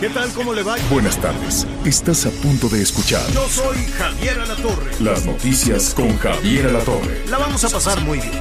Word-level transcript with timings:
¿Qué 0.00 0.08
tal? 0.08 0.32
¿Cómo 0.32 0.52
le 0.52 0.62
va? 0.64 0.74
Buenas 0.90 1.16
tardes. 1.20 1.64
Estás 1.84 2.26
a 2.26 2.30
punto 2.30 2.68
de 2.68 2.82
escuchar 2.82 3.22
Yo 3.32 3.48
soy 3.48 3.76
Javier 3.96 4.40
Alatorre. 4.40 4.90
las 5.00 5.24
noticias 5.24 5.94
con 5.94 6.16
Javier 6.18 6.66
Alatorre. 6.66 7.24
La 7.28 7.38
vamos 7.38 7.62
a 7.64 7.68
pasar 7.68 8.00
muy 8.00 8.18
bien. 8.18 8.32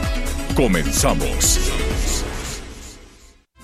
Comenzamos. 0.55 1.59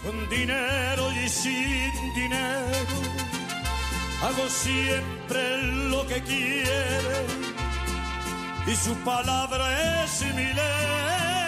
Con 0.03 0.29
dinero 0.29 1.11
y 1.25 1.29
sin 1.29 2.13
dinero, 2.13 2.87
hago 4.21 4.47
siempre 4.49 5.63
lo 5.89 6.05
que 6.05 6.21
quiere 6.21 7.25
y 8.67 8.75
su 8.75 8.93
palabra 9.03 10.03
es 10.03 10.21
mi 10.35 10.53
ley. 10.53 11.38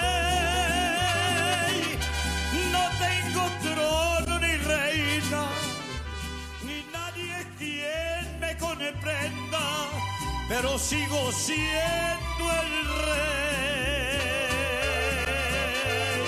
Pero 10.52 10.78
sigo 10.78 11.32
siendo 11.32 12.44
el 12.44 12.86
rey. 13.06 14.20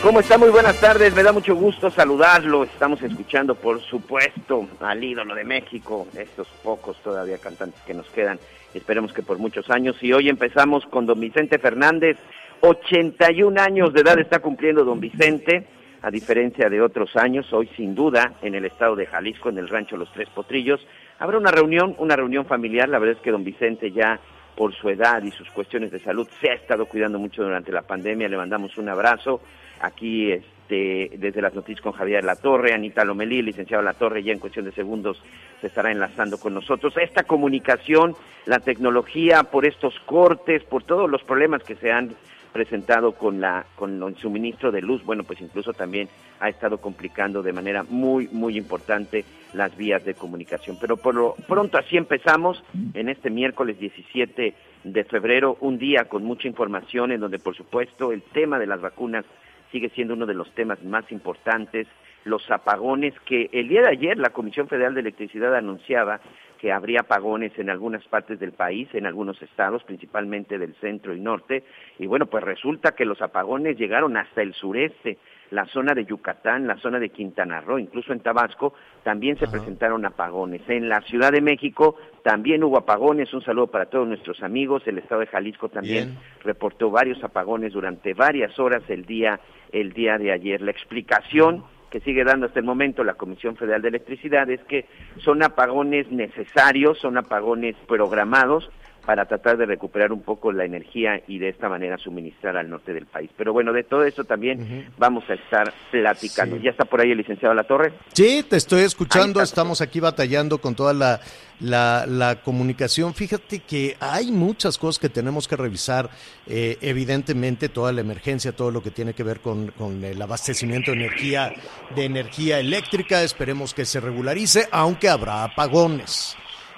¿Cómo 0.01 0.21
está? 0.21 0.37
Muy 0.37 0.49
buenas 0.49 0.79
tardes, 0.79 1.13
me 1.13 1.23
da 1.23 1.33
mucho 1.33 1.53
gusto 1.55 1.91
saludarlo. 1.91 2.63
Estamos 2.63 3.01
escuchando, 3.01 3.53
por 3.55 3.81
supuesto, 3.81 4.65
al 4.79 5.03
ídolo 5.03 5.35
de 5.35 5.43
México, 5.43 6.07
estos 6.15 6.47
pocos 6.63 6.95
todavía 7.03 7.37
cantantes 7.37 7.81
que 7.81 7.93
nos 7.93 8.07
quedan, 8.11 8.39
esperemos 8.73 9.11
que 9.11 9.23
por 9.23 9.39
muchos 9.39 9.69
años. 9.69 10.01
Y 10.01 10.13
hoy 10.13 10.29
empezamos 10.29 10.85
con 10.85 11.05
don 11.05 11.19
Vicente 11.19 11.59
Fernández, 11.59 12.17
81 12.61 13.61
años 13.61 13.91
de 13.93 14.01
edad 14.01 14.17
está 14.19 14.39
cumpliendo 14.39 14.85
don 14.85 15.01
Vicente, 15.01 15.67
a 16.03 16.11
diferencia 16.11 16.69
de 16.69 16.81
otros 16.81 17.15
años, 17.15 17.51
hoy 17.53 17.67
sin 17.77 17.95
duda 17.95 18.33
en 18.41 18.55
el 18.55 18.65
estado 18.65 18.95
de 18.95 19.05
Jalisco, 19.05 19.49
en 19.49 19.57
el 19.57 19.69
rancho 19.69 19.95
Los 19.95 20.11
Tres 20.11 20.29
Potrillos, 20.29 20.85
habrá 21.17 21.37
una 21.37 21.49
reunión, 21.49 21.95
una 21.97 22.17
reunión 22.17 22.45
familiar, 22.45 22.89
la 22.89 22.99
verdad 22.99 23.15
es 23.15 23.23
que 23.23 23.31
don 23.31 23.45
Vicente 23.45 23.89
ya 23.89 24.19
por 24.55 24.75
su 24.75 24.89
edad 24.89 25.23
y 25.23 25.31
sus 25.31 25.49
cuestiones 25.51 25.91
de 25.91 25.99
salud 25.99 26.27
se 26.41 26.51
ha 26.51 26.55
estado 26.55 26.85
cuidando 26.87 27.19
mucho 27.19 27.41
durante 27.41 27.71
la 27.71 27.83
pandemia, 27.83 28.27
le 28.27 28.37
mandamos 28.37 28.77
un 28.77 28.89
abrazo. 28.89 29.41
Aquí 29.79 30.31
este, 30.31 31.11
desde 31.17 31.41
las 31.41 31.53
noticias 31.53 31.81
con 31.81 31.93
Javier 31.93 32.23
Latorre, 32.23 32.73
Anita 32.73 33.03
Lomelí, 33.05 33.41
licenciado 33.41 33.81
Latorre, 33.81 34.23
ya 34.23 34.33
en 34.33 34.39
cuestión 34.39 34.65
de 34.65 34.71
segundos 34.73 35.21
se 35.61 35.67
estará 35.67 35.91
enlazando 35.91 36.37
con 36.37 36.53
nosotros. 36.53 36.93
Esta 36.97 37.23
comunicación, 37.23 38.13
la 38.45 38.59
tecnología, 38.59 39.43
por 39.43 39.65
estos 39.65 39.97
cortes, 40.01 40.63
por 40.63 40.83
todos 40.83 41.09
los 41.09 41.23
problemas 41.23 41.63
que 41.63 41.75
se 41.75 41.91
han 41.91 42.09
presentado 42.53 43.13
con 43.13 43.41
la 43.41 43.65
con 43.75 44.01
el 44.01 44.15
suministro 44.17 44.71
de 44.71 44.81
luz, 44.81 45.03
bueno, 45.03 45.23
pues 45.23 45.41
incluso 45.41 45.73
también 45.73 46.07
ha 46.39 46.49
estado 46.49 46.77
complicando 46.77 47.41
de 47.41 47.51
manera 47.51 47.83
muy 47.83 48.29
muy 48.31 48.57
importante 48.57 49.25
las 49.53 49.75
vías 49.75 50.05
de 50.05 50.13
comunicación. 50.13 50.77
Pero 50.79 50.95
por 50.97 51.15
lo 51.15 51.35
pronto 51.47 51.77
así 51.77 51.97
empezamos 51.97 52.63
en 52.93 53.09
este 53.09 53.29
miércoles 53.29 53.79
17 53.79 54.53
de 54.83 55.03
febrero, 55.05 55.57
un 55.61 55.77
día 55.77 56.05
con 56.05 56.23
mucha 56.23 56.47
información 56.47 57.11
en 57.11 57.19
donde 57.19 57.39
por 57.39 57.55
supuesto 57.55 58.11
el 58.11 58.21
tema 58.21 58.59
de 58.59 58.67
las 58.67 58.79
vacunas 58.79 59.25
sigue 59.71 59.89
siendo 59.89 60.13
uno 60.13 60.25
de 60.25 60.35
los 60.35 60.53
temas 60.53 60.81
más 60.83 61.11
importantes, 61.11 61.87
los 62.23 62.49
apagones 62.51 63.13
que 63.25 63.49
el 63.51 63.67
día 63.67 63.81
de 63.81 63.89
ayer 63.89 64.17
la 64.17 64.29
Comisión 64.29 64.67
Federal 64.67 64.93
de 64.93 65.01
Electricidad 65.01 65.55
anunciaba 65.55 66.19
que 66.63 66.71
habría 66.71 67.01
apagones 67.01 67.51
en 67.59 67.69
algunas 67.69 68.05
partes 68.07 68.39
del 68.39 68.53
país, 68.53 68.87
en 68.93 69.05
algunos 69.05 69.41
estados, 69.41 69.83
principalmente 69.83 70.57
del 70.57 70.73
centro 70.75 71.13
y 71.13 71.19
norte, 71.19 71.65
y 71.99 72.07
bueno, 72.07 72.27
pues 72.27 72.41
resulta 72.41 72.93
que 72.95 73.03
los 73.03 73.21
apagones 73.21 73.77
llegaron 73.77 74.15
hasta 74.15 74.41
el 74.41 74.53
sureste, 74.53 75.17
la 75.51 75.65
zona 75.65 75.93
de 75.93 76.05
Yucatán, 76.05 76.65
la 76.65 76.77
zona 76.77 76.99
de 76.99 77.09
Quintana 77.09 77.59
Roo, 77.59 77.79
incluso 77.79 78.13
en 78.13 78.21
Tabasco, 78.21 78.73
también 79.03 79.37
se 79.37 79.47
presentaron 79.49 80.05
apagones. 80.05 80.61
En 80.69 80.87
la 80.87 81.01
Ciudad 81.01 81.33
de 81.33 81.41
México 81.41 81.97
también 82.23 82.63
hubo 82.63 82.77
apagones, 82.77 83.33
un 83.33 83.43
saludo 83.43 83.67
para 83.67 83.87
todos 83.87 84.07
nuestros 84.07 84.41
amigos, 84.41 84.83
el 84.87 84.99
estado 84.99 85.19
de 85.19 85.27
Jalisco 85.27 85.67
también 85.67 86.17
reportó 86.45 86.89
varios 86.89 87.21
apagones 87.25 87.73
durante 87.73 88.13
varias 88.13 88.57
horas 88.57 88.83
el 88.87 89.05
día, 89.05 89.37
el 89.73 89.91
día 89.91 90.17
de 90.17 90.31
ayer. 90.31 90.61
La 90.61 90.71
explicación 90.71 91.65
que 91.93 91.99
sigue 91.99 92.23
dando 92.23 92.47
hasta 92.47 92.59
el 92.59 92.65
momento 92.65 93.03
la 93.03 93.13
Comisión 93.13 93.55
Federal 93.55 93.83
de 93.83 93.89
Electricidad 93.89 94.49
es 94.49 94.61
que 94.61 94.87
son 95.19 95.43
apagones 95.43 96.11
necesarios, 96.11 96.97
son 96.97 97.19
apagones 97.19 97.75
programados 97.87 98.67
para 99.05 99.25
tratar 99.25 99.57
de 99.57 99.65
recuperar 99.65 100.11
un 100.11 100.21
poco 100.21 100.51
la 100.51 100.63
energía 100.65 101.21
y 101.27 101.37
de 101.37 101.49
esta 101.49 101.67
manera 101.67 101.97
suministrar 101.97 102.55
al 102.55 102.69
norte 102.69 102.93
del 102.93 103.05
país. 103.05 103.29
Pero 103.35 103.51
bueno, 103.51 103.73
de 103.73 103.83
todo 103.83 104.03
eso 104.05 104.23
también 104.23 104.91
vamos 104.97 105.23
a 105.29 105.33
estar 105.33 105.73
platicando. 105.91 106.57
¿Ya 106.57 106.71
está 106.71 106.85
por 106.85 107.01
ahí 107.01 107.11
el 107.11 107.17
licenciado 107.17 107.53
La 107.53 107.65
Torre? 107.65 107.93
Sí, 108.13 108.45
te 108.47 108.57
estoy 108.57 108.81
escuchando. 108.83 109.41
Estamos 109.41 109.81
aquí 109.81 109.99
batallando 109.99 110.59
con 110.59 110.73
toda 110.73 110.93
la, 110.93 111.19
la, 111.59 112.05
la 112.07 112.41
comunicación. 112.41 113.13
Fíjate 113.13 113.59
que 113.59 113.97
hay 113.99 114.31
muchas 114.31 114.77
cosas 114.77 114.99
que 114.99 115.09
tenemos 115.09 115.47
que 115.47 115.57
revisar. 115.57 116.09
Eh, 116.47 116.77
evidentemente, 116.81 117.69
toda 117.69 117.91
la 117.91 118.01
emergencia, 118.01 118.53
todo 118.53 118.71
lo 118.71 118.81
que 118.81 118.91
tiene 118.91 119.13
que 119.13 119.23
ver 119.23 119.41
con, 119.41 119.71
con 119.71 120.03
el 120.03 120.21
abastecimiento 120.21 120.91
de 120.91 120.97
energía, 120.97 121.53
de 121.95 122.05
energía 122.05 122.59
eléctrica. 122.59 123.21
Esperemos 123.21 123.73
que 123.73 123.85
se 123.85 123.99
regularice, 123.99 124.67
aunque 124.71 125.09
habrá 125.09 125.43
apagones. 125.43 126.37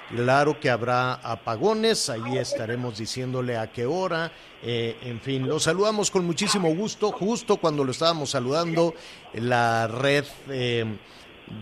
Claro 0.09 0.59
que 0.59 0.69
habrá 0.69 1.15
apagones, 1.15 2.09
ahí 2.09 2.37
estaremos 2.37 2.99
diciéndole 2.99 3.57
a 3.57 3.71
qué 3.71 3.87
hora, 3.87 4.31
eh, 4.61 4.97
en 5.01 5.19
fin, 5.19 5.47
lo 5.47 5.59
saludamos 5.59 6.11
con 6.11 6.25
muchísimo 6.25 6.75
gusto, 6.75 7.11
justo 7.11 7.57
cuando 7.57 7.83
lo 7.83 7.91
estábamos 7.91 8.29
saludando, 8.29 8.93
la 9.33 9.87
red 9.87 10.25
eh, 10.49 10.85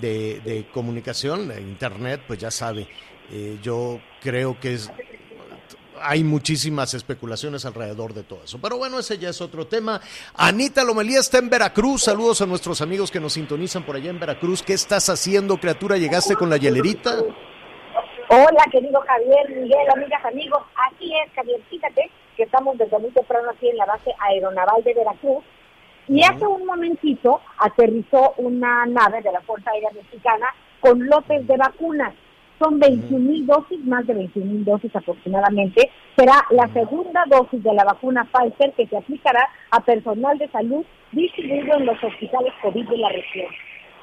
de, 0.02 0.68
comunicación, 0.74 1.48
de 1.48 1.62
internet, 1.62 2.22
pues 2.28 2.40
ya 2.40 2.52
sabe, 2.52 2.90
eh, 3.32 3.60
yo 3.64 4.02
creo 4.22 4.60
que 4.60 4.74
es, 4.74 4.92
hay 6.02 6.26
muchísimas 6.26 6.94
especulaciones 6.94 7.64
alrededor 7.64 8.14
de 8.14 8.24
todo 8.24 8.42
eso. 8.44 8.60
Pero 8.62 8.78
bueno, 8.78 9.00
ese 9.00 9.18
ya 9.18 9.30
es 9.30 9.40
otro 9.40 9.68
tema. 9.68 10.02
Anita 10.34 10.84
Lomelía 10.84 11.22
está 11.22 11.38
en 11.38 11.50
Veracruz. 11.50 12.04
Saludos 12.04 12.42
a 12.42 12.46
nuestros 12.46 12.82
amigos 12.82 13.10
que 13.10 13.22
nos 13.22 13.34
sintonizan 13.34 13.86
por 13.86 13.96
allá 13.96 14.10
en 14.10 14.20
Veracruz. 14.20 14.62
¿Qué 14.62 14.74
estás 14.74 15.08
haciendo, 15.08 15.58
criatura? 15.58 15.98
¿Llegaste 15.98 16.36
con 16.36 16.50
la 16.50 16.58
hielerita? 16.58 17.24
Hola, 18.36 18.66
querido 18.72 19.00
Javier, 19.02 19.48
Miguel, 19.48 19.88
amigas, 19.96 20.26
amigos. 20.26 20.64
Así 20.76 21.14
es, 21.24 21.32
Javier. 21.34 21.62
Fíjate 21.70 22.10
que 22.36 22.42
estamos 22.42 22.76
desde 22.80 22.98
muy 22.98 23.12
temprano 23.12 23.52
aquí 23.52 23.70
en 23.70 23.78
la 23.78 23.86
base 23.86 24.12
aeronaval 24.18 24.84
de 24.84 24.96
Veracruz. 24.96 25.44
Y 26.08 26.24
hace 26.24 26.44
un 26.48 26.66
momentito 26.66 27.42
aterrizó 27.60 28.34
una 28.38 28.88
nave 28.88 29.22
de 29.22 29.32
la 29.32 29.42
Fuerza 29.42 29.70
Aérea 29.70 29.92
Mexicana 29.92 30.48
con 30.80 31.06
lotes 31.06 31.46
de 31.46 31.58
vacunas. 31.58 32.16
Son 32.58 32.80
21 32.80 33.20
mil 33.20 33.46
dosis, 33.46 33.86
más 33.86 34.08
de 34.08 34.16
21 34.16 34.52
mil 34.52 34.66
dosis 34.66 34.96
aproximadamente. 34.96 35.92
Será 36.16 36.44
la 36.50 36.68
segunda 36.74 37.26
dosis 37.28 37.62
de 37.62 37.74
la 37.76 37.84
vacuna 37.84 38.28
Pfizer 38.34 38.74
que 38.74 38.88
se 38.88 38.98
aplicará 38.98 39.48
a 39.70 39.80
personal 39.82 40.40
de 40.40 40.50
salud 40.50 40.84
distribuido 41.12 41.78
en 41.78 41.86
los 41.86 42.04
hospitales 42.04 42.54
COVID 42.64 42.90
de 42.90 42.98
la 42.98 43.10
región. 43.10 43.54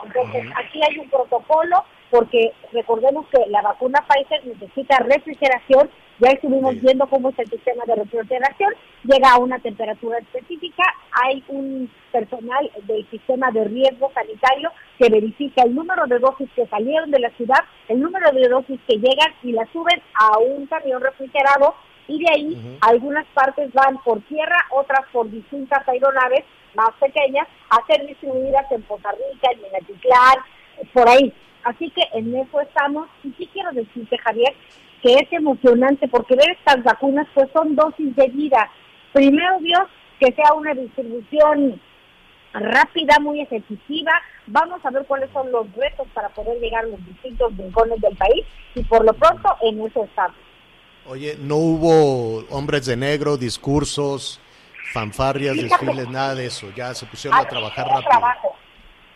Entonces, 0.04 0.44
aquí 0.56 0.80
hay 0.88 0.98
un 0.98 1.10
protocolo 1.10 1.84
porque 2.10 2.52
recordemos 2.72 3.26
que 3.28 3.48
la 3.50 3.62
vacuna 3.62 4.04
Pfizer 4.06 4.44
necesita 4.46 4.98
refrigeración, 4.98 5.90
ya 6.18 6.30
estuvimos 6.30 6.78
viendo 6.80 7.06
cómo 7.06 7.30
es 7.30 7.38
el 7.38 7.48
sistema 7.48 7.84
de 7.86 7.94
refrigeración, 7.94 8.74
llega 9.04 9.32
a 9.32 9.38
una 9.38 9.58
temperatura 9.58 10.18
específica, 10.18 10.82
hay 11.12 11.42
un 11.48 11.90
personal 12.12 12.70
del 12.82 13.08
sistema 13.10 13.50
de 13.52 13.64
riesgo 13.64 14.10
sanitario 14.12 14.70
que 14.98 15.08
verifica 15.08 15.62
el 15.62 15.74
número 15.74 16.06
de 16.06 16.18
dosis 16.18 16.50
que 16.54 16.66
salieron 16.66 17.10
de 17.10 17.20
la 17.20 17.30
ciudad, 17.30 17.60
el 17.88 18.00
número 18.00 18.30
de 18.32 18.48
dosis 18.48 18.78
que 18.86 18.96
llegan 18.96 19.32
y 19.42 19.52
las 19.52 19.68
suben 19.70 20.02
a 20.14 20.38
un 20.38 20.66
camión 20.66 21.00
refrigerado. 21.00 21.74
Y 22.06 22.18
de 22.18 22.30
ahí 22.34 22.78
algunas 22.80 23.24
partes 23.28 23.72
van 23.72 23.96
por 23.98 24.20
tierra, 24.22 24.56
otras 24.70 25.06
por 25.12 25.30
distintas 25.30 25.86
aeronaves 25.88 26.44
más 26.74 26.90
pequeñas 26.98 27.46
a 27.70 27.86
ser 27.86 28.04
distribuidas 28.04 28.70
en 28.72 28.82
Costa 28.82 29.12
Rica, 29.12 29.52
en 29.52 29.62
Minatitlán, 29.62 30.38
por 30.92 31.08
ahí. 31.08 31.32
Así 31.64 31.90
que 31.90 32.02
en 32.14 32.34
eso 32.34 32.60
estamos. 32.60 33.08
Y 33.24 33.32
sí 33.32 33.48
quiero 33.52 33.72
decirte, 33.72 34.16
Javier, 34.18 34.54
que 35.02 35.14
es 35.14 35.32
emocionante 35.32 36.08
porque 36.08 36.36
ver 36.36 36.50
estas 36.50 36.82
vacunas 36.82 37.26
pues 37.34 37.48
son 37.52 37.74
dosis 37.74 38.14
de 38.16 38.28
vida. 38.28 38.70
Primero 39.12 39.58
Dios, 39.60 39.88
que 40.18 40.32
sea 40.32 40.54
una 40.54 40.74
distribución 40.74 41.80
rápida, 42.52 43.18
muy 43.20 43.40
ejecutiva. 43.40 44.12
Vamos 44.46 44.84
a 44.84 44.90
ver 44.90 45.04
cuáles 45.06 45.30
son 45.32 45.50
los 45.52 45.72
retos 45.74 46.06
para 46.14 46.28
poder 46.30 46.60
llegar 46.60 46.84
a 46.84 46.88
los 46.88 47.04
distintos 47.06 47.56
rincones 47.56 48.00
del 48.00 48.16
país 48.16 48.44
y 48.74 48.82
por 48.84 49.04
lo 49.04 49.12
pronto 49.14 49.48
en 49.62 49.80
eso 49.86 50.04
estamos. 50.04 50.36
Oye, 51.06 51.36
no 51.40 51.56
hubo 51.56 52.44
hombres 52.50 52.86
de 52.86 52.96
negro, 52.96 53.36
discursos, 53.36 54.40
fanfarrias, 54.92 55.56
desfiles, 55.56 56.08
nada 56.08 56.34
de 56.34 56.46
eso. 56.46 56.70
Ya 56.76 56.94
se 56.94 57.06
pusieron 57.06 57.38
a 57.38 57.44
trabajar 57.44 57.86
rápido. 57.86 58.10
Trabajo. 58.10 58.49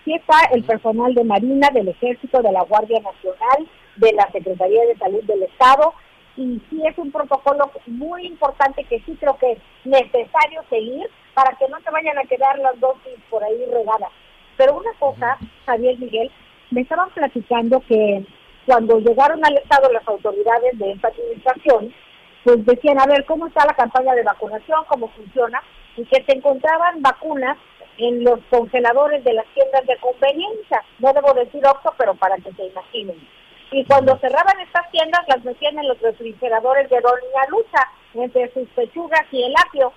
Sí 0.05 0.15
está 0.15 0.37
el 0.53 0.65
personal 0.65 1.15
de 1.15 1.25
Marina, 1.25 1.69
del 1.73 1.89
Ejército, 1.89 2.43
de 2.43 2.53
la 2.53 2.63
Guardia 2.63 3.01
Nacional, 3.01 3.69
de 3.97 4.13
la 4.13 4.31
Secretaría 4.33 4.85
de 4.87 4.97
Salud 4.97 5.23
del 5.25 5.45
Estado, 5.45 5.95
y 6.37 6.61
sí 6.69 6.83
es 6.85 6.99
un 6.99 7.13
protocolo 7.13 7.71
muy 7.87 8.27
importante 8.27 8.85
que 8.85 9.01
sí 9.01 9.17
creo 9.19 9.39
que 9.39 9.53
es 9.53 9.59
necesario 9.85 10.63
seguir 10.69 11.09
para 11.33 11.57
que 11.57 11.69
no 11.69 11.79
te 11.81 11.91
vayan 11.91 12.19
a 12.19 12.25
quedar 12.25 12.59
las 12.59 12.79
dosis 12.81 13.15
por 13.31 13.43
ahí 13.43 13.65
regadas. 13.67 14.11
Pero 14.57 14.77
una 14.77 14.93
cosa, 14.99 15.39
Javier 15.67 15.99
Miguel, 15.99 16.31
me 16.71 16.83
estaban 16.83 17.11
platicando 17.11 17.81
que 17.81 18.25
cuando 18.67 18.99
llegaron 18.99 19.45
al 19.45 19.57
Estado 19.57 19.93
las 19.93 20.07
autoridades 20.09 20.79
de 20.79 20.91
enfatización, 20.91 21.95
pues 22.43 22.65
decían, 22.67 23.01
a 23.01 23.07
ver, 23.07 23.25
¿cómo 23.25 23.47
está 23.47 23.65
la 23.65 23.75
campaña 23.75 24.15
de 24.15 24.23
vacunación? 24.23 24.85
¿Cómo 24.89 25.09
funciona? 25.09 25.63
Y 25.97 26.05
que 26.05 26.23
se 26.25 26.37
encontraban 26.37 27.01
vacunas 27.01 27.57
en 27.99 28.25
los 28.25 28.41
congeladores 28.51 29.23
de 29.25 29.33
las 29.33 29.47
tiendas 29.55 29.87
de 29.87 29.97
conveniencia. 29.99 30.83
No 30.99 31.13
debo 31.13 31.33
decir 31.35 31.65
Oxxo, 31.67 31.95
pero 31.97 32.15
para 32.15 32.37
que 32.37 32.53
se 32.53 32.67
imaginen. 32.67 33.29
Y 33.71 33.85
cuando 33.87 34.17
cerraban 34.19 34.61
estas 34.61 34.91
tiendas, 34.91 35.23
las 35.29 35.45
metían 35.45 35.79
en 35.79 35.89
los 35.89 36.01
refrigeradores 36.01 36.89
de 36.91 37.01
Doña 37.01 37.49
Lucha, 37.49 37.89
entre 38.15 38.53
sus 38.53 38.69
pechugas 38.71 39.23
y 39.33 39.43
el 39.43 39.55
apio. 39.67 39.93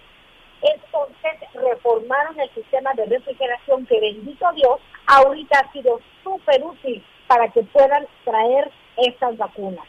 Entonces 0.61 1.49
reformaron 1.53 2.39
el 2.39 2.49
sistema 2.55 2.91
de 2.93 3.05
refrigeración 3.05 3.85
que, 3.85 3.99
bendito 3.99 4.51
Dios, 4.53 4.79
ahorita 5.05 5.59
ha 5.59 5.71
sido 5.71 5.99
súper 6.23 6.63
útil 6.63 7.03
para 7.27 7.47
que 7.49 7.61
puedan 7.63 8.07
traer 8.23 8.71
estas 8.97 9.37
vacunas. 9.37 9.85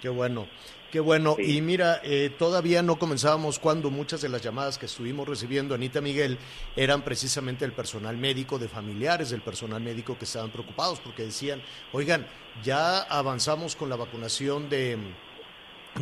Qué 0.00 0.08
bueno. 0.08 0.46
Qué 0.92 1.00
bueno. 1.00 1.36
Y 1.38 1.62
mira, 1.62 2.02
eh, 2.04 2.30
todavía 2.38 2.82
no 2.82 2.98
comenzábamos 2.98 3.58
cuando 3.58 3.90
muchas 3.90 4.20
de 4.20 4.28
las 4.28 4.42
llamadas 4.42 4.76
que 4.76 4.84
estuvimos 4.84 5.26
recibiendo, 5.26 5.74
Anita 5.74 6.02
Miguel, 6.02 6.36
eran 6.76 7.00
precisamente 7.00 7.64
el 7.64 7.72
personal 7.72 8.18
médico, 8.18 8.58
de 8.58 8.68
familiares 8.68 9.30
del 9.30 9.40
personal 9.40 9.80
médico 9.80 10.18
que 10.18 10.26
estaban 10.26 10.50
preocupados 10.50 11.00
porque 11.00 11.22
decían, 11.22 11.62
oigan, 11.92 12.26
ya 12.62 12.98
avanzamos 13.04 13.74
con 13.74 13.88
la 13.88 13.96
vacunación 13.96 14.68
de, 14.68 14.98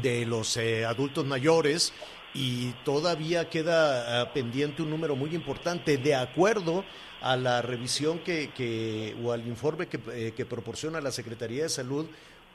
de 0.02 0.26
los 0.26 0.56
eh, 0.56 0.84
adultos 0.84 1.24
mayores 1.24 1.92
y 2.34 2.72
todavía 2.84 3.48
queda 3.48 4.22
ah, 4.22 4.32
pendiente 4.32 4.82
un 4.82 4.90
número 4.90 5.14
muy 5.14 5.36
importante 5.36 5.98
de 5.98 6.16
acuerdo 6.16 6.84
a 7.20 7.36
la 7.36 7.62
revisión 7.62 8.18
que, 8.18 8.50
que 8.50 9.16
o 9.22 9.30
al 9.30 9.46
informe 9.46 9.86
que, 9.86 10.00
eh, 10.12 10.32
que 10.34 10.46
proporciona 10.46 11.00
la 11.00 11.12
Secretaría 11.12 11.62
de 11.62 11.68
Salud, 11.68 12.06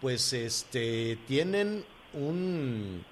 pues 0.01 0.33
este 0.33 1.17
tienen 1.27 1.85
un, 2.15 3.03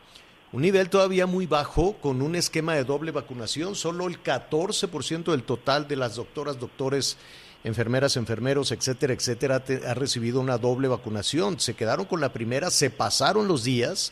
un 0.51 0.61
nivel 0.61 0.89
todavía 0.89 1.25
muy 1.25 1.45
bajo 1.45 1.94
con 1.97 2.21
un 2.21 2.35
esquema 2.35 2.75
de 2.75 2.83
doble 2.83 3.11
vacunación. 3.11 3.75
Solo 3.75 4.07
el 4.07 4.21
14% 4.21 5.31
del 5.31 5.44
total 5.44 5.88
de 5.88 5.95
las 5.95 6.15
doctoras, 6.15 6.59
doctores, 6.59 7.17
enfermeras, 7.63 8.17
enfermeros, 8.17 8.71
etcétera, 8.71 9.13
etcétera, 9.13 9.63
ha 9.88 9.94
recibido 9.94 10.39
una 10.39 10.57
doble 10.57 10.88
vacunación. 10.88 11.59
Se 11.59 11.73
quedaron 11.73 12.05
con 12.05 12.21
la 12.21 12.33
primera, 12.33 12.69
se 12.69 12.89
pasaron 12.89 13.47
los 13.47 13.63
días 13.63 14.11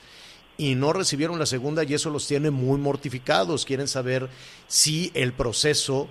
y 0.57 0.75
no 0.75 0.93
recibieron 0.93 1.39
la 1.39 1.45
segunda 1.45 1.83
y 1.83 1.93
eso 1.93 2.09
los 2.09 2.27
tiene 2.27 2.51
muy 2.51 2.79
mortificados. 2.79 3.65
Quieren 3.65 3.87
saber 3.87 4.29
si 4.67 5.11
el 5.13 5.33
proceso 5.33 6.07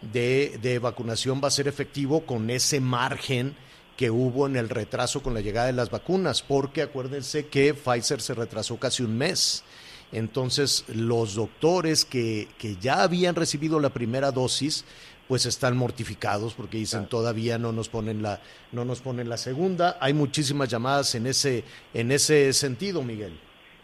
de, 0.00 0.58
de 0.62 0.78
vacunación 0.78 1.40
va 1.42 1.48
a 1.48 1.52
ser 1.52 1.68
efectivo 1.68 2.24
con 2.26 2.50
ese 2.50 2.80
margen 2.80 3.54
que 4.00 4.10
hubo 4.10 4.46
en 4.46 4.56
el 4.56 4.70
retraso 4.70 5.22
con 5.22 5.34
la 5.34 5.42
llegada 5.42 5.66
de 5.66 5.74
las 5.74 5.90
vacunas, 5.90 6.40
porque 6.40 6.80
acuérdense 6.80 7.48
que 7.48 7.74
Pfizer 7.74 8.22
se 8.22 8.32
retrasó 8.32 8.78
casi 8.78 9.02
un 9.02 9.18
mes. 9.18 9.62
Entonces, 10.10 10.86
los 10.88 11.34
doctores 11.34 12.06
que, 12.06 12.48
que 12.56 12.76
ya 12.76 13.02
habían 13.02 13.34
recibido 13.34 13.78
la 13.78 13.90
primera 13.90 14.30
dosis, 14.30 14.86
pues 15.28 15.44
están 15.44 15.76
mortificados 15.76 16.54
porque 16.54 16.78
dicen 16.78 17.10
todavía 17.10 17.58
no 17.58 17.72
nos 17.72 17.90
ponen 17.90 18.22
la 18.22 18.40
no 18.72 18.86
nos 18.86 19.02
ponen 19.02 19.28
la 19.28 19.36
segunda. 19.36 19.98
Hay 20.00 20.14
muchísimas 20.14 20.70
llamadas 20.70 21.14
en 21.14 21.26
ese 21.26 21.64
en 21.92 22.10
ese 22.10 22.54
sentido, 22.54 23.02
Miguel. 23.02 23.38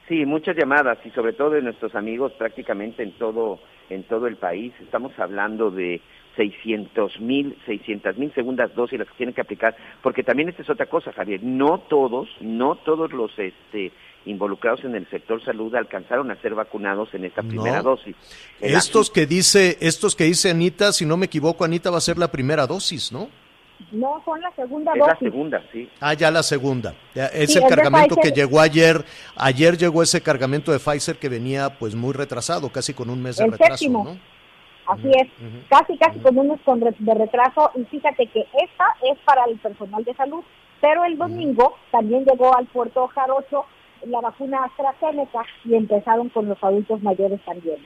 Sí, 0.08 0.24
muchas 0.24 0.56
llamadas 0.56 0.96
y 1.04 1.10
sobre 1.10 1.34
todo 1.34 1.50
de 1.50 1.60
nuestros 1.60 1.94
amigos 1.94 2.32
prácticamente 2.38 3.02
en 3.02 3.12
todo 3.18 3.60
en 3.90 4.02
todo 4.04 4.28
el 4.28 4.36
país. 4.36 4.72
Estamos 4.80 5.12
hablando 5.18 5.70
de 5.70 6.00
600 6.36 7.20
mil, 7.20 7.56
600 7.66 8.16
mil 8.18 8.32
segundas 8.34 8.74
dosis 8.74 8.98
las 8.98 9.08
que 9.08 9.16
tienen 9.16 9.34
que 9.34 9.40
aplicar, 9.40 9.76
porque 10.02 10.22
también 10.22 10.48
esta 10.48 10.62
es 10.62 10.70
otra 10.70 10.86
cosa, 10.86 11.12
Javier, 11.12 11.42
no 11.42 11.78
todos, 11.80 12.28
no 12.40 12.76
todos 12.76 13.12
los 13.12 13.36
este, 13.38 13.92
involucrados 14.26 14.84
en 14.84 14.94
el 14.94 15.08
sector 15.08 15.42
salud 15.44 15.74
alcanzaron 15.74 16.30
a 16.30 16.36
ser 16.36 16.54
vacunados 16.54 17.12
en 17.14 17.24
esta 17.24 17.42
primera 17.42 17.82
dosis. 17.82 18.14
estos 18.60 19.10
que 19.10 19.26
dice, 19.26 19.78
estos 19.80 20.14
que 20.14 20.24
dice 20.24 20.50
Anita, 20.50 20.92
si 20.92 21.06
no 21.06 21.16
me 21.16 21.26
equivoco, 21.26 21.64
Anita 21.64 21.90
va 21.90 21.98
a 21.98 22.02
ser 22.02 22.18
la 22.18 22.30
primera 22.30 22.66
dosis, 22.66 23.12
¿no? 23.12 23.28
No, 23.92 24.20
son 24.24 24.40
la 24.40 24.50
segunda 24.56 24.92
es 24.92 24.98
dosis. 24.98 25.12
la 25.12 25.18
segunda, 25.18 25.62
sí. 25.70 25.88
Ah, 26.00 26.14
ya 26.14 26.30
la 26.30 26.42
segunda. 26.42 26.94
Es 27.14 27.52
Sí, 27.52 27.58
el 27.58 27.64
es 27.64 27.68
cargamento 27.68 28.16
que 28.16 28.30
llegó 28.30 28.60
ayer. 28.60 29.04
Ayer 29.36 29.76
llegó 29.76 30.02
ese 30.02 30.22
cargamento 30.22 30.72
de 30.72 30.78
Pfizer 30.78 31.16
que 31.16 31.28
venía 31.28 31.78
pues 31.78 31.94
muy 31.94 32.12
retrasado, 32.14 32.70
casi 32.70 32.94
con 32.94 33.10
un 33.10 33.22
mes 33.22 33.36
de 33.36 33.44
El 33.44 33.52
retraso, 33.52 33.76
séptimo. 33.76 34.04
¿no? 34.04 34.35
Así 34.86 35.10
es, 35.20 35.28
casi, 35.68 35.96
casi 35.98 36.18
con 36.20 36.38
unos 36.38 36.60
con 36.62 36.80
re- 36.80 36.94
de 36.98 37.14
retraso. 37.14 37.70
Y 37.74 37.84
fíjate 37.84 38.26
que 38.28 38.40
esta 38.40 38.84
es 39.10 39.18
para 39.24 39.44
el 39.44 39.56
personal 39.58 40.04
de 40.04 40.14
salud, 40.14 40.42
pero 40.80 41.04
el 41.04 41.16
domingo 41.18 41.76
también 41.90 42.24
llegó 42.24 42.56
al 42.56 42.66
puerto 42.66 43.06
Jarocho 43.08 43.64
la 44.06 44.20
vacuna 44.20 44.64
AstraZeneca 44.64 45.42
y 45.64 45.74
empezaron 45.74 46.28
con 46.28 46.48
los 46.48 46.62
adultos 46.62 47.02
mayores 47.02 47.40
también. 47.44 47.78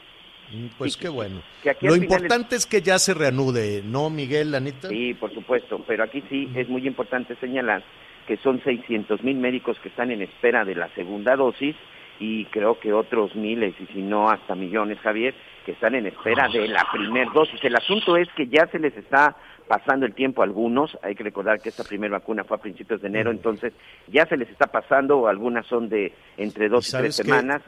Mm, 0.52 0.66
Pues 0.76 0.96
qué 0.96 1.08
bueno. 1.08 1.40
que 1.62 1.70
aquí 1.70 1.86
Lo 1.86 1.94
importante 1.96 2.56
es 2.56 2.66
que 2.66 2.82
ya 2.82 2.98
se 2.98 3.14
reanude, 3.14 3.82
¿no, 3.84 4.10
Miguel, 4.10 4.54
Anita? 4.54 4.88
Sí, 4.88 5.14
por 5.14 5.32
supuesto, 5.32 5.82
pero 5.86 6.02
aquí 6.04 6.22
sí 6.28 6.50
es 6.56 6.68
muy 6.68 6.86
importante 6.86 7.36
señalar 7.36 7.82
que 8.26 8.36
son 8.38 8.62
600 8.62 9.22
mil 9.24 9.36
médicos 9.36 9.78
que 9.80 9.88
están 9.88 10.10
en 10.10 10.22
espera 10.22 10.64
de 10.64 10.74
la 10.74 10.88
segunda 10.94 11.34
dosis 11.36 11.74
y 12.20 12.44
creo 12.44 12.78
que 12.78 12.92
otros 12.92 13.34
miles, 13.34 13.74
y 13.80 13.86
si 13.86 14.02
no 14.02 14.28
hasta 14.28 14.54
millones, 14.54 14.98
Javier, 15.00 15.34
que 15.64 15.72
están 15.72 15.94
en 15.94 16.06
espera 16.06 16.48
de 16.48 16.68
la 16.68 16.86
primer 16.92 17.32
dosis. 17.32 17.58
El 17.64 17.74
asunto 17.74 18.16
es 18.16 18.28
que 18.36 18.46
ya 18.46 18.66
se 18.66 18.78
les 18.78 18.94
está 18.96 19.34
pasando 19.66 20.04
el 20.04 20.14
tiempo 20.14 20.42
a 20.42 20.44
algunos, 20.44 20.98
hay 21.02 21.14
que 21.14 21.24
recordar 21.24 21.60
que 21.60 21.70
esta 21.70 21.82
primera 21.82 22.18
vacuna 22.18 22.44
fue 22.44 22.58
a 22.58 22.60
principios 22.60 23.00
de 23.00 23.08
enero, 23.08 23.30
entonces 23.30 23.72
ya 24.08 24.26
se 24.26 24.36
les 24.36 24.50
está 24.50 24.66
pasando, 24.66 25.28
algunas 25.28 25.64
son 25.66 25.88
de 25.88 26.12
entre 26.36 26.68
dos 26.68 26.92
y, 26.92 26.96
tres 26.98 27.16
semanas, 27.16 27.62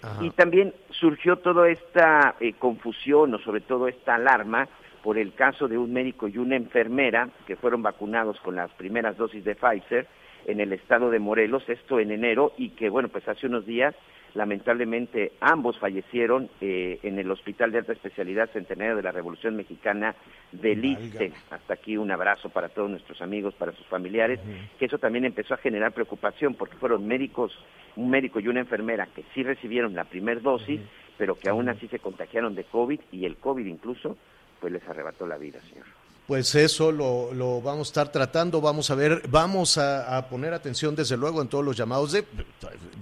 Ajá. 0.00 0.24
y 0.24 0.30
también 0.30 0.72
surgió 0.90 1.36
toda 1.36 1.68
esta 1.68 2.36
eh, 2.38 2.52
confusión 2.52 3.34
o 3.34 3.38
sobre 3.38 3.62
todo 3.62 3.88
esta 3.88 4.14
alarma 4.14 4.68
por 5.02 5.18
el 5.18 5.32
caso 5.34 5.66
de 5.66 5.76
un 5.76 5.92
médico 5.92 6.28
y 6.28 6.38
una 6.38 6.54
enfermera 6.54 7.30
que 7.46 7.56
fueron 7.56 7.82
vacunados 7.82 8.38
con 8.40 8.54
las 8.54 8.70
primeras 8.72 9.16
dosis 9.16 9.42
de 9.42 9.56
Pfizer 9.56 10.06
en 10.46 10.60
el 10.60 10.72
estado 10.72 11.10
de 11.10 11.18
Morelos, 11.18 11.68
esto 11.68 12.00
en 12.00 12.10
enero, 12.10 12.52
y 12.56 12.70
que 12.70 12.90
bueno, 12.90 13.08
pues 13.08 13.26
hace 13.28 13.46
unos 13.46 13.66
días 13.66 13.94
lamentablemente 14.34 15.32
ambos 15.40 15.78
fallecieron 15.78 16.48
eh, 16.60 16.98
en 17.02 17.18
el 17.18 17.30
Hospital 17.30 17.72
de 17.72 17.78
Alta 17.78 17.92
Especialidad 17.92 18.50
Centenario 18.52 18.96
de 18.96 19.02
la 19.02 19.12
Revolución 19.12 19.56
Mexicana 19.56 20.14
del 20.52 20.84
ISSSTE. 20.84 21.32
Hasta 21.50 21.74
aquí 21.74 21.96
un 21.96 22.10
abrazo 22.10 22.48
para 22.48 22.68
todos 22.68 22.90
nuestros 22.90 23.20
amigos, 23.20 23.54
para 23.54 23.72
sus 23.72 23.86
familiares, 23.86 24.40
que 24.78 24.84
eso 24.84 24.98
también 24.98 25.24
empezó 25.24 25.54
a 25.54 25.58
generar 25.58 25.92
preocupación 25.92 26.54
porque 26.54 26.76
fueron 26.76 27.06
médicos, 27.06 27.52
un 27.96 28.10
médico 28.10 28.40
y 28.40 28.48
una 28.48 28.60
enfermera 28.60 29.06
que 29.06 29.24
sí 29.34 29.42
recibieron 29.42 29.94
la 29.94 30.04
primer 30.04 30.42
dosis, 30.42 30.80
pero 31.16 31.34
que 31.34 31.48
aún 31.48 31.68
así 31.68 31.88
se 31.88 31.98
contagiaron 31.98 32.54
de 32.54 32.64
COVID 32.64 33.00
y 33.12 33.24
el 33.24 33.36
COVID 33.36 33.66
incluso 33.66 34.16
pues 34.60 34.72
les 34.72 34.86
arrebató 34.88 35.26
la 35.26 35.38
vida, 35.38 35.60
señor. 35.62 35.86
Pues 36.28 36.54
eso 36.54 36.92
lo, 36.92 37.32
lo 37.32 37.62
vamos 37.62 37.88
a 37.88 37.90
estar 37.90 38.12
tratando, 38.12 38.60
vamos 38.60 38.90
a 38.90 38.94
ver, 38.94 39.22
vamos 39.30 39.78
a, 39.78 40.18
a 40.18 40.28
poner 40.28 40.52
atención 40.52 40.94
desde 40.94 41.16
luego 41.16 41.40
en 41.40 41.48
todos 41.48 41.64
los 41.64 41.74
llamados 41.74 42.12
de, 42.12 42.26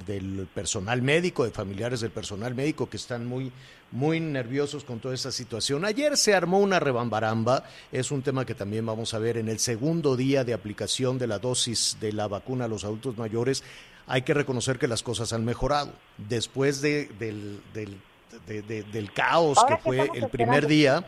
del 0.07 0.47
personal 0.55 1.03
médico, 1.03 1.43
de 1.45 1.51
familiares 1.51 2.01
del 2.01 2.13
personal 2.13 2.55
médico 2.55 2.89
que 2.89 2.97
están 2.97 3.27
muy, 3.27 3.51
muy 3.91 4.21
nerviosos 4.21 4.85
con 4.85 5.01
toda 5.01 5.13
esta 5.13 5.33
situación. 5.33 5.85
Ayer 5.85 6.17
se 6.17 6.37
armó 6.37 6.61
una 6.61 6.79
rebambaramba, 6.79 7.65
es 7.91 8.13
un 8.13 8.23
tema 8.23 8.45
que 8.47 8.55
también 8.55 8.87
vamos 8.87 9.13
a 9.13 9.19
ver 9.19 9.39
en 9.39 9.49
el 9.49 9.59
segundo 9.59 10.15
día 10.15 10.45
de 10.45 10.55
aplicación 10.55 11.19
de 11.19 11.27
la 11.27 11.41
dosis 11.41 11.97
de 12.01 12.13
la 12.13 12.29
vacuna 12.29 12.67
a 12.67 12.69
los 12.69 12.85
adultos 12.85 13.19
mayores. 13.19 13.65
Hay 14.07 14.23
que 14.23 14.35
reconocer 14.35 14.79
que 14.79 14.87
las 14.87 15.03
cosas 15.03 15.33
han 15.33 15.45
mejorado. 15.45 15.91
Después 16.17 16.81
de, 16.81 17.07
del, 17.19 17.61
del, 17.75 17.99
de- 18.47 18.63
de- 18.63 18.85
del 18.85 19.13
caos 19.13 19.59
Ahora 19.59 19.79
que 19.79 19.83
fue 19.83 20.11
el 20.15 20.29
primer 20.29 20.69
día, 20.69 21.05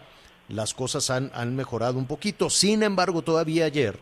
las 0.49 0.75
cosas 0.75 1.11
han, 1.11 1.31
han 1.35 1.55
mejorado 1.55 1.99
un 1.99 2.07
poquito. 2.07 2.51
Sin 2.51 2.83
embargo, 2.83 3.23
todavía 3.23 3.67
ayer 3.67 3.99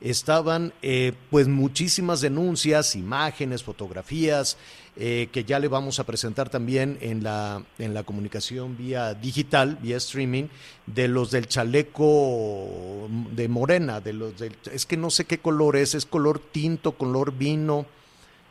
estaban 0.00 0.72
eh, 0.82 1.12
pues 1.30 1.46
muchísimas 1.46 2.20
denuncias, 2.20 2.96
imágenes, 2.96 3.62
fotografías, 3.62 4.56
eh, 4.96 5.28
que 5.30 5.44
ya 5.44 5.58
le 5.58 5.68
vamos 5.68 6.00
a 6.00 6.04
presentar 6.04 6.48
también 6.48 6.98
en 7.00 7.22
la, 7.22 7.62
en 7.78 7.94
la 7.94 8.02
comunicación 8.02 8.76
vía 8.76 9.14
digital, 9.14 9.76
vía 9.80 9.98
streaming, 9.98 10.44
de 10.86 11.06
los 11.08 11.30
del 11.30 11.46
chaleco 11.46 13.08
de 13.32 13.48
morena, 13.48 14.00
de 14.00 14.12
los 14.14 14.38
del, 14.38 14.56
es 14.72 14.86
que 14.86 14.96
no 14.96 15.10
sé 15.10 15.26
qué 15.26 15.38
color 15.38 15.76
es, 15.76 15.94
es 15.94 16.06
color 16.06 16.38
tinto, 16.38 16.92
color 16.92 17.32
vino, 17.36 17.86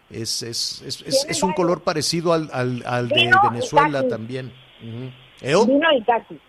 es, 0.10 0.42
es, 0.44 0.82
es, 0.86 1.26
es, 1.28 1.44
un 1.44 1.54
color 1.54 1.82
parecido 1.82 2.34
al, 2.34 2.50
al, 2.52 2.84
al 2.86 3.10
de 3.10 3.32
Venezuela 3.52 4.08
también. 4.08 4.52
Vino 4.82 5.88
y. 5.94 6.49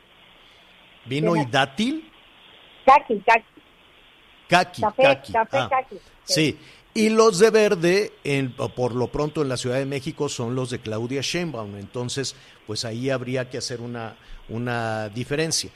¿Vino 1.07 1.37
y 1.37 1.45
dátil? 1.47 2.11
Caqui, 2.85 3.21
caqui. 3.21 3.45
Caqui, 4.49 4.83
café, 4.83 5.03
caqui. 5.03 5.33
Café, 5.33 5.59
ah, 5.59 5.69
caqui. 5.71 5.97
Sí. 6.25 6.59
Y 6.93 7.09
los 7.09 7.39
de 7.39 7.51
verde, 7.51 8.13
en, 8.25 8.53
por 8.53 8.95
lo 8.95 9.13
pronto 9.13 9.43
en 9.43 9.49
la 9.49 9.57
Ciudad 9.57 9.77
de 9.77 9.87
México, 9.87 10.29
son 10.29 10.57
los 10.57 10.71
de 10.71 10.81
Claudia 10.81 11.21
Sheinbaum. 11.21 11.77
Entonces, 11.77 12.35
pues 12.67 12.85
ahí 12.85 13.11
habría 13.11 13.49
que 13.49 13.59
hacer 13.59 13.81
una, 13.81 14.17
una 14.49 15.09
diferencia. 15.09 15.71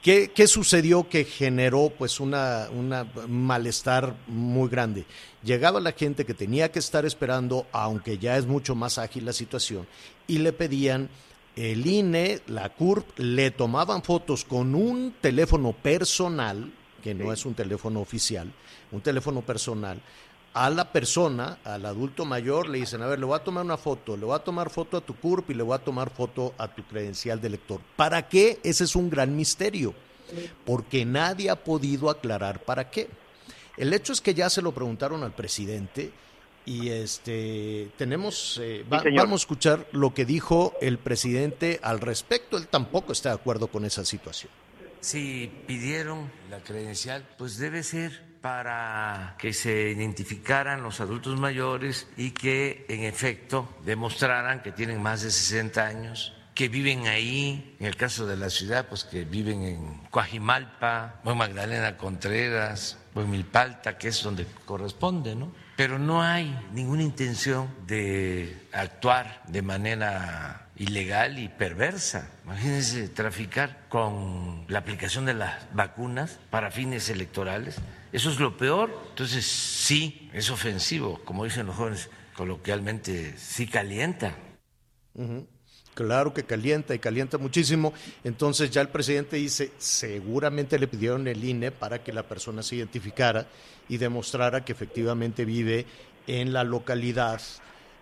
¿Qué, 0.00 0.30
¿Qué, 0.32 0.46
sucedió 0.46 1.08
que 1.08 1.24
generó 1.24 1.92
pues 1.98 2.20
una, 2.20 2.68
una 2.72 3.04
malestar 3.28 4.14
muy 4.28 4.70
grande? 4.70 5.04
Llegaba 5.42 5.80
la 5.80 5.92
gente 5.92 6.24
que 6.24 6.32
tenía 6.32 6.70
que 6.72 6.78
estar 6.78 7.04
esperando, 7.04 7.66
aunque 7.72 8.16
ya 8.16 8.38
es 8.38 8.46
mucho 8.46 8.74
más 8.74 8.96
ágil 8.96 9.26
la 9.26 9.34
situación, 9.34 9.86
y 10.26 10.38
le 10.38 10.52
pedían 10.52 11.10
el 11.60 11.86
INE, 11.86 12.40
la 12.46 12.70
CURP, 12.70 13.18
le 13.18 13.50
tomaban 13.50 14.02
fotos 14.02 14.44
con 14.46 14.74
un 14.74 15.14
teléfono 15.20 15.74
personal, 15.74 16.72
que 17.02 17.14
no 17.14 17.32
es 17.34 17.44
un 17.44 17.54
teléfono 17.54 18.00
oficial, 18.00 18.50
un 18.90 19.02
teléfono 19.02 19.42
personal, 19.42 20.00
a 20.54 20.70
la 20.70 20.90
persona, 20.90 21.58
al 21.62 21.84
adulto 21.84 22.24
mayor, 22.24 22.68
le 22.68 22.78
dicen, 22.78 23.02
a 23.02 23.06
ver, 23.06 23.18
le 23.18 23.26
voy 23.26 23.36
a 23.36 23.44
tomar 23.44 23.64
una 23.64 23.76
foto, 23.76 24.16
le 24.16 24.24
voy 24.24 24.34
a 24.34 24.40
tomar 24.40 24.70
foto 24.70 24.96
a 24.96 25.00
tu 25.02 25.14
CURP 25.14 25.50
y 25.50 25.54
le 25.54 25.62
voy 25.62 25.74
a 25.74 25.84
tomar 25.84 26.10
foto 26.10 26.54
a 26.56 26.66
tu 26.66 26.82
credencial 26.84 27.40
de 27.40 27.50
lector. 27.50 27.80
¿Para 27.94 28.26
qué? 28.26 28.58
Ese 28.62 28.84
es 28.84 28.96
un 28.96 29.10
gran 29.10 29.36
misterio, 29.36 29.94
porque 30.64 31.04
nadie 31.04 31.50
ha 31.50 31.62
podido 31.62 32.08
aclarar 32.08 32.62
para 32.62 32.90
qué. 32.90 33.08
El 33.76 33.92
hecho 33.92 34.14
es 34.14 34.22
que 34.22 34.32
ya 34.32 34.48
se 34.48 34.62
lo 34.62 34.72
preguntaron 34.72 35.22
al 35.22 35.32
presidente 35.32 36.10
y 36.66 36.90
este 36.90 37.90
tenemos 37.96 38.60
eh, 38.62 38.84
va, 38.90 38.98
Sí, 38.98 39.04
señor. 39.04 39.24
vamos 39.24 39.40
a 39.40 39.42
escuchar 39.42 39.86
lo 39.92 40.12
que 40.14 40.24
dijo 40.24 40.74
el 40.80 40.98
presidente 40.98 41.80
al 41.82 42.00
respecto. 42.00 42.56
Él 42.56 42.68
tampoco 42.68 43.12
está 43.12 43.30
de 43.30 43.36
acuerdo 43.36 43.68
con 43.68 43.84
esa 43.84 44.04
situación. 44.04 44.52
Si 45.00 45.50
pidieron 45.66 46.30
la 46.50 46.58
credencial, 46.58 47.26
pues 47.38 47.56
debe 47.56 47.82
ser 47.82 48.30
para 48.42 49.36
que 49.38 49.52
se 49.52 49.90
identificaran 49.90 50.82
los 50.82 51.00
adultos 51.00 51.38
mayores 51.38 52.06
y 52.16 52.30
que 52.30 52.86
en 52.88 53.04
efecto 53.04 53.68
demostraran 53.84 54.62
que 54.62 54.72
tienen 54.72 55.02
más 55.02 55.22
de 55.22 55.30
60 55.30 55.86
años, 55.86 56.32
que 56.54 56.68
viven 56.68 57.06
ahí, 57.06 57.76
en 57.80 57.86
el 57.86 57.96
caso 57.96 58.26
de 58.26 58.36
la 58.36 58.50
ciudad, 58.50 58.86
pues 58.88 59.04
que 59.04 59.24
viven 59.24 59.62
en 59.62 60.00
Coajimalpa, 60.10 61.20
o 61.24 61.32
en 61.32 61.38
Magdalena 61.38 61.96
Contreras, 61.96 62.98
o 63.14 63.20
en 63.22 63.30
Milpalta, 63.30 63.96
que 63.96 64.08
es 64.08 64.22
donde 64.22 64.46
corresponde, 64.64 65.34
¿no? 65.34 65.52
Pero 65.80 65.98
no 65.98 66.22
hay 66.22 66.54
ninguna 66.74 67.02
intención 67.02 67.66
de 67.86 68.54
actuar 68.70 69.42
de 69.48 69.62
manera 69.62 70.68
ilegal 70.76 71.38
y 71.38 71.48
perversa. 71.48 72.28
Imagínense 72.44 73.08
traficar 73.08 73.88
con 73.88 74.66
la 74.68 74.80
aplicación 74.80 75.24
de 75.24 75.32
las 75.32 75.54
vacunas 75.72 76.38
para 76.50 76.70
fines 76.70 77.08
electorales. 77.08 77.78
Eso 78.12 78.30
es 78.30 78.38
lo 78.38 78.58
peor. 78.58 78.90
Entonces 79.08 79.46
sí, 79.46 80.28
es 80.34 80.50
ofensivo, 80.50 81.18
como 81.24 81.44
dicen 81.44 81.64
los 81.64 81.76
jóvenes 81.76 82.10
coloquialmente, 82.36 83.38
sí 83.38 83.66
calienta. 83.66 84.34
Ujú. 85.14 85.48
Claro 86.00 86.32
que 86.32 86.44
calienta 86.44 86.94
y 86.94 86.98
calienta 86.98 87.36
muchísimo. 87.36 87.92
Entonces 88.24 88.70
ya 88.70 88.80
el 88.80 88.88
presidente 88.88 89.36
dice, 89.36 89.72
seguramente 89.76 90.78
le 90.78 90.88
pidieron 90.88 91.28
el 91.28 91.44
INE 91.44 91.72
para 91.72 92.02
que 92.02 92.10
la 92.10 92.22
persona 92.22 92.62
se 92.62 92.76
identificara 92.76 93.46
y 93.86 93.98
demostrara 93.98 94.64
que 94.64 94.72
efectivamente 94.72 95.44
vive 95.44 95.84
en 96.26 96.54
la 96.54 96.64
localidad 96.64 97.42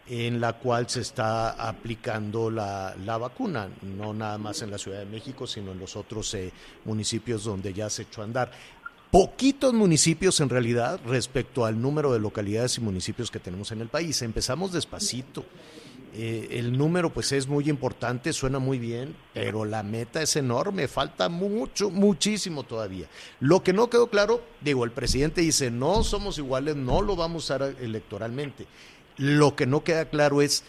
en 0.07 0.41
la 0.41 0.53
cual 0.53 0.89
se 0.89 1.01
está 1.01 1.51
aplicando 1.51 2.53
la, 2.53 2.95
la 3.05 3.19
vacuna, 3.19 3.69
no 3.83 4.15
nada 4.15 4.39
más 4.39 4.63
en 4.63 4.71
la 4.71 4.79
Ciudad 4.79 5.01
de 5.01 5.07
México, 5.07 5.45
sino 5.49 5.73
en 5.73 5.81
los 5.81 5.97
otros 5.97 6.33
eh, 6.35 6.53
municipios 6.85 7.43
donde 7.43 7.75
ya 7.75 7.91
se 7.91 8.03
echó 8.03 8.21
a 8.21 8.27
andar. 8.27 8.53
Poquitos 9.11 9.75
municipios 9.75 10.39
en 10.41 10.51
realidad 10.51 11.01
respecto 11.05 11.65
al 11.65 11.83
número 11.83 12.13
de 12.13 12.21
localidades 12.21 12.79
y 12.79 12.81
municipios 12.81 13.29
que 13.29 13.41
tenemos 13.41 13.73
en 13.73 13.81
el 13.81 13.89
país. 13.89 14.23
Empezamos 14.23 14.73
despacito. 14.73 15.45
Eh, 16.15 16.49
el 16.59 16.77
número 16.77 17.13
pues 17.13 17.33
es 17.33 17.47
muy 17.47 17.69
importante, 17.69 18.33
suena 18.33 18.59
muy 18.59 18.79
bien, 18.79 19.15
pero 19.35 19.65
la 19.65 19.83
meta 19.83 20.23
es 20.23 20.37
enorme, 20.37 20.89
falta 20.89 21.29
mucho, 21.29 21.91
muchísimo 21.91 22.63
todavía. 22.63 23.07
Lo 23.41 23.63
que 23.63 23.73
no 23.73 23.91
quedó 23.91 24.09
claro, 24.09 24.43
digo, 24.61 24.85
el 24.85 24.91
presidente 24.91 25.43
dice, 25.43 25.71
no 25.71 26.03
somos 26.03 26.39
iguales, 26.39 26.77
no 26.77 27.03
lo 27.03 27.15
vamos 27.15 27.51
a 27.51 27.57
usar 27.57 27.75
electoralmente. 27.81 28.67
Lo 29.17 29.55
que 29.55 29.67
no 29.67 29.85
queda 29.85 30.09
claro 30.09 30.43
es 30.43 30.65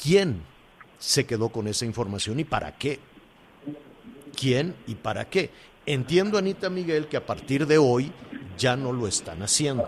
quién 0.00 0.42
se 0.98 1.26
quedó 1.26 1.48
con 1.48 1.66
esa 1.68 1.84
información 1.84 2.38
y 2.40 2.44
para 2.44 2.76
qué. 2.76 3.00
¿Quién 4.36 4.74
y 4.86 4.94
para 4.94 5.28
qué? 5.28 5.50
Entiendo, 5.86 6.38
Anita 6.38 6.70
Miguel, 6.70 7.08
que 7.08 7.16
a 7.16 7.26
partir 7.26 7.66
de 7.66 7.78
hoy 7.78 8.12
ya 8.56 8.76
no 8.76 8.92
lo 8.92 9.08
están 9.08 9.42
haciendo. 9.42 9.86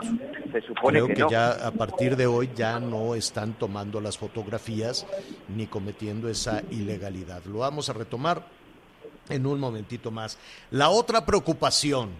Se 0.53 0.61
supone 0.63 0.99
Creo 0.99 1.07
que, 1.09 1.15
que, 1.15 1.21
no. 1.21 1.31
ya 1.31 1.51
a 1.51 1.71
partir 1.71 2.17
de 2.17 2.27
hoy 2.27 2.51
ya 2.55 2.81
no 2.81 3.15
están 3.15 3.55
tomando 3.55 4.01
las 4.01 4.19
fotografías 4.19 5.07
ni 5.55 5.67
cometiendo 5.67 6.29
esa 6.29 6.63
ilegalidad. 6.71 7.45
Lo 7.45 7.59
vamos 7.59 7.89
a 7.89 7.93
retomar 7.93 8.47
en 9.29 9.47
un 9.47 9.61
momentito 9.61 10.11
más. 10.11 10.39
La 10.71 10.91
otra 10.91 11.25
preocupación 11.25 12.11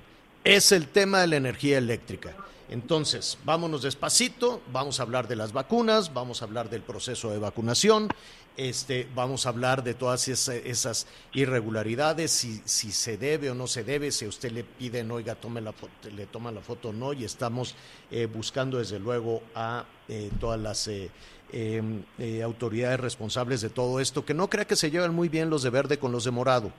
es 0.45 0.73
el 0.73 0.88
tema 0.88 1.21
de 1.21 1.26
la 1.28 1.37
energía 1.37 1.78
eléctrica. 1.78 2.35
Entonces, 2.71 3.38
vámonos 3.44 3.83
despacito, 3.83 4.62
vamos 4.73 4.99
a 4.99 5.02
hablar 5.02 5.28
de 5.28 5.37
las 5.37 5.52
vacunas, 5.52 6.14
vamos 6.14 6.40
a 6.40 6.47
hablar 6.47 6.71
del 6.71 6.83
proceso 6.83 7.30
de 7.30 7.38
vacunación, 7.38 8.09
este, 8.56 9.06
vamos 9.14 9.44
a 9.44 9.50
hablar 9.50 9.85
de 9.85 9.92
todas 9.94 10.28
esa- 10.28 10.54
esas 10.56 11.06
irregularidades, 11.35 12.30
si, 12.30 12.62
si 12.64 12.90
se 12.90 13.18
debe 13.18 13.50
o 13.50 13.54
no 13.54 13.66
se 13.66 13.85
debe, 13.85 14.11
si 14.11 14.26
usted 14.26 14.50
le 14.52 14.64
piden, 14.64 15.11
oiga, 15.11 15.35
tome 15.35 15.61
la 15.61 15.73
foto, 15.73 15.92
le 16.16 16.25
toma 16.26 16.50
la 16.52 16.62
foto 16.62 16.88
o 16.88 16.92
no, 16.92 17.12
y 17.12 17.25
estamos 17.25 17.75
eh, 18.11 18.26
buscando 18.26 18.78
desde 18.78 18.99
luego 18.99 19.42
a 19.54 19.85
eh, 20.09 20.30
todas 20.40 20.59
las 20.59 20.88
eh, 20.88 21.11
eh, 21.52 21.83
eh, 22.18 22.42
autoridades 22.42 22.99
responsables 22.99 23.61
de 23.61 23.68
todo 23.71 24.00
esto, 24.00 24.25
que 24.25 24.33
no 24.35 24.49
crea 24.49 24.66
que 24.66 24.76
se 24.76 24.90
llevan 24.90 25.14
muy 25.14 25.28
bien 25.28 25.50
los 25.50 25.62
de 25.62 25.71
verde 25.71 25.99
con 25.99 26.12
los 26.12 26.25
de 26.25 26.30
morado. 26.30 26.73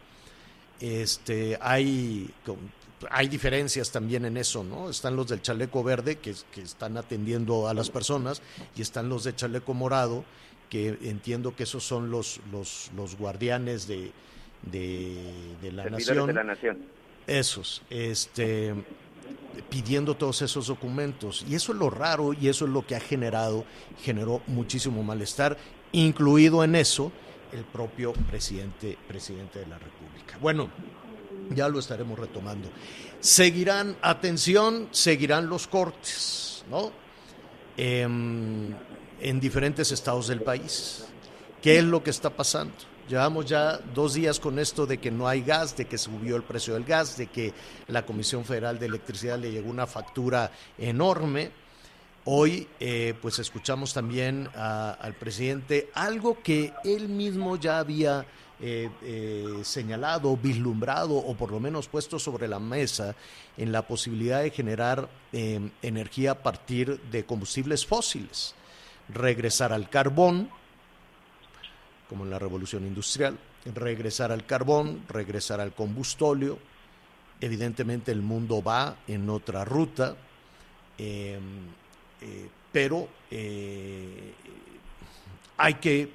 Este, 0.80 1.58
hay, 1.62 2.30
hay 3.10 3.28
diferencias 3.28 3.92
también 3.92 4.26
en 4.26 4.38
eso, 4.38 4.64
¿no? 4.64 4.90
Están 4.90 5.16
los 5.16 5.28
del 5.28 5.42
chaleco 5.42 5.84
verde 5.84 6.18
que, 6.18 6.34
que 6.52 6.62
están 6.62 6.98
atendiendo 6.98 7.68
a 7.68 7.74
las 7.74 7.90
personas 7.90 8.42
y 8.76 8.82
están 8.82 9.10
los 9.10 9.24
de 9.24 9.36
chaleco 9.36 9.74
morado 9.74 10.24
que 10.70 10.98
entiendo 11.04 11.56
que 11.56 11.64
esos 11.64 11.84
son 11.84 12.10
los, 12.10 12.40
los, 12.52 12.92
los 12.96 13.18
guardianes 13.18 13.88
de, 13.88 14.12
de, 14.64 15.56
de 15.62 15.72
la 15.72 15.84
Servidores 15.84 16.08
nación. 16.08 16.28
de 16.28 16.34
la 16.34 16.44
nación. 16.44 16.78
Esos, 17.28 17.82
este, 17.90 18.74
pidiendo 19.70 20.16
todos 20.16 20.42
esos 20.42 20.68
documentos. 20.68 21.46
Y 21.48 21.56
eso 21.56 21.74
es 21.74 21.78
lo 21.78 21.90
raro 21.90 22.34
y 22.34 22.48
eso 22.48 22.66
es 22.66 22.72
lo 22.72 22.86
que 22.86 22.96
ha 22.96 23.00
generado, 23.00 23.66
generó 24.04 24.42
muchísimo 24.48 25.04
malestar, 25.04 25.58
incluido 25.92 26.64
en 26.64 26.76
eso 26.76 27.12
el 27.52 27.64
propio 27.64 28.14
presidente, 28.14 28.98
presidente 29.08 29.60
de 29.60 29.68
la 29.68 29.78
República. 29.78 30.38
Bueno, 30.42 30.70
ya 31.54 31.68
lo 31.70 31.80
estaremos 31.80 32.18
retomando. 32.18 32.70
Seguirán, 33.20 33.98
atención, 34.02 34.88
seguirán 34.92 35.48
los 35.50 35.68
cortes, 35.68 36.64
¿no? 36.70 36.92
Em, 37.78 38.74
en 39.22 39.40
diferentes 39.40 39.92
estados 39.92 40.28
del 40.28 40.42
país. 40.42 41.06
¿Qué 41.62 41.80
es 41.80 41.84
lo 41.84 42.04
que 42.04 42.10
está 42.12 42.30
pasando? 42.30 42.74
Llevamos 43.10 43.46
ya 43.46 43.78
dos 43.94 44.14
días 44.14 44.40
con 44.40 44.58
esto 44.60 44.86
de 44.86 44.98
que 44.98 45.12
no 45.12 45.28
hay 45.28 45.42
gas, 45.42 45.76
de 45.78 45.86
que 45.86 45.98
subió 45.98 46.36
el 46.36 46.44
precio 46.44 46.74
del 46.74 46.86
gas, 46.86 47.18
de 47.18 47.28
que 47.28 47.54
la 47.88 48.06
Comisión 48.06 48.46
Federal 48.46 48.80
de 48.80 48.88
Electricidad 48.88 49.38
le 49.38 49.52
llegó 49.52 49.70
una 49.70 49.86
factura 49.88 50.52
enorme. 50.78 51.52
Hoy, 52.26 52.68
eh, 52.80 53.14
pues 53.22 53.38
escuchamos 53.38 53.94
también 53.94 54.50
a- 54.56 54.92
al 55.00 55.14
presidente 55.14 55.92
algo 55.94 56.42
que 56.42 56.74
él 56.84 57.08
mismo 57.08 57.58
ya 57.58 57.78
había 57.78 58.26
eh, 58.62 58.90
eh, 59.04 59.60
señalado, 59.64 60.38
vislumbrado 60.38 61.16
o 61.16 61.36
por 61.36 61.52
lo 61.52 61.60
menos 61.60 61.90
puesto 61.90 62.18
sobre 62.18 62.48
la 62.48 62.58
mesa 62.58 63.14
en 63.58 63.74
la 63.74 63.82
posibilidad 63.82 64.44
de 64.44 64.50
generar 64.50 65.10
eh, 65.34 65.60
energía 65.82 66.32
a 66.32 66.36
partir 66.36 67.02
de 67.12 67.26
combustibles 67.26 67.86
fósiles, 67.86 68.56
regresar 69.10 69.74
al 69.74 69.90
carbón, 69.90 70.50
como 72.08 72.24
en 72.24 72.30
la 72.30 72.40
revolución 72.40 72.86
industrial, 72.86 73.38
regresar 73.74 74.32
al 74.32 74.46
carbón, 74.46 75.04
regresar 75.10 75.60
al 75.60 75.74
combustóleo. 75.74 76.58
Evidentemente 77.42 78.14
el 78.14 78.22
mundo 78.22 78.64
va 78.64 79.00
en 79.06 79.30
otra 79.30 79.66
ruta, 79.66 80.16
em, 80.98 81.42
eh, 82.22 82.48
pero 82.72 83.10
hay 85.58 85.74
que 85.76 86.10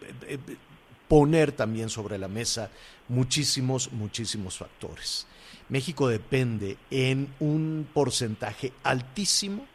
poner 1.11 1.50
también 1.50 1.90
sobre 1.90 2.19
la 2.19 2.29
mesa 2.29 2.71
muchísimos, 3.09 3.90
muchísimos 3.90 4.57
factores. 4.57 5.26
México 5.69 6.07
depende 6.07 6.79
en 6.88 7.35
un 7.40 7.88
porcentaje 7.93 8.73
altísimo 8.85 9.67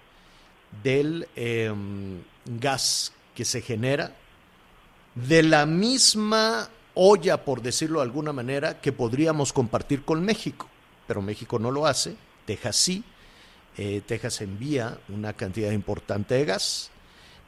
del 0.81 1.27
em, 1.35 2.21
gas 2.45 3.11
que 3.35 3.43
se 3.43 3.61
genera 3.61 4.15
de 5.13 5.43
la 5.43 5.65
misma 5.65 6.69
olla, 6.93 7.43
por 7.43 7.61
decirlo 7.61 7.99
de 7.99 8.05
alguna 8.05 8.31
manera, 8.31 8.79
que 8.79 8.93
podríamos 8.93 9.51
compartir 9.51 10.05
con 10.05 10.23
México. 10.23 10.69
Pero 11.05 11.21
México 11.21 11.59
no 11.59 11.69
lo 11.69 11.85
hace, 11.85 12.15
Texas 12.45 12.77
sí. 12.77 13.03
Eh, 13.75 14.01
Texas 14.05 14.39
envía 14.39 14.97
una 15.09 15.33
cantidad 15.33 15.71
importante 15.71 16.35
de 16.35 16.45
gas. 16.45 16.91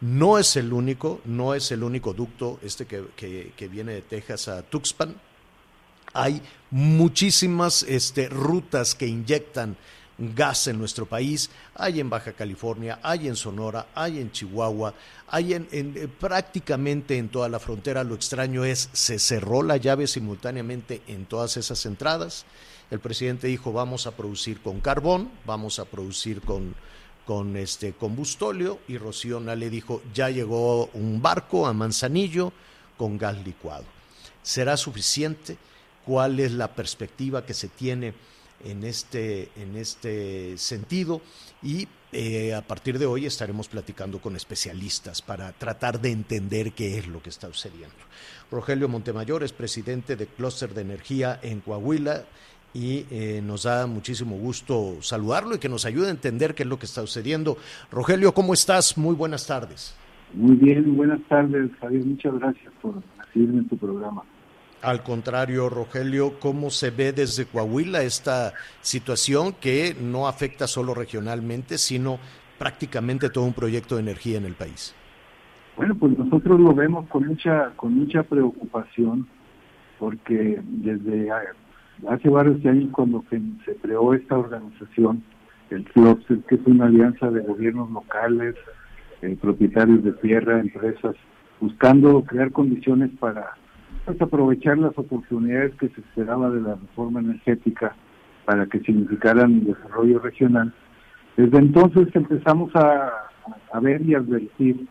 No 0.01 0.37
es 0.37 0.55
el 0.55 0.73
único, 0.73 1.21
no 1.25 1.53
es 1.53 1.71
el 1.71 1.83
único 1.83 2.13
ducto 2.13 2.59
este 2.61 2.85
que, 2.85 3.53
que 3.55 3.67
viene 3.67 3.93
de 3.93 4.01
Texas 4.01 4.47
a 4.47 4.61
Tuxpan. 4.61 5.15
Hay 6.13 6.41
muchísimas 6.71 7.83
este, 7.83 8.29
rutas 8.29 8.95
que 8.95 9.07
inyectan 9.07 9.75
gas 10.17 10.67
en 10.67 10.79
nuestro 10.79 11.05
país, 11.05 11.49
hay 11.75 11.99
en 11.99 12.09
Baja 12.09 12.33
California, 12.33 12.99
hay 13.03 13.27
en 13.27 13.35
Sonora, 13.35 13.87
hay 13.93 14.19
en 14.19 14.31
Chihuahua, 14.31 14.93
hay 15.27 15.53
en, 15.53 15.67
eh, 15.71 16.07
prácticamente 16.07 17.17
en 17.17 17.29
toda 17.29 17.49
la 17.49 17.59
frontera. 17.59 18.03
Lo 18.03 18.15
extraño 18.15 18.65
es, 18.65 18.89
se 18.93 19.19
cerró 19.19 19.61
la 19.61 19.77
llave 19.77 20.07
simultáneamente 20.07 21.01
en 21.07 21.25
todas 21.25 21.57
esas 21.57 21.85
entradas. 21.85 22.45
El 22.89 22.99
presidente 22.99 23.47
dijo, 23.47 23.73
vamos 23.73 24.07
a 24.07 24.11
producir 24.11 24.61
con 24.61 24.79
carbón, 24.79 25.29
vamos 25.45 25.79
a 25.79 25.85
producir 25.85 26.41
con, 26.41 26.75
con 27.27 27.57
este 27.57 27.93
combustóleo, 27.93 28.79
y 28.87 28.97
Rocío 28.97 29.39
le 29.39 29.69
dijo, 29.69 30.01
ya 30.13 30.29
llegó 30.29 30.87
un 30.93 31.21
barco 31.21 31.67
a 31.67 31.73
Manzanillo 31.73 32.53
con 32.97 33.17
gas 33.17 33.37
licuado. 33.45 33.85
¿Será 34.41 34.77
suficiente? 34.77 35.57
¿Cuál 36.05 36.39
es 36.39 36.53
la 36.53 36.73
perspectiva 36.73 37.45
que 37.45 37.53
se 37.53 37.67
tiene? 37.67 38.13
en 38.63 38.83
este, 38.83 39.49
en 39.55 39.75
este 39.75 40.57
sentido 40.57 41.21
y 41.61 41.87
eh, 42.11 42.53
a 42.53 42.61
partir 42.61 42.97
de 42.97 43.05
hoy 43.05 43.25
estaremos 43.25 43.67
platicando 43.67 44.19
con 44.19 44.35
especialistas 44.35 45.21
para 45.21 45.51
tratar 45.53 45.99
de 45.99 46.11
entender 46.11 46.71
qué 46.71 46.97
es 46.97 47.07
lo 47.07 47.21
que 47.21 47.29
está 47.29 47.47
sucediendo. 47.47 47.95
Rogelio 48.49 48.87
Montemayor 48.87 49.43
es 49.43 49.51
presidente 49.51 50.15
de 50.15 50.27
Cluster 50.27 50.73
de 50.73 50.81
Energía 50.81 51.39
en 51.43 51.59
Coahuila 51.59 52.25
y 52.73 53.05
eh, 53.09 53.41
nos 53.43 53.63
da 53.63 53.87
muchísimo 53.87 54.37
gusto 54.37 54.97
saludarlo 55.01 55.55
y 55.55 55.59
que 55.59 55.69
nos 55.69 55.85
ayude 55.85 56.07
a 56.07 56.11
entender 56.11 56.53
qué 56.53 56.63
es 56.63 56.69
lo 56.69 56.77
que 56.77 56.85
está 56.85 57.01
sucediendo. 57.01 57.57
Rogelio, 57.91 58.33
¿cómo 58.33 58.53
estás? 58.53 58.97
Muy 58.97 59.15
buenas 59.15 59.47
tardes. 59.47 59.95
Muy 60.33 60.55
bien, 60.55 60.95
buenas 60.95 61.21
tardes, 61.29 61.71
Javier. 61.79 62.05
Muchas 62.05 62.33
gracias 62.35 62.73
por 62.81 62.95
recibirme 63.17 63.59
en 63.59 63.67
tu 63.67 63.77
programa. 63.77 64.23
Al 64.81 65.01
contrario, 65.01 65.69
Rogelio, 65.69 66.39
¿cómo 66.39 66.69
se 66.69 66.91
ve 66.91 67.11
desde 67.11 67.45
Coahuila 67.45 68.03
esta 68.03 68.53
situación 68.81 69.53
que 69.59 69.95
no 69.99 70.27
afecta 70.27 70.67
solo 70.67 70.93
regionalmente, 70.93 71.77
sino 71.77 72.19
prácticamente 72.59 73.29
todo 73.29 73.45
un 73.45 73.53
proyecto 73.53 73.95
de 73.95 74.01
energía 74.01 74.37
en 74.37 74.45
el 74.45 74.53
país? 74.53 74.93
Bueno, 75.77 75.95
pues 75.95 76.17
nosotros 76.17 76.59
lo 76.59 76.73
vemos 76.73 77.07
con 77.07 77.25
mucha 77.25 77.71
con 77.75 77.93
mucha 77.93 78.23
preocupación 78.23 79.27
porque 79.99 80.59
desde 80.63 81.31
hace 82.07 82.29
varios 82.29 82.63
años 82.65 82.89
cuando 82.91 83.23
se 83.29 83.75
creó 83.81 84.13
esta 84.13 84.37
organización, 84.37 85.23
el 85.69 85.83
CLOPS, 85.85 86.25
que 86.47 86.55
es 86.55 86.61
una 86.65 86.85
alianza 86.85 87.29
de 87.29 87.41
gobiernos 87.41 87.89
locales, 87.91 88.55
eh, 89.21 89.37
propietarios 89.41 90.03
de 90.03 90.13
tierra, 90.13 90.59
empresas, 90.59 91.15
buscando 91.59 92.23
crear 92.23 92.51
condiciones 92.51 93.09
para 93.19 93.55
pues, 94.05 94.21
aprovechar 94.21 94.77
las 94.77 94.97
oportunidades 94.97 95.73
que 95.75 95.89
se 95.89 96.01
esperaba 96.01 96.49
de 96.49 96.61
la 96.61 96.75
reforma 96.75 97.19
energética 97.19 97.95
para 98.45 98.65
que 98.67 98.79
significaran 98.79 99.65
desarrollo 99.65 100.19
regional. 100.19 100.73
Desde 101.35 101.57
entonces 101.57 102.07
empezamos 102.15 102.71
a, 102.75 103.11
ver 103.81 104.01
y 104.01 104.15
advertir 104.15 104.87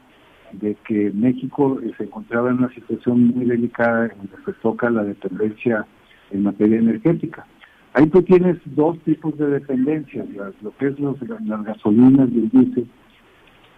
de 0.53 0.77
que 0.87 1.11
México 1.13 1.79
se 1.97 2.05
encontraba 2.05 2.51
en 2.51 2.59
una 2.59 2.75
situación 2.75 3.29
muy 3.29 3.47
delicada 3.47 4.07
en 4.07 4.31
lo 4.31 4.45
que 4.45 4.53
toca 4.61 4.91
la 4.91 5.05
dependencia 5.05 5.87
en 6.31 6.43
materia 6.43 6.79
energética. 6.79 7.47
Ahí 7.95 8.07
tú 8.09 8.23
tienes 8.23 8.59
dos 8.65 8.99
tipos 9.01 9.37
de 9.39 9.47
dependencias, 9.49 10.27
lo 10.61 10.77
que 10.77 10.89
es 10.89 10.99
los, 11.01 11.17
las 11.23 11.65
gasolinas 11.65 12.29
y 12.31 12.39
el 12.41 12.49
diésel 12.51 12.87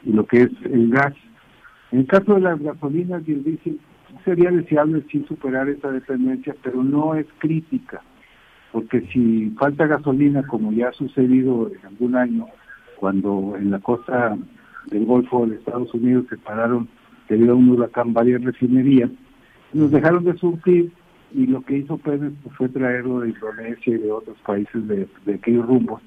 y 0.05 0.13
lo 0.13 0.27
que 0.27 0.43
es 0.43 0.51
el 0.65 0.91
gas. 0.91 1.15
En 1.93 2.01
el 2.01 2.07
caso 2.07 2.35
de 2.35 2.41
las 2.41 2.61
gasolinas 2.61 3.23
y 3.27 3.33
el 3.33 3.45
diésel, 3.45 3.79
sería 4.25 4.51
deseable 4.51 5.05
sí 5.11 5.25
superar 5.29 5.69
esa 5.69 5.91
dependencia, 5.91 6.55
pero 6.63 6.83
no 6.83 7.15
es 7.15 7.27
crítica, 7.39 8.03
porque 8.73 9.03
si 9.13 9.51
falta 9.59 9.87
gasolina, 9.87 10.47
como 10.47 10.73
ya 10.73 10.89
ha 10.89 10.93
sucedido 10.93 11.71
en 11.73 11.87
algún 11.87 12.17
año, 12.17 12.47
cuando 12.97 13.55
en 13.57 13.71
la 13.71 13.79
costa 13.79 14.37
del 14.91 15.07
Golfo 15.07 15.47
de 15.47 15.57
Estados 15.57 15.93
Unidos 15.95 16.27
se 16.29 16.37
pararon 16.39 16.89
debido 17.29 17.53
a 17.53 17.57
un 17.57 17.71
huracán 17.71 18.13
varias 18.13 18.43
refinerías, 18.43 19.11
nos 19.73 19.91
dejaron 19.91 20.25
de 20.25 20.37
surtir 20.39 20.93
y 21.33 21.47
lo 21.47 21.63
que 21.63 21.79
hizo 21.79 21.99
Pérez 21.99 22.33
pues, 22.43 22.57
fue 22.57 22.69
traerlo 22.69 23.21
de 23.21 23.31
Indonesia 23.31 23.95
y 23.95 23.99
de 23.99 24.11
otros 24.11 24.37
países 24.47 24.87
de, 24.89 25.07
de 25.25 25.35
aquellos 25.35 25.67
rumbos, 25.67 26.03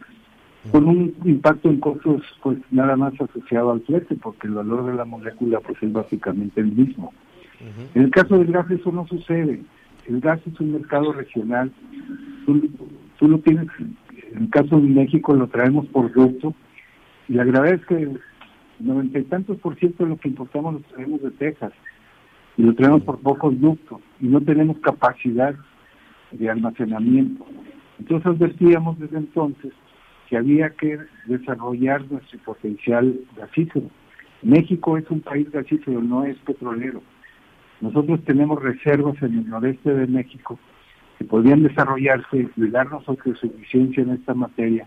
con 0.71 0.88
un 0.88 1.15
impacto 1.25 1.69
en 1.69 1.79
costos 1.79 2.21
pues 2.43 2.57
nada 2.69 2.95
más 2.95 3.13
asociado 3.19 3.71
al 3.71 3.81
flete, 3.81 4.15
porque 4.15 4.47
el 4.47 4.53
valor 4.53 4.86
de 4.86 4.93
la 4.93 5.05
molécula 5.05 5.60
pues 5.60 5.81
es 5.81 5.91
básicamente 5.91 6.62
el 6.62 6.71
mismo. 6.71 7.13
En 7.93 8.03
el 8.03 8.12
caso 8.12 8.38
del 8.38 8.51
gas 8.51 8.69
eso 8.69 8.91
no 8.91 9.07
sucede. 9.07 9.62
El 10.07 10.19
gas 10.19 10.39
es 10.45 10.60
un 10.60 10.73
mercado 10.73 11.13
regional. 11.13 11.71
Tú, 12.45 13.27
lo 13.27 13.39
tienes, 13.39 13.67
en 14.34 14.43
el 14.43 14.49
caso 14.49 14.79
de 14.79 14.88
México 14.88 15.34
lo 15.36 15.47
traemos 15.47 15.86
por 15.88 16.12
ducto. 16.12 16.53
Y 17.27 17.34
la 17.34 17.43
gravedad 17.43 17.75
es 17.75 17.86
que 17.86 17.95
el 17.95 18.19
noventa 18.79 19.19
y 19.19 19.23
tantos 19.25 19.57
por 19.57 19.75
ciento 19.75 20.03
de 20.03 20.10
lo 20.10 20.17
que 20.17 20.29
importamos 20.29 20.73
lo 20.73 20.79
traemos 20.81 21.21
de 21.21 21.31
Texas. 21.31 21.71
Y 22.62 22.63
lo 22.63 22.76
traemos 22.76 23.02
por 23.02 23.17
pocos 23.21 23.60
ductos. 23.60 24.02
Y 24.19 24.28
no 24.28 24.39
tenemos 24.39 24.78
capacidad 24.82 25.56
de 26.30 26.47
almacenamiento. 26.47 27.43
Entonces 27.97 28.28
advertíamos 28.28 29.00
desde 29.00 29.17
entonces 29.17 29.74
que 30.30 30.38
había 30.38 30.69
que 30.69 31.00
desarrollar 31.26 32.04
nuestro 32.12 32.38
potencial 32.45 33.19
gasífero. 33.36 33.89
México 34.43 34.95
es 34.95 35.10
un 35.10 35.21
país 35.21 35.50
gasífero, 35.50 36.04
no 36.04 36.24
es 36.24 36.38
petrolero. 36.45 37.02
Nosotros 37.80 38.24
tenemos 38.26 38.62
reservas 38.62 39.19
en 39.24 39.39
el 39.39 39.50
noreste 39.50 39.95
de 39.95 40.06
México 40.06 40.60
que 41.17 41.26
podrían 41.26 41.63
desarrollarse 41.63 42.47
y 42.56 42.67
darnos 42.67 43.10
autosuficiencia 43.10 44.04
en 44.04 44.12
esta 44.12 44.36
materia 44.36 44.86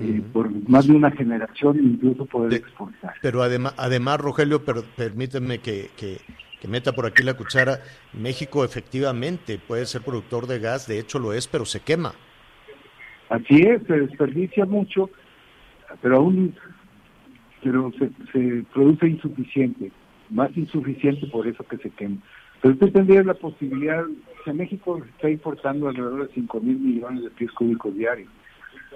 eh, 0.00 0.22
por 0.32 0.50
más 0.66 0.86
de 0.86 0.94
una 0.94 1.10
generación, 1.10 1.78
incluso 1.78 2.24
poder 2.24 2.54
exportar. 2.54 3.14
Pero 3.20 3.42
además, 3.42 3.74
además 3.76 4.18
Rogelio, 4.18 4.64
pero 4.64 4.82
permíteme 4.96 5.58
que, 5.58 5.90
que, 5.96 6.18
meta 6.66 6.92
por 6.92 7.06
aquí 7.06 7.22
la 7.22 7.34
cuchara, 7.34 7.80
México 8.12 8.64
efectivamente 8.64 9.58
puede 9.58 9.86
ser 9.86 10.02
productor 10.02 10.46
de 10.46 10.58
gas, 10.58 10.86
de 10.86 10.98
hecho 10.98 11.18
lo 11.18 11.32
es, 11.32 11.48
pero 11.48 11.64
se 11.64 11.80
quema. 11.80 12.14
Así 13.28 13.62
es, 13.62 13.82
se 13.86 14.00
desperdicia 14.00 14.64
mucho, 14.66 15.10
pero 16.00 16.18
aún 16.18 16.54
pero 17.62 17.90
se, 17.98 18.10
se 18.32 18.64
produce 18.72 19.08
insuficiente 19.08 19.90
más 20.30 20.56
insuficiente 20.56 21.26
por 21.26 21.46
eso 21.46 21.64
que 21.64 21.76
se 21.78 21.90
quema. 21.90 22.16
Pero 22.60 22.74
usted 22.74 22.92
tendría 22.92 23.22
la 23.22 23.34
posibilidad, 23.34 24.04
que 24.44 24.52
México 24.52 25.02
está 25.04 25.30
importando 25.30 25.88
alrededor 25.88 26.26
de 26.26 26.34
5 26.34 26.60
mil 26.60 26.78
millones 26.78 27.24
de 27.24 27.30
pies 27.30 27.50
cúbicos 27.52 27.94
diarios. 27.94 28.28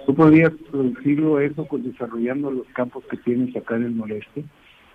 Tú 0.05 0.15
podrías 0.15 0.51
producirlo 0.71 1.39
eso 1.39 1.67
desarrollando 1.71 2.49
los 2.49 2.67
campos 2.73 3.03
que 3.09 3.17
tienes 3.17 3.55
acá 3.55 3.75
en 3.75 3.83
el 3.83 3.97
noreste, 3.97 4.43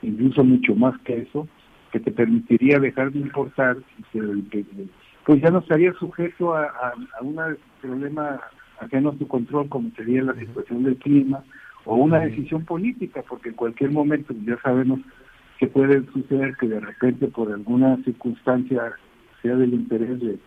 incluso 0.02 0.42
mucho 0.42 0.74
más 0.74 0.98
que 1.02 1.18
eso, 1.18 1.46
que 1.92 2.00
te 2.00 2.10
permitiría 2.10 2.78
dejar 2.78 3.12
de 3.12 3.20
importar, 3.20 3.76
pues 5.24 5.42
ya 5.42 5.50
no 5.50 5.58
estaría 5.58 5.92
sujeto 5.94 6.54
a, 6.54 6.64
a, 6.64 7.22
un 7.22 7.38
problema 7.80 8.40
ajeno 8.80 9.10
a 9.10 9.14
tu 9.14 9.26
control, 9.26 9.68
como 9.68 9.90
sería 9.96 10.22
la 10.22 10.34
situación 10.34 10.84
del 10.84 10.96
clima, 10.96 11.42
o 11.84 11.96
una 11.96 12.20
decisión 12.20 12.64
política, 12.64 13.22
porque 13.28 13.50
en 13.50 13.54
cualquier 13.54 13.92
momento 13.92 14.34
ya 14.44 14.58
sabemos 14.60 15.00
que 15.58 15.68
puede 15.68 16.04
suceder 16.12 16.56
que 16.56 16.68
de 16.68 16.80
repente 16.80 17.28
por 17.28 17.52
alguna 17.52 17.96
circunstancia, 18.04 18.92
sea 19.42 19.56
del 19.56 19.74
interés 19.74 20.20
de, 20.20 20.38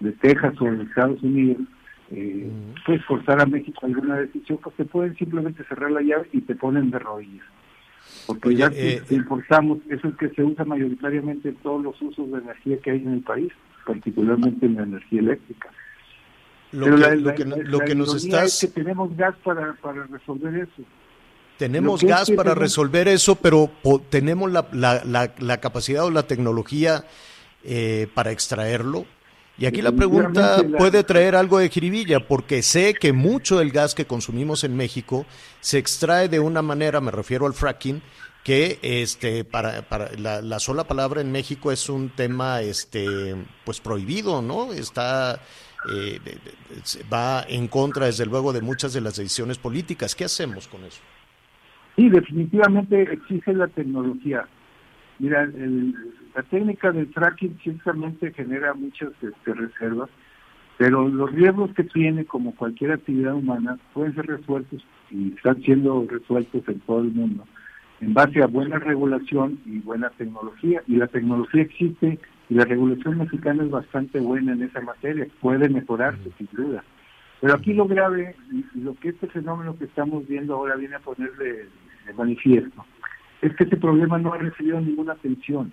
de, 0.00 0.12
Texas 0.12 0.54
o 0.60 0.64
de 0.64 0.84
Estados 0.84 1.22
Unidos, 1.22 1.62
eh, 2.10 2.50
pues 2.86 3.04
forzar 3.04 3.40
a 3.40 3.46
México 3.46 3.80
alguna 3.84 4.16
decisión, 4.16 4.58
pues 4.62 4.76
te 4.76 4.84
pueden 4.84 5.16
simplemente 5.16 5.64
cerrar 5.64 5.90
la 5.90 6.02
llave 6.02 6.28
y 6.32 6.40
te 6.42 6.54
ponen 6.54 6.90
de 6.90 6.98
rodillas. 6.98 7.46
Porque 8.26 8.54
ya 8.54 8.70
que 8.70 8.94
eh, 8.96 9.02
importamos, 9.10 9.78
eso 9.90 10.08
es 10.08 10.16
que 10.16 10.28
se 10.30 10.42
usa 10.42 10.64
mayoritariamente 10.64 11.50
en 11.50 11.56
todos 11.56 11.82
los 11.82 12.00
usos 12.00 12.30
de 12.32 12.38
energía 12.38 12.78
que 12.78 12.90
hay 12.92 12.98
en 13.02 13.12
el 13.14 13.20
país, 13.20 13.52
particularmente 13.86 14.64
en 14.66 14.76
la 14.76 14.82
energía 14.84 15.20
eléctrica. 15.20 15.68
Lo 16.72 16.86
Pero 16.86 16.96
que, 16.96 17.44
lo 17.44 17.78
que, 17.80 17.94
nos 17.94 18.14
estás... 18.16 18.62
es 18.64 18.72
que 18.72 18.80
tenemos 18.80 19.16
gas 19.16 19.34
para, 19.44 19.74
para 19.74 20.04
resolver 20.06 20.54
eso. 20.56 20.82
Tenemos 21.58 22.02
Lo 22.02 22.08
gas 22.08 22.30
para 22.30 22.50
tenemos- 22.50 22.58
resolver 22.58 23.08
eso, 23.08 23.36
pero 23.36 23.70
tenemos 24.10 24.50
la, 24.50 24.66
la- 24.72 25.04
la- 25.04 25.32
la 25.38 25.60
capacidad 25.60 26.04
o 26.04 26.10
la 26.10 26.26
tecnología 26.26 27.04
eh, 27.62 28.08
para 28.14 28.32
extraerlo. 28.32 29.04
Y 29.56 29.66
aquí 29.66 29.82
la 29.82 29.92
pregunta 29.92 30.64
puede 30.76 31.04
traer 31.04 31.36
algo 31.36 31.58
de 31.58 31.68
jiribilla, 31.68 32.26
porque 32.26 32.62
sé 32.62 32.94
que 32.94 33.12
mucho 33.12 33.58
del 33.58 33.70
gas 33.70 33.94
que 33.94 34.04
consumimos 34.04 34.64
en 34.64 34.76
México 34.76 35.26
se 35.60 35.78
extrae 35.78 36.28
de 36.28 36.40
una 36.40 36.60
manera, 36.60 37.00
me 37.00 37.12
refiero 37.12 37.46
al 37.46 37.54
fracking, 37.54 38.02
que 38.42 38.78
este 38.82 39.44
para, 39.44 39.82
para 39.82 40.10
la, 40.18 40.42
la 40.42 40.58
sola 40.58 40.84
palabra 40.84 41.20
en 41.20 41.32
México 41.32 41.72
es 41.72 41.88
un 41.88 42.10
tema 42.10 42.60
este 42.60 43.36
pues 43.64 43.80
prohibido, 43.80 44.42
¿no? 44.42 44.72
Está 44.72 45.40
eh, 45.90 46.18
va 47.12 47.44
en 47.48 47.68
contra 47.68 48.06
desde 48.06 48.26
luego 48.26 48.52
de 48.52 48.62
muchas 48.62 48.92
de 48.92 49.00
las 49.00 49.16
decisiones 49.16 49.58
políticas. 49.58 50.14
¿Qué 50.14 50.24
hacemos 50.24 50.68
con 50.68 50.84
eso? 50.84 51.00
Sí, 51.96 52.08
definitivamente 52.08 53.02
exige 53.02 53.52
la 53.52 53.68
tecnología. 53.68 54.46
Mira, 55.18 55.42
el- 55.42 55.94
la 56.34 56.42
técnica 56.42 56.90
del 56.92 57.06
fracking 57.08 57.58
ciertamente 57.62 58.32
genera 58.32 58.74
muchas 58.74 59.10
este, 59.22 59.54
reservas, 59.54 60.10
pero 60.78 61.08
los 61.08 61.30
riesgos 61.32 61.72
que 61.74 61.84
tiene, 61.84 62.24
como 62.24 62.54
cualquier 62.54 62.92
actividad 62.92 63.34
humana, 63.34 63.78
pueden 63.92 64.14
ser 64.14 64.26
resueltos 64.26 64.84
y 65.10 65.32
están 65.34 65.62
siendo 65.62 66.06
resueltos 66.08 66.62
en 66.68 66.80
todo 66.80 67.00
el 67.00 67.12
mundo 67.12 67.44
en 68.00 68.14
base 68.14 68.42
a 68.42 68.46
buena 68.46 68.78
regulación 68.78 69.58
y 69.64 69.78
buena 69.78 70.10
tecnología. 70.10 70.82
Y 70.86 70.96
la 70.96 71.06
tecnología 71.06 71.62
existe 71.62 72.18
y 72.50 72.54
la 72.54 72.64
regulación 72.64 73.18
mexicana 73.18 73.62
es 73.64 73.70
bastante 73.70 74.20
buena 74.20 74.52
en 74.52 74.62
esa 74.62 74.80
materia, 74.80 75.26
puede 75.40 75.68
mejorarse 75.68 76.30
sin 76.36 76.48
duda. 76.52 76.84
Pero 77.40 77.54
aquí 77.54 77.72
lo 77.72 77.86
grave, 77.86 78.34
lo 78.74 78.94
que 78.94 79.10
este 79.10 79.26
fenómeno 79.28 79.76
que 79.78 79.84
estamos 79.84 80.26
viendo 80.26 80.54
ahora 80.54 80.76
viene 80.76 80.96
a 80.96 81.00
ponerle 81.00 81.66
de 82.06 82.12
manifiesto, 82.16 82.84
es 83.46 83.54
que 83.56 83.64
este 83.64 83.76
problema 83.76 84.18
no 84.18 84.32
ha 84.32 84.38
recibido 84.38 84.80
ninguna 84.80 85.12
atención. 85.12 85.72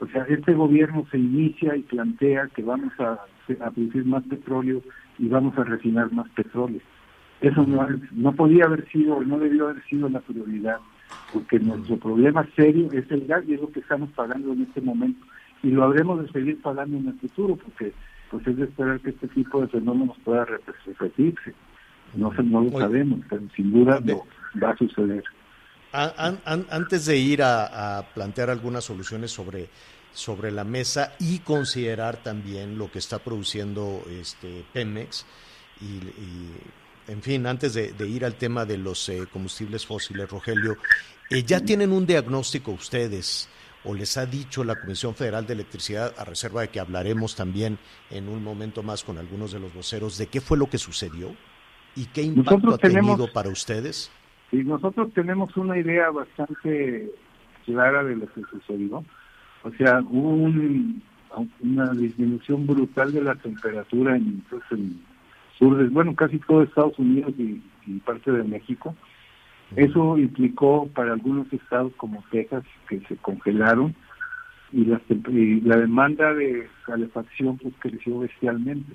O 0.00 0.06
sea, 0.06 0.22
este 0.28 0.54
gobierno 0.54 1.04
se 1.10 1.18
inicia 1.18 1.74
y 1.76 1.82
plantea 1.82 2.48
que 2.54 2.62
vamos 2.62 2.92
a, 3.00 3.18
a 3.64 3.70
producir 3.70 4.04
más 4.06 4.22
petróleo 4.24 4.80
y 5.18 5.28
vamos 5.28 5.58
a 5.58 5.64
refinar 5.64 6.12
más 6.12 6.28
petróleo. 6.30 6.80
Eso 7.40 7.64
no, 7.66 7.86
no 8.12 8.32
podía 8.32 8.64
haber 8.66 8.88
sido, 8.90 9.20
no 9.22 9.38
debió 9.38 9.68
haber 9.68 9.82
sido 9.84 10.08
la 10.08 10.20
prioridad, 10.20 10.78
porque 11.32 11.58
nuestro 11.58 11.96
problema 11.96 12.46
serio 12.54 12.90
es 12.92 13.10
el 13.10 13.26
gas 13.26 13.44
y 13.48 13.54
es 13.54 13.60
lo 13.60 13.70
que 13.72 13.80
estamos 13.80 14.10
pagando 14.10 14.52
en 14.52 14.62
este 14.62 14.80
momento. 14.80 15.24
Y 15.62 15.70
lo 15.70 15.82
habremos 15.84 16.22
de 16.22 16.28
seguir 16.30 16.60
pagando 16.62 16.96
en 16.96 17.08
el 17.08 17.14
futuro, 17.14 17.56
porque 17.56 17.92
pues 18.30 18.46
es 18.46 18.56
de 18.56 18.64
esperar 18.64 19.00
que 19.00 19.10
este 19.10 19.26
tipo 19.28 19.60
de 19.60 19.68
fenómenos 19.68 20.16
pueda 20.24 20.44
re- 20.44 20.60
repetirse. 20.86 21.54
No, 22.14 22.30
no 22.32 22.60
lo 22.62 22.70
sabemos, 22.78 23.20
pero 23.28 23.42
sin 23.56 23.72
duda 23.72 24.00
va 24.62 24.70
a 24.70 24.76
suceder. 24.76 25.24
An- 25.92 26.12
an- 26.16 26.40
an- 26.44 26.66
antes 26.70 27.06
de 27.06 27.16
ir 27.16 27.42
a, 27.42 27.98
a 27.98 28.02
plantear 28.14 28.50
algunas 28.50 28.84
soluciones 28.84 29.30
sobre, 29.30 29.68
sobre 30.12 30.50
la 30.50 30.64
mesa 30.64 31.14
y 31.18 31.38
considerar 31.38 32.22
también 32.22 32.76
lo 32.76 32.90
que 32.90 32.98
está 32.98 33.18
produciendo 33.18 34.04
este 34.10 34.64
Pemex 34.72 35.24
y, 35.80 35.84
y, 35.84 36.52
en 37.08 37.22
fin, 37.22 37.46
antes 37.46 37.72
de, 37.72 37.92
de 37.92 38.06
ir 38.06 38.24
al 38.24 38.34
tema 38.34 38.66
de 38.66 38.76
los 38.76 39.08
eh, 39.08 39.26
combustibles 39.32 39.86
fósiles, 39.86 40.28
Rogelio, 40.28 40.76
eh, 41.30 41.42
¿ya 41.42 41.60
tienen 41.60 41.92
un 41.92 42.04
diagnóstico 42.06 42.70
ustedes 42.72 43.48
o 43.84 43.94
les 43.94 44.16
ha 44.18 44.26
dicho 44.26 44.64
la 44.64 44.74
Comisión 44.74 45.14
Federal 45.14 45.46
de 45.46 45.54
Electricidad, 45.54 46.12
a 46.18 46.24
reserva 46.24 46.60
de 46.62 46.68
que 46.68 46.80
hablaremos 46.80 47.34
también 47.34 47.78
en 48.10 48.28
un 48.28 48.42
momento 48.44 48.82
más 48.82 49.04
con 49.04 49.16
algunos 49.16 49.52
de 49.52 49.60
los 49.60 49.72
voceros, 49.72 50.18
de 50.18 50.26
qué 50.26 50.42
fue 50.42 50.58
lo 50.58 50.68
que 50.68 50.76
sucedió 50.76 51.34
y 51.96 52.04
qué 52.06 52.20
impacto 52.22 52.50
Nosotros 52.66 52.74
ha 52.74 52.78
tenido 52.78 53.00
tenemos- 53.14 53.30
para 53.30 53.48
ustedes? 53.48 54.10
Y 54.52 54.58
nosotros 54.58 55.12
tenemos 55.12 55.56
una 55.56 55.76
idea 55.78 56.10
bastante 56.10 57.10
clara 57.66 58.02
de 58.04 58.16
lo 58.16 58.26
que 58.32 58.42
sucedió. 58.50 59.04
O 59.62 59.70
sea, 59.72 60.00
hubo 60.08 60.30
un- 60.30 61.02
una 61.60 61.92
disminución 61.92 62.66
brutal 62.66 63.12
de 63.12 63.22
la 63.22 63.34
temperatura 63.34 64.16
en, 64.16 64.42
pues, 64.48 64.62
en 64.70 65.00
sur 65.58 65.76
de, 65.76 65.88
bueno, 65.88 66.14
casi 66.14 66.38
todo 66.38 66.62
Estados 66.62 66.98
Unidos 66.98 67.34
y, 67.36 67.60
y 67.86 67.98
parte 67.98 68.30
de 68.32 68.44
México. 68.44 68.94
Eso 69.76 70.16
implicó 70.16 70.88
para 70.94 71.12
algunos 71.12 71.52
estados 71.52 71.92
como 71.96 72.24
Texas 72.30 72.64
que 72.88 73.00
se 73.00 73.16
congelaron 73.16 73.94
y, 74.72 74.84
temp- 74.84 75.30
y 75.30 75.60
la 75.60 75.76
demanda 75.76 76.32
de 76.32 76.68
calefacción 76.86 77.58
pues 77.58 77.74
creció 77.80 78.20
bestialmente. 78.20 78.92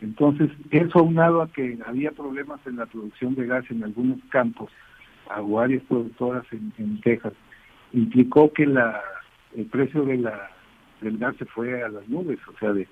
Entonces, 0.00 0.50
eso 0.70 0.98
aunado 1.00 1.42
a 1.42 1.48
que 1.48 1.78
había 1.86 2.10
problemas 2.12 2.60
en 2.66 2.76
la 2.76 2.86
producción 2.86 3.34
de 3.34 3.46
gas 3.46 3.64
en 3.70 3.82
algunos 3.82 4.18
campos, 4.30 4.70
a 5.30 5.40
varias 5.40 5.82
productoras 5.84 6.44
en, 6.52 6.72
en 6.78 7.00
Texas, 7.00 7.32
implicó 7.92 8.52
que 8.52 8.66
la 8.66 9.00
el 9.56 9.66
precio 9.66 10.04
de 10.04 10.18
la 10.18 10.50
del 11.00 11.18
gas 11.18 11.36
se 11.36 11.44
fue 11.46 11.82
a 11.82 11.88
las 11.88 12.08
nubes, 12.08 12.38
o 12.48 12.58
sea, 12.58 12.72
de, 12.72 12.86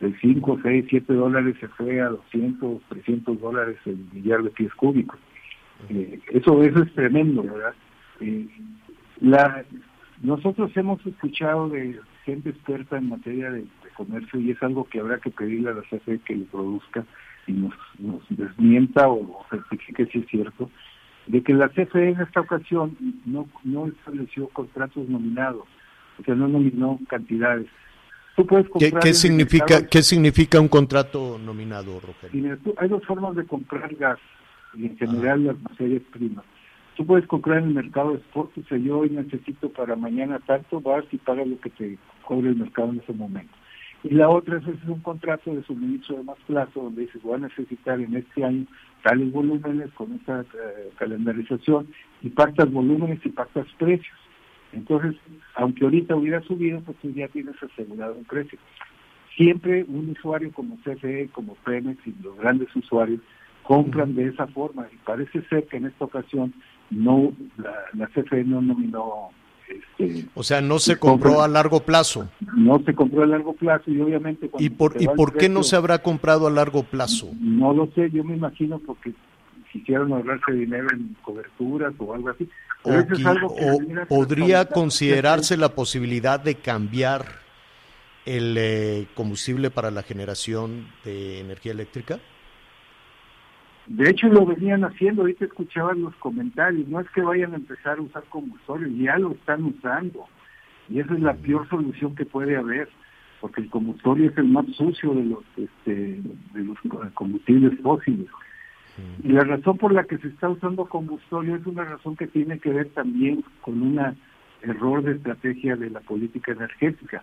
de 0.00 0.18
5, 0.20 0.58
6, 0.62 0.86
7 0.88 1.14
dólares 1.14 1.56
se 1.60 1.68
fue 1.68 2.00
a 2.00 2.08
200, 2.08 2.82
300 2.88 3.40
dólares 3.40 3.76
el 3.86 3.98
millar 4.12 4.42
de 4.42 4.50
pies 4.50 4.74
cúbicos. 4.74 5.18
Eh, 5.88 6.20
eso, 6.32 6.62
eso 6.62 6.82
es 6.82 6.92
tremendo, 6.94 7.42
¿verdad? 7.42 7.74
Eh, 8.20 8.48
la, 9.20 9.64
nosotros 10.22 10.76
hemos 10.76 11.04
escuchado 11.06 11.68
de 11.68 11.98
gente 12.24 12.50
experta 12.50 12.98
en 12.98 13.08
materia 13.08 13.50
de, 13.50 13.60
de 13.60 13.90
comercio 13.94 14.40
y 14.40 14.50
es 14.50 14.62
algo 14.62 14.84
que 14.84 15.00
habrá 15.00 15.18
que 15.18 15.30
pedirle 15.30 15.70
a 15.70 15.74
la 15.74 15.82
CFE 15.82 16.18
que 16.20 16.36
lo 16.36 16.44
produzca 16.46 17.04
y 17.46 17.52
nos, 17.52 17.74
nos 17.98 18.22
desmienta 18.30 19.08
o, 19.08 19.20
o 19.20 19.46
certifique 19.50 20.06
si 20.06 20.18
es 20.18 20.26
cierto, 20.26 20.70
de 21.26 21.42
que 21.42 21.54
la 21.54 21.68
CFE 21.68 22.10
en 22.10 22.20
esta 22.20 22.40
ocasión 22.40 22.96
no, 23.24 23.48
no 23.64 23.86
estableció 23.86 24.48
contratos 24.48 25.08
nominados, 25.08 25.64
o 26.20 26.24
sea, 26.24 26.34
no 26.34 26.48
nominó 26.48 26.98
cantidades. 27.08 27.66
Tú 28.36 28.46
puedes 28.46 28.66
¿Qué, 28.78 28.90
comprar 28.90 29.14
significa, 29.14 29.64
mercado- 29.66 29.86
¿Qué 29.90 30.02
significa 30.02 30.60
un 30.60 30.68
contrato 30.68 31.38
nominado, 31.38 32.00
Rogelio? 32.00 32.58
hay 32.78 32.88
dos 32.88 33.04
formas 33.04 33.36
de 33.36 33.44
comprar 33.44 33.94
gas 33.96 34.18
y 34.74 34.86
en 34.86 34.96
general 34.96 35.44
las 35.44 35.60
materias 35.62 36.02
primas. 36.12 36.44
Tú 36.96 37.06
puedes 37.06 37.26
comprar 37.26 37.58
en 37.58 37.68
el 37.68 37.74
mercado 37.74 38.12
de 38.12 38.18
spot, 38.18 38.50
o 38.58 38.62
sea, 38.68 38.78
yo 38.78 38.98
hoy 38.98 39.10
necesito 39.10 39.70
para 39.70 39.96
mañana 39.96 40.38
tanto, 40.46 40.80
vas 40.80 41.04
y 41.10 41.16
pagas 41.18 41.46
lo 41.46 41.58
que 41.60 41.70
te 41.70 41.98
cobre 42.24 42.50
el 42.50 42.56
mercado 42.56 42.90
en 42.90 43.00
ese 43.00 43.12
momento. 43.12 43.52
Y 44.04 44.10
la 44.10 44.28
otra 44.28 44.58
es, 44.58 44.66
es 44.66 44.88
un 44.88 45.00
contrato 45.00 45.54
de 45.54 45.62
suministro 45.62 46.16
de 46.16 46.24
más 46.24 46.38
plazo, 46.46 46.82
donde 46.82 47.02
dices, 47.02 47.22
voy 47.22 47.36
a 47.36 47.38
necesitar 47.38 48.00
en 48.00 48.16
este 48.16 48.44
año 48.44 48.66
tales 49.02 49.32
volúmenes 49.32 49.92
con 49.92 50.12
esta 50.14 50.40
eh, 50.40 50.90
calendarización, 50.96 51.88
y 52.22 52.30
pactas 52.30 52.70
volúmenes 52.70 53.24
y 53.24 53.28
pactas 53.30 53.66
precios. 53.78 54.16
Entonces, 54.72 55.14
aunque 55.54 55.84
ahorita 55.84 56.16
hubiera 56.16 56.40
subido, 56.42 56.80
pues 56.80 56.96
tú 56.98 57.10
ya 57.10 57.28
tienes 57.28 57.54
asegurado 57.62 58.14
un 58.14 58.24
precio. 58.24 58.58
Siempre 59.36 59.84
un 59.84 60.10
usuario 60.10 60.50
como 60.52 60.78
CFE, 60.78 61.28
como 61.32 61.54
Pemex 61.56 62.06
y 62.06 62.14
los 62.22 62.36
grandes 62.38 62.74
usuarios 62.74 63.20
compran 63.62 64.14
de 64.14 64.26
esa 64.26 64.46
forma 64.48 64.88
y 64.92 64.96
parece 65.04 65.42
ser 65.42 65.66
que 65.66 65.76
en 65.76 65.86
esta 65.86 66.04
ocasión 66.04 66.52
no 66.90 67.32
la, 67.56 67.74
la 67.94 68.06
CFE 68.08 68.44
no 68.44 68.60
nominó 68.60 69.30
este, 69.76 70.24
O 70.34 70.42
sea, 70.42 70.60
no 70.60 70.78
se 70.78 70.96
compró 70.98 71.42
a 71.42 71.48
largo 71.48 71.80
plazo. 71.80 72.28
no 72.56 72.82
se 72.84 72.94
compró 72.94 73.22
a 73.22 73.26
largo 73.26 73.54
plazo 73.54 73.90
y 73.90 74.00
obviamente 74.00 74.48
cuando 74.48 74.64
¿Y 74.66 74.70
por, 74.70 74.92
se 74.94 75.02
¿y 75.02 75.06
va 75.06 75.12
el 75.12 75.16
por 75.16 75.36
qué 75.36 75.48
no 75.48 75.62
se 75.62 75.76
habrá 75.76 75.98
comprado 76.02 76.46
a 76.46 76.50
largo 76.50 76.82
plazo? 76.82 77.30
no 77.40 77.72
lo 77.72 77.86
sé, 77.94 78.10
yo 78.10 78.22
me 78.24 78.36
imagino 78.36 78.78
porque 78.80 79.12
quisieron 79.72 80.12
ahorrarse 80.12 80.52
dinero 80.52 80.86
en 80.92 81.16
coberturas 81.22 81.94
o 81.98 82.14
algo 82.14 82.28
así. 82.28 82.48
Pero 82.84 82.96
O, 82.96 83.00
eso 83.00 83.14
es 83.14 83.20
qui- 83.20 83.26
algo 83.26 83.54
que 83.56 83.64
o 83.64 83.78
debiera 83.78 84.06
podría 84.06 84.64
considerarse 84.66 85.56
la 85.56 85.70
posibilidad 85.74 86.38
de 86.40 86.56
cambiar 86.56 87.24
el 88.26 88.54
eh, 88.58 89.06
combustible 89.14 89.70
para 89.70 89.90
la 89.90 90.02
generación 90.02 90.86
de 91.04 91.40
energía 91.40 91.72
eléctrica? 91.72 92.20
De 93.86 94.08
hecho, 94.08 94.28
lo 94.28 94.46
venían 94.46 94.84
haciendo, 94.84 95.22
ahorita 95.22 95.44
escuchaban 95.44 96.02
los 96.02 96.14
comentarios, 96.16 96.86
no 96.88 97.00
es 97.00 97.10
que 97.10 97.20
vayan 97.20 97.52
a 97.52 97.56
empezar 97.56 97.98
a 97.98 98.02
usar 98.02 98.22
combustorio, 98.28 98.88
ya 98.88 99.18
lo 99.18 99.32
están 99.32 99.64
usando. 99.64 100.26
Y 100.88 101.00
esa 101.00 101.14
es 101.14 101.20
la 101.20 101.34
peor 101.34 101.68
solución 101.68 102.14
que 102.14 102.24
puede 102.24 102.56
haber, 102.56 102.88
porque 103.40 103.60
el 103.60 103.70
combustorio 103.70 104.30
es 104.30 104.38
el 104.38 104.48
más 104.48 104.66
sucio 104.76 105.14
de 105.14 105.24
los, 105.24 105.44
este, 105.56 106.20
de 106.54 106.64
los 106.64 106.78
combustibles 107.14 107.78
fósiles. 107.80 108.28
Y 109.24 109.28
la 109.28 109.44
razón 109.44 109.78
por 109.78 109.92
la 109.92 110.04
que 110.04 110.18
se 110.18 110.28
está 110.28 110.48
usando 110.48 110.84
combustorio 110.84 111.56
es 111.56 111.66
una 111.66 111.84
razón 111.84 112.14
que 112.14 112.26
tiene 112.26 112.58
que 112.58 112.70
ver 112.70 112.90
también 112.90 113.42
con 113.62 113.82
un 113.82 113.98
error 114.60 115.02
de 115.02 115.12
estrategia 115.12 115.76
de 115.76 115.90
la 115.90 116.00
política 116.00 116.52
energética. 116.52 117.22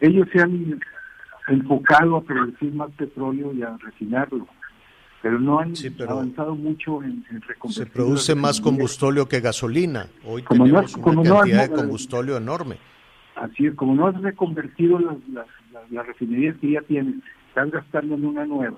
Ellos 0.00 0.28
se 0.32 0.40
han 0.40 0.80
enfocado 1.48 2.16
a 2.16 2.24
producir 2.24 2.72
más 2.72 2.90
petróleo 2.92 3.52
y 3.52 3.62
a 3.62 3.76
refinarlo, 3.78 4.46
pero 5.22 5.38
no 5.38 5.60
han 5.60 5.74
Sí, 5.76 5.88
pero 5.90 6.10
avanzado 6.10 6.54
mucho 6.56 7.02
en, 7.02 7.24
en 7.30 7.40
Se 7.70 7.86
produce 7.86 8.34
más 8.34 8.60
combustóleo 8.60 9.28
que 9.28 9.40
gasolina. 9.40 10.08
Hoy 10.24 10.42
Como 10.42 10.66
no- 10.66 10.84
tenemos 10.84 10.96
una 10.96 11.22
no 11.22 11.34
cantidad 11.36 11.60
han- 11.64 11.70
de 11.70 11.76
combustóleo 11.76 12.36
enorme. 12.36 12.76
Así 13.36 13.66
es, 13.66 13.74
como 13.74 13.94
no 13.94 14.08
has 14.08 14.20
reconvertido 14.20 14.98
las, 14.98 15.16
las, 15.32 15.46
las- 15.72 15.90
las 15.90 16.06
refinerías 16.06 16.56
que 16.58 16.72
ya 16.72 16.82
tienes, 16.82 17.14
estás 17.48 17.70
gastando 17.70 18.14
en 18.16 18.24
una 18.26 18.44
nueva. 18.44 18.76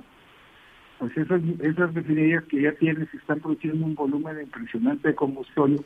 pues 0.98 1.16
esas, 1.18 1.42
esas 1.60 1.92
refinerías 1.92 2.44
que 2.44 2.62
ya 2.62 2.72
tienes 2.76 3.12
están 3.12 3.40
produciendo 3.40 3.84
un 3.84 3.94
volumen 3.94 4.40
impresionante 4.40 5.08
de 5.08 5.14
combustible, 5.14 5.80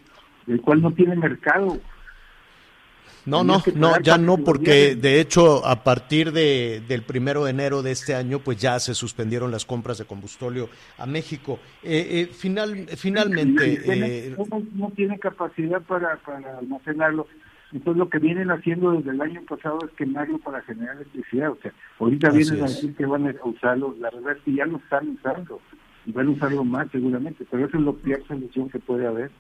del 0.47 0.61
cual 0.61 0.83
no 0.83 0.93
tiene 0.93 1.17
mercado. 1.17 1.79
No, 3.29 3.45
no, 3.45 3.63
no, 3.75 4.01
ya 4.01 4.17
no, 4.17 4.39
porque 4.39 4.97
de 4.97 5.21
hecho 5.21 5.67
a 5.67 5.85
partir 5.85 6.33
de, 6.33 6.83
del 6.89 7.03
primero 7.03 7.45
de 7.45 7.51
enero 7.51 7.83
de 7.83 7.93
este 7.93 8.15
año, 8.15 8.39
pues 8.39 8.59
ya 8.59 8.79
se 8.81 8.95
suspendieron 8.95 9.51
las 9.51 9.67
compras 9.67 9.99
de 9.99 10.07
combustóleo 10.07 10.69
a 10.97 11.07
México. 11.07 11.59
Eh, 11.83 12.07
eh, 12.11 12.27
final, 12.27 12.87
finalmente... 12.97 13.81
Eh, 13.87 14.37
no, 14.75 14.91
tiene 14.97 15.19
capacidad 15.19 15.83
para, 15.83 16.17
para 16.17 16.59
almacenarlo. 16.59 17.27
Entonces 17.73 17.99
lo 17.99 18.09
que 18.09 18.19
vienen 18.19 18.51
haciendo 18.51 18.93
desde 18.93 19.11
el 19.11 19.21
año 19.21 19.43
pasado 19.43 19.79
es 19.85 19.91
quemarlo 19.93 20.39
para 20.39 20.63
generar 20.63 20.97
electricidad. 20.97 21.51
O 21.51 21.59
sea, 21.61 21.73
ahorita 21.99 22.31
vienen 22.31 22.63
a 22.63 22.67
decir 22.67 22.95
que 22.97 23.05
van 23.05 23.29
a 23.29 23.35
usarlo, 23.45 23.95
la 24.01 24.11
verdad 24.11 24.37
es 24.37 24.43
que 24.43 24.55
ya 24.55 24.65
lo 24.65 24.79
están 24.79 25.09
usando 25.11 25.61
y 26.07 26.13
van 26.13 26.29
a 26.29 26.31
usarlo 26.31 26.65
más 26.65 26.89
seguramente, 26.91 27.45
pero 27.51 27.67
eso 27.67 27.77
es 27.77 27.83
lo 27.83 27.95
peor 27.95 28.27
solución 28.27 28.71
que 28.71 28.79
puede 28.79 29.07
haber. 29.07 29.31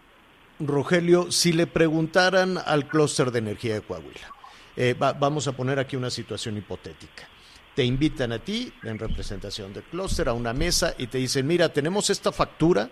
Rogelio, 0.61 1.31
si 1.31 1.53
le 1.53 1.67
preguntaran 1.69 2.59
al 2.59 2.89
clúster 2.89 3.31
de 3.31 3.39
energía 3.39 3.75
de 3.75 3.81
Coahuila, 3.81 4.35
eh, 4.77 4.95
vamos 4.99 5.47
a 5.47 5.53
poner 5.53 5.79
aquí 5.79 5.95
una 5.95 6.11
situación 6.11 6.57
hipotética. 6.57 7.29
Te 7.77 7.85
invitan 7.85 8.33
a 8.33 8.41
ti, 8.41 8.73
en 8.83 8.99
representación 8.99 9.73
del 9.73 9.85
clúster, 9.85 10.29
a 10.29 10.33
una 10.33 10.53
mesa 10.53 10.95
y 10.99 11.07
te 11.07 11.19
dicen, 11.19 11.47
mira, 11.47 11.73
tenemos 11.73 12.11
esta 12.11 12.33
factura 12.33 12.91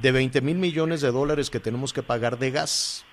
de 0.00 0.10
20 0.10 0.40
mil 0.40 0.56
millones 0.56 1.02
de 1.02 1.12
dólares 1.12 1.50
que 1.50 1.60
tenemos 1.60 1.92
que 1.92 2.02
pagar 2.02 2.38
de 2.38 2.50
gas. 2.50 3.04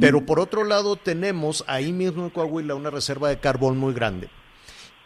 Pero 0.00 0.26
por 0.26 0.38
otro 0.38 0.64
lado 0.64 0.96
tenemos 0.96 1.64
ahí 1.66 1.92
mismo 1.92 2.24
en 2.24 2.30
Coahuila 2.30 2.74
una 2.74 2.90
reserva 2.90 3.30
de 3.30 3.38
carbón 3.38 3.78
muy 3.78 3.94
grande. 3.94 4.28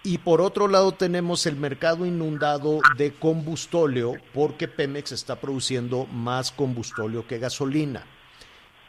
Y 0.03 0.19
por 0.19 0.41
otro 0.41 0.67
lado 0.67 0.93
tenemos 0.93 1.47
el 1.47 1.55
mercado 1.55 2.05
inundado 2.05 2.81
de 2.97 3.13
combustóleo 3.13 4.15
porque 4.35 4.67
Pemex 4.67 5.13
está 5.13 5.41
produciendo 5.41 6.07
más 6.07 6.51
combustóleo 6.51 7.29
que 7.29 7.39
gasolina. 7.39 8.05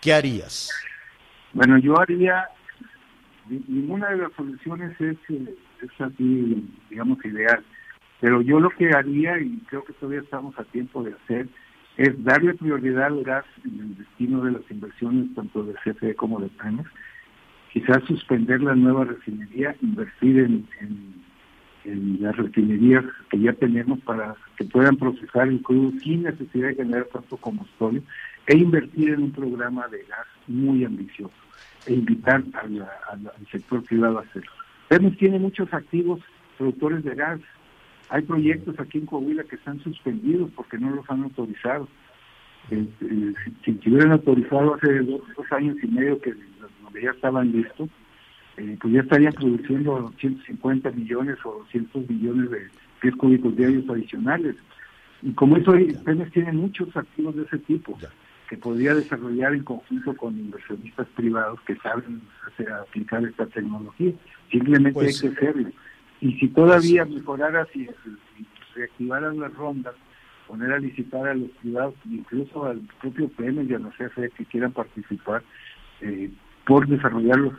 ¿Qué 0.03 0.13
harías? 0.13 0.69
Bueno, 1.53 1.77
yo 1.77 1.99
haría, 1.99 2.47
ninguna 3.47 4.09
de 4.09 4.17
las 4.17 4.33
soluciones 4.33 4.99
es, 4.99 5.17
eh, 5.29 5.55
es 5.81 6.01
así, 6.01 6.69
digamos, 6.89 7.23
ideal, 7.23 7.63
pero 8.19 8.41
yo 8.41 8.59
lo 8.59 8.69
que 8.71 8.89
haría, 8.89 9.39
y 9.39 9.57
creo 9.67 9.83
que 9.83 9.93
todavía 9.93 10.21
estamos 10.21 10.57
a 10.59 10.63
tiempo 10.65 11.03
de 11.03 11.13
hacer, 11.13 11.47
es 11.97 12.23
darle 12.23 12.53
prioridad 12.55 13.05
al 13.05 13.23
gas 13.23 13.45
en 13.63 13.79
el 13.79 13.97
destino 13.97 14.43
de 14.43 14.53
las 14.53 14.71
inversiones, 14.71 15.33
tanto 15.35 15.63
de 15.63 15.75
CFE 15.75 16.15
como 16.15 16.39
de 16.39 16.49
Pemex, 16.49 16.89
quizás 17.71 18.03
suspender 18.05 18.61
la 18.61 18.75
nueva 18.75 19.05
refinería, 19.05 19.75
invertir 19.81 20.39
en, 20.39 21.23
las 21.85 22.37
refinerías 22.37 23.03
que 23.29 23.41
ya 23.41 23.51
tenemos 23.51 23.99
para 24.01 24.35
que 24.55 24.63
puedan 24.63 24.95
procesar 24.95 25.49
el 25.49 25.61
crudo 25.61 25.91
sin 25.99 26.23
necesidad 26.23 26.69
de 26.69 26.75
generar 26.75 27.03
tanto 27.11 27.35
combustible 27.35 28.01
e 28.47 28.57
invertir 28.57 29.09
en 29.09 29.23
un 29.23 29.31
programa 29.31 29.87
de 29.87 30.03
gas 30.03 30.27
muy 30.47 30.83
ambicioso 30.83 31.33
e 31.85 31.93
invitar 31.93 32.43
al, 32.53 33.31
sector 33.51 33.83
privado 33.83 34.19
a 34.19 34.21
hacerlo. 34.21 34.51
Pemex 34.87 35.17
tiene 35.17 35.39
muchos 35.39 35.73
activos 35.73 36.21
productores 36.57 37.03
de 37.03 37.15
gas. 37.15 37.39
Hay 38.09 38.21
proyectos 38.23 38.79
aquí 38.79 38.99
en 38.99 39.05
Coahuila 39.05 39.43
que 39.43 39.55
están 39.55 39.79
suspendidos 39.81 40.51
porque 40.55 40.77
no 40.77 40.91
los 40.91 41.09
han 41.09 41.23
autorizado. 41.23 41.87
Eh, 42.71 42.87
eh, 43.01 43.33
si, 43.65 43.73
si, 43.73 43.89
hubieran 43.89 44.13
autorizado 44.13 44.75
hace 44.75 44.99
dos, 44.99 45.21
años 45.51 45.75
y 45.83 45.87
medio 45.87 46.19
que 46.21 46.33
donde 46.83 47.01
ya 47.01 47.11
estaban 47.11 47.51
listos, 47.51 47.89
eh, 48.57 48.77
pues 48.79 48.93
ya 48.93 49.01
estarían 49.01 49.33
produciendo 49.33 50.13
150 50.17 50.91
millones 50.91 51.37
o 51.43 51.59
200 51.59 52.09
millones 52.09 52.51
de 52.51 52.67
pies 53.01 53.15
cúbicos 53.15 53.55
diarios 53.55 53.89
adicionales. 53.89 54.55
Y 55.21 55.31
como 55.33 55.57
eso, 55.57 55.73
Pemex 56.05 56.31
tiene 56.31 56.51
muchos 56.51 56.95
activos 56.95 57.35
de 57.35 57.43
ese 57.43 57.57
tipo 57.59 57.97
podría 58.57 58.93
desarrollar 58.93 59.53
en 59.53 59.63
conjunto 59.63 60.15
con 60.17 60.37
inversionistas 60.37 61.07
privados 61.15 61.59
que 61.61 61.75
saben 61.77 62.21
hacer, 62.47 62.71
aplicar 62.71 63.23
esta 63.23 63.45
tecnología. 63.47 64.11
Simplemente 64.51 64.99
hay 64.99 65.05
pues 65.05 65.21
que 65.21 65.27
hacerlo. 65.29 65.69
Y 66.21 66.33
si 66.39 66.47
todavía 66.49 67.05
mejorara, 67.05 67.65
si, 67.73 67.87
reactivaran 68.75 69.39
las 69.39 69.53
rondas, 69.53 69.95
poner 70.47 70.73
a 70.73 70.79
licitar 70.79 71.27
a 71.27 71.35
los 71.35 71.49
privados, 71.61 71.95
incluso 72.05 72.65
al 72.65 72.79
propio 73.01 73.29
PM 73.29 73.63
y 73.63 73.73
a 73.73 73.79
los 73.79 73.93
CFE 73.95 74.29
que 74.31 74.45
quieran 74.45 74.71
participar, 74.71 75.43
eh, 76.01 76.31
por 76.65 76.87
desarrollar 76.87 77.39
el 77.39 77.51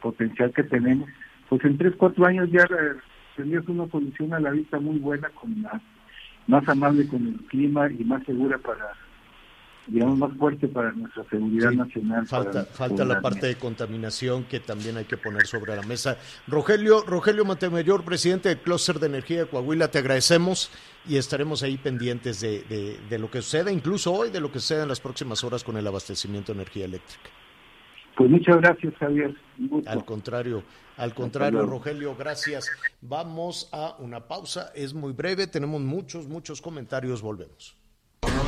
potencial 0.00 0.52
que 0.52 0.64
tenemos, 0.64 1.08
pues 1.48 1.64
en 1.64 1.78
tres, 1.78 1.94
cuatro 1.96 2.26
años 2.26 2.50
ya 2.50 2.62
eh, 2.62 2.94
tendrías 3.36 3.66
una 3.68 3.88
solución 3.88 4.34
a 4.34 4.40
la 4.40 4.50
vista 4.50 4.78
muy 4.80 4.98
buena, 4.98 5.28
con 5.30 5.60
más, 5.60 5.82
más 6.46 6.68
amable 6.68 7.06
con 7.06 7.26
el 7.26 7.36
clima 7.46 7.90
y 7.90 8.04
más 8.04 8.24
segura 8.24 8.58
para 8.58 8.92
digamos, 9.86 10.18
más 10.18 10.36
fuerte 10.36 10.68
para 10.68 10.92
nuestra 10.92 11.24
seguridad 11.28 11.72
nacional. 11.72 12.26
Falta, 12.26 12.64
falta 12.64 13.04
la 13.04 13.20
parte 13.20 13.46
de 13.46 13.56
contaminación 13.56 14.44
que 14.44 14.60
también 14.60 14.96
hay 14.96 15.04
que 15.04 15.16
poner 15.16 15.46
sobre 15.46 15.74
la 15.74 15.82
mesa. 15.82 16.16
Rogelio, 16.46 17.02
Rogelio 17.02 17.44
Montemayor, 17.44 18.04
presidente 18.04 18.48
del 18.48 18.58
Clúster 18.58 18.98
de 18.98 19.06
Energía 19.06 19.40
de 19.40 19.46
Coahuila, 19.46 19.88
te 19.88 19.98
agradecemos 19.98 20.70
y 21.06 21.16
estaremos 21.16 21.62
ahí 21.62 21.78
pendientes 21.78 22.40
de, 22.40 22.98
de, 23.08 23.18
lo 23.18 23.30
que 23.30 23.42
suceda, 23.42 23.72
incluso 23.72 24.12
hoy, 24.12 24.30
de 24.30 24.40
lo 24.40 24.52
que 24.52 24.60
suceda 24.60 24.82
en 24.82 24.88
las 24.88 25.00
próximas 25.00 25.42
horas 25.42 25.64
con 25.64 25.76
el 25.76 25.86
abastecimiento 25.86 26.52
de 26.52 26.60
energía 26.60 26.84
eléctrica. 26.84 27.30
Pues 28.16 28.30
muchas 28.30 28.60
gracias, 28.60 28.94
Javier. 28.96 29.34
Al 29.86 30.04
contrario, 30.04 30.62
al 30.96 31.14
contrario, 31.14 31.64
Rogelio, 31.66 32.14
gracias. 32.14 32.70
Vamos 33.00 33.68
a 33.72 33.96
una 33.98 34.28
pausa, 34.28 34.70
es 34.74 34.94
muy 34.94 35.12
breve, 35.12 35.46
tenemos 35.46 35.80
muchos, 35.80 36.28
muchos 36.28 36.60
comentarios, 36.60 37.22
volvemos. 37.22 37.81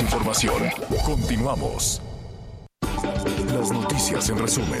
Información. 0.00 0.62
Continuamos. 1.04 2.02
Las 3.52 3.70
noticias 3.70 4.28
en 4.30 4.38
resumen. 4.38 4.80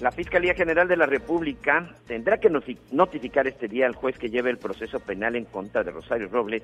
La 0.00 0.12
Fiscalía 0.12 0.54
General 0.54 0.86
de 0.86 0.96
la 0.96 1.06
República 1.06 1.94
tendrá 2.06 2.38
que 2.38 2.50
notificar 2.90 3.46
este 3.46 3.66
día 3.66 3.86
al 3.86 3.94
juez 3.94 4.18
que 4.18 4.28
lleve 4.28 4.50
el 4.50 4.58
proceso 4.58 5.00
penal 5.00 5.36
en 5.36 5.46
contra 5.46 5.82
de 5.82 5.90
Rosario 5.90 6.28
Robles 6.28 6.62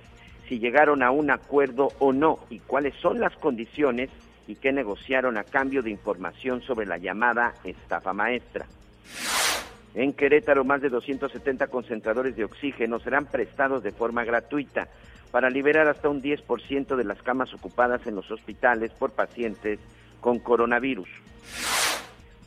si 0.48 0.58
llegaron 0.58 1.02
a 1.02 1.10
un 1.10 1.30
acuerdo 1.30 1.88
o 1.98 2.12
no 2.12 2.38
y 2.50 2.58
cuáles 2.58 2.94
son 2.96 3.20
las 3.20 3.34
condiciones 3.36 4.10
y 4.46 4.56
qué 4.56 4.70
negociaron 4.70 5.38
a 5.38 5.44
cambio 5.44 5.82
de 5.82 5.90
información 5.90 6.60
sobre 6.62 6.84
la 6.84 6.98
llamada 6.98 7.54
estafa 7.64 8.12
maestra. 8.12 8.66
En 9.94 10.12
Querétaro, 10.12 10.64
más 10.64 10.82
de 10.82 10.88
270 10.88 11.66
concentradores 11.68 12.36
de 12.36 12.44
oxígeno 12.44 12.98
serán 12.98 13.26
prestados 13.26 13.82
de 13.82 13.92
forma 13.92 14.24
gratuita 14.24 14.88
para 15.32 15.50
liberar 15.50 15.88
hasta 15.88 16.08
un 16.08 16.22
10% 16.22 16.94
de 16.94 17.04
las 17.04 17.20
camas 17.22 17.52
ocupadas 17.54 18.06
en 18.06 18.14
los 18.14 18.30
hospitales 18.30 18.92
por 18.92 19.12
pacientes 19.12 19.80
con 20.20 20.38
coronavirus. 20.38 21.08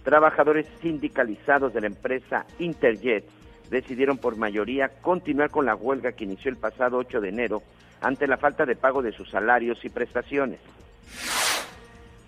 Trabajadores 0.04 0.68
sindicalizados 0.82 1.74
de 1.74 1.82
la 1.82 1.88
empresa 1.88 2.46
Interjet 2.60 3.26
decidieron 3.72 4.20
por 4.20 4.38
mayoría 4.38 4.90
continuar 5.02 5.50
con 5.50 5.66
la 5.66 5.76
huelga 5.76 6.12
que 6.12 6.26
inició 6.26 6.52
el 6.52 6.58
pasado 6.58 6.98
8 6.98 7.20
de 7.22 7.30
enero 7.30 7.64
ante 8.02 8.28
la 8.28 8.38
falta 8.38 8.68
de 8.68 8.76
pago 8.76 9.02
de 9.02 9.12
sus 9.12 9.30
salarios 9.32 9.84
y 9.84 9.90
prestaciones. 9.90 10.60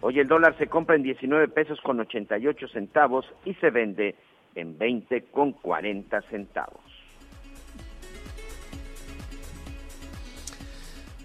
Hoy 0.02 0.20
el 0.20 0.28
dólar 0.28 0.58
se 0.58 0.68
compra 0.68 0.96
en 0.96 1.04
19 1.04 1.50
pesos 1.50 1.80
con 1.82 2.00
88 2.00 2.68
centavos 2.70 3.26
y 3.46 3.54
se 3.56 3.70
vende 3.70 4.16
en 4.56 4.76
20 4.78 5.26
con 5.26 5.52
40 5.54 6.22
centavos. 6.24 6.87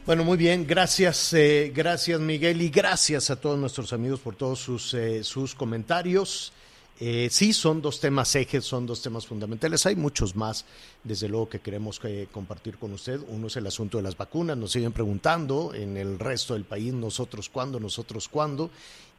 Bueno, 0.04 0.24
muy 0.24 0.36
bien, 0.36 0.66
gracias, 0.66 1.32
eh, 1.32 1.70
gracias 1.72 2.18
Miguel 2.18 2.60
y 2.60 2.70
gracias 2.70 3.30
a 3.30 3.36
todos 3.36 3.56
nuestros 3.56 3.92
amigos 3.92 4.18
por 4.18 4.34
todos 4.34 4.58
sus, 4.58 4.94
eh, 4.94 5.22
sus 5.22 5.54
comentarios. 5.54 6.52
Eh, 6.98 7.28
sí, 7.30 7.52
son 7.52 7.80
dos 7.80 8.00
temas 8.00 8.34
ejes, 8.34 8.64
son 8.64 8.84
dos 8.84 9.00
temas 9.00 9.28
fundamentales. 9.28 9.86
Hay 9.86 9.94
muchos 9.94 10.34
más, 10.34 10.64
desde 11.04 11.28
luego, 11.28 11.48
que 11.48 11.60
queremos 11.60 12.00
compartir 12.32 12.78
con 12.78 12.92
usted. 12.92 13.20
Uno 13.28 13.46
es 13.46 13.56
el 13.56 13.66
asunto 13.66 13.96
de 13.96 14.02
las 14.02 14.16
vacunas. 14.16 14.56
Nos 14.56 14.72
siguen 14.72 14.92
preguntando 14.92 15.72
en 15.72 15.96
el 15.96 16.18
resto 16.18 16.54
del 16.54 16.64
país, 16.64 16.92
nosotros 16.92 17.48
cuándo, 17.48 17.78
nosotros 17.78 18.28
cuándo. 18.28 18.70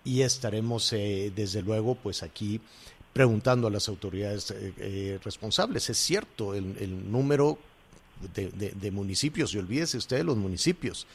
Y 0.03 0.21
estaremos, 0.21 0.91
desde 0.91 1.61
luego, 1.61 1.95
pues 1.95 2.23
aquí 2.23 2.59
preguntando 3.13 3.67
a 3.67 3.71
las 3.71 3.87
autoridades 3.87 4.51
eh, 4.51 4.73
eh, 4.77 5.19
responsables. 5.23 5.89
Es 5.89 5.97
cierto, 5.99 6.55
el, 6.55 6.75
el 6.79 7.11
número 7.11 7.59
de, 8.33 8.91
municipios, 8.91 9.53
y 9.53 9.57
olvídese 9.57 9.97
usted 9.97 10.17
de 10.17 10.23
los 10.23 10.37
municipios, 10.37 11.07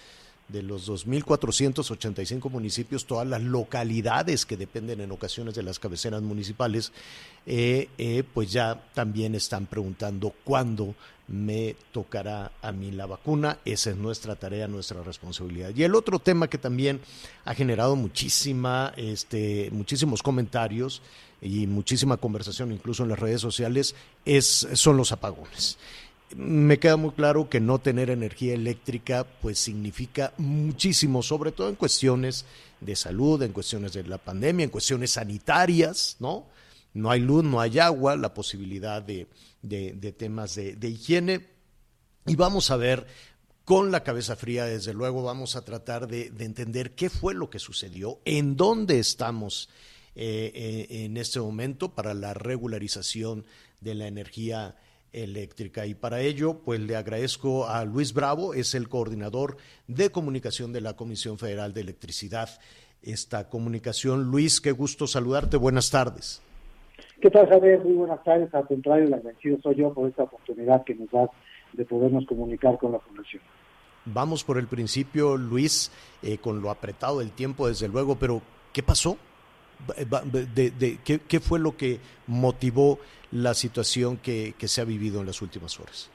de 0.48 0.62
los 0.62 0.88
2.485 0.88 2.50
municipios, 2.50 3.06
todas 3.06 3.26
las 3.26 3.42
localidades 3.42 4.46
que 4.46 4.56
dependen 4.56 5.00
en 5.00 5.12
ocasiones 5.12 5.54
de 5.54 5.62
las 5.62 5.78
cabeceras 5.78 6.22
municipales, 6.22 6.92
eh, 7.46 7.88
eh, 7.98 8.24
pues 8.32 8.50
ya 8.50 8.82
también 8.94 9.34
están 9.34 9.66
preguntando 9.66 10.34
cuándo 10.44 10.94
me 11.28 11.76
tocará 11.92 12.52
a 12.62 12.72
mí 12.72 12.90
la 12.90 13.06
vacuna. 13.06 13.58
Esa 13.64 13.90
es 13.90 13.96
nuestra 13.96 14.36
tarea, 14.36 14.66
nuestra 14.66 15.02
responsabilidad. 15.02 15.72
Y 15.76 15.84
el 15.84 15.94
otro 15.94 16.18
tema 16.18 16.48
que 16.48 16.58
también 16.58 17.00
ha 17.44 17.54
generado 17.54 17.94
muchísima, 17.94 18.94
este, 18.96 19.70
muchísimos 19.70 20.22
comentarios 20.22 21.02
y 21.42 21.66
muchísima 21.66 22.16
conversación, 22.16 22.72
incluso 22.72 23.02
en 23.02 23.10
las 23.10 23.18
redes 23.18 23.42
sociales, 23.42 23.94
es, 24.24 24.66
son 24.72 24.96
los 24.96 25.12
apagones 25.12 25.78
me 26.36 26.78
queda 26.78 26.96
muy 26.96 27.12
claro 27.12 27.48
que 27.48 27.60
no 27.60 27.78
tener 27.78 28.10
energía 28.10 28.54
eléctrica 28.54 29.26
pues 29.40 29.58
significa 29.58 30.32
muchísimo, 30.36 31.22
sobre 31.22 31.52
todo 31.52 31.68
en 31.68 31.74
cuestiones 31.74 32.44
de 32.80 32.96
salud, 32.96 33.42
en 33.42 33.52
cuestiones 33.52 33.92
de 33.92 34.04
la 34.04 34.18
pandemia, 34.18 34.64
en 34.64 34.70
cuestiones 34.70 35.12
sanitarias, 35.12 36.16
¿no? 36.20 36.46
No 36.94 37.10
hay 37.10 37.20
luz, 37.20 37.44
no 37.44 37.60
hay 37.60 37.78
agua, 37.78 38.16
la 38.16 38.34
posibilidad 38.34 39.02
de, 39.02 39.26
de, 39.62 40.12
temas 40.12 40.54
de, 40.54 40.88
higiene. 40.88 41.46
Y 42.26 42.36
vamos 42.36 42.70
a 42.70 42.76
ver 42.76 43.06
con 43.64 43.90
la 43.90 44.02
cabeza 44.02 44.36
fría, 44.36 44.64
desde 44.64 44.94
luego, 44.94 45.22
vamos 45.22 45.54
a 45.54 45.64
tratar 45.64 46.08
de, 46.08 46.32
entender 46.38 46.94
qué 46.94 47.10
fue 47.10 47.34
lo 47.34 47.50
que 47.50 47.58
sucedió, 47.58 48.20
en 48.24 48.56
dónde 48.56 48.98
estamos 48.98 49.68
eh, 50.14 50.50
eh, 50.54 51.04
en 51.04 51.16
este 51.16 51.40
momento 51.40 51.90
para 51.90 52.14
la 52.14 52.34
regularización 52.34 53.44
de 53.80 53.94
la 53.94 54.06
energía 54.06 54.76
eléctrica. 55.12 55.86
Y 55.86 55.94
para 55.94 56.20
ello, 56.20 56.60
pues 56.64 56.80
le 56.80 56.96
agradezco 56.96 57.68
a 57.68 57.84
Luis 57.84 58.12
Bravo, 58.12 58.54
es 58.54 58.74
el 58.74 58.88
coordinador 58.88 59.56
de 59.86 60.10
comunicación 60.10 60.72
de 60.72 60.80
la 60.80 60.94
Comisión 60.94 61.38
Federal 61.38 61.72
de 61.72 61.80
Electricidad. 61.82 62.48
Esta 63.02 63.48
comunicación, 63.48 64.24
Luis, 64.24 64.60
qué 64.60 64.72
gusto 64.72 65.06
saludarte. 65.06 65.56
Buenas 65.56 65.90
tardes. 65.90 66.42
¿Qué 67.20 67.30
tal, 67.30 67.48
Javier? 67.48 67.80
Muy 67.84 67.94
buenas 67.94 68.22
tardes. 68.22 68.52
Al 68.54 68.66
contrario, 68.66 69.06
el 69.06 69.14
agradecido 69.14 69.58
soy 69.62 69.76
yo 69.76 69.92
por 69.92 70.08
esta 70.08 70.24
oportunidad 70.24 70.84
que 70.84 70.94
nos 70.94 71.10
das 71.10 71.30
de 71.72 71.84
podernos 71.84 72.26
comunicar 72.26 72.78
con 72.78 72.92
la 72.92 72.98
Fundación. 73.00 73.42
Vamos 74.04 74.42
por 74.42 74.58
el 74.58 74.66
principio, 74.66 75.36
Luis, 75.36 75.92
eh, 76.22 76.38
con 76.38 76.62
lo 76.62 76.70
apretado 76.70 77.18
del 77.18 77.32
tiempo, 77.32 77.68
desde 77.68 77.88
luego, 77.88 78.16
pero 78.16 78.40
¿qué 78.72 78.82
pasó? 78.82 79.18
De, 80.54 80.70
de, 80.70 80.98
¿qué, 81.04 81.20
¿qué, 81.20 81.40
fue 81.40 81.58
lo 81.58 81.76
que 81.76 81.98
motivó 82.26 82.98
la 83.30 83.54
situación 83.54 84.16
que, 84.16 84.54
que 84.58 84.68
se 84.68 84.80
ha 84.80 84.84
vivido 84.84 85.20
en 85.20 85.26
las 85.26 85.42
últimas 85.42 85.78
horas? 85.78 86.10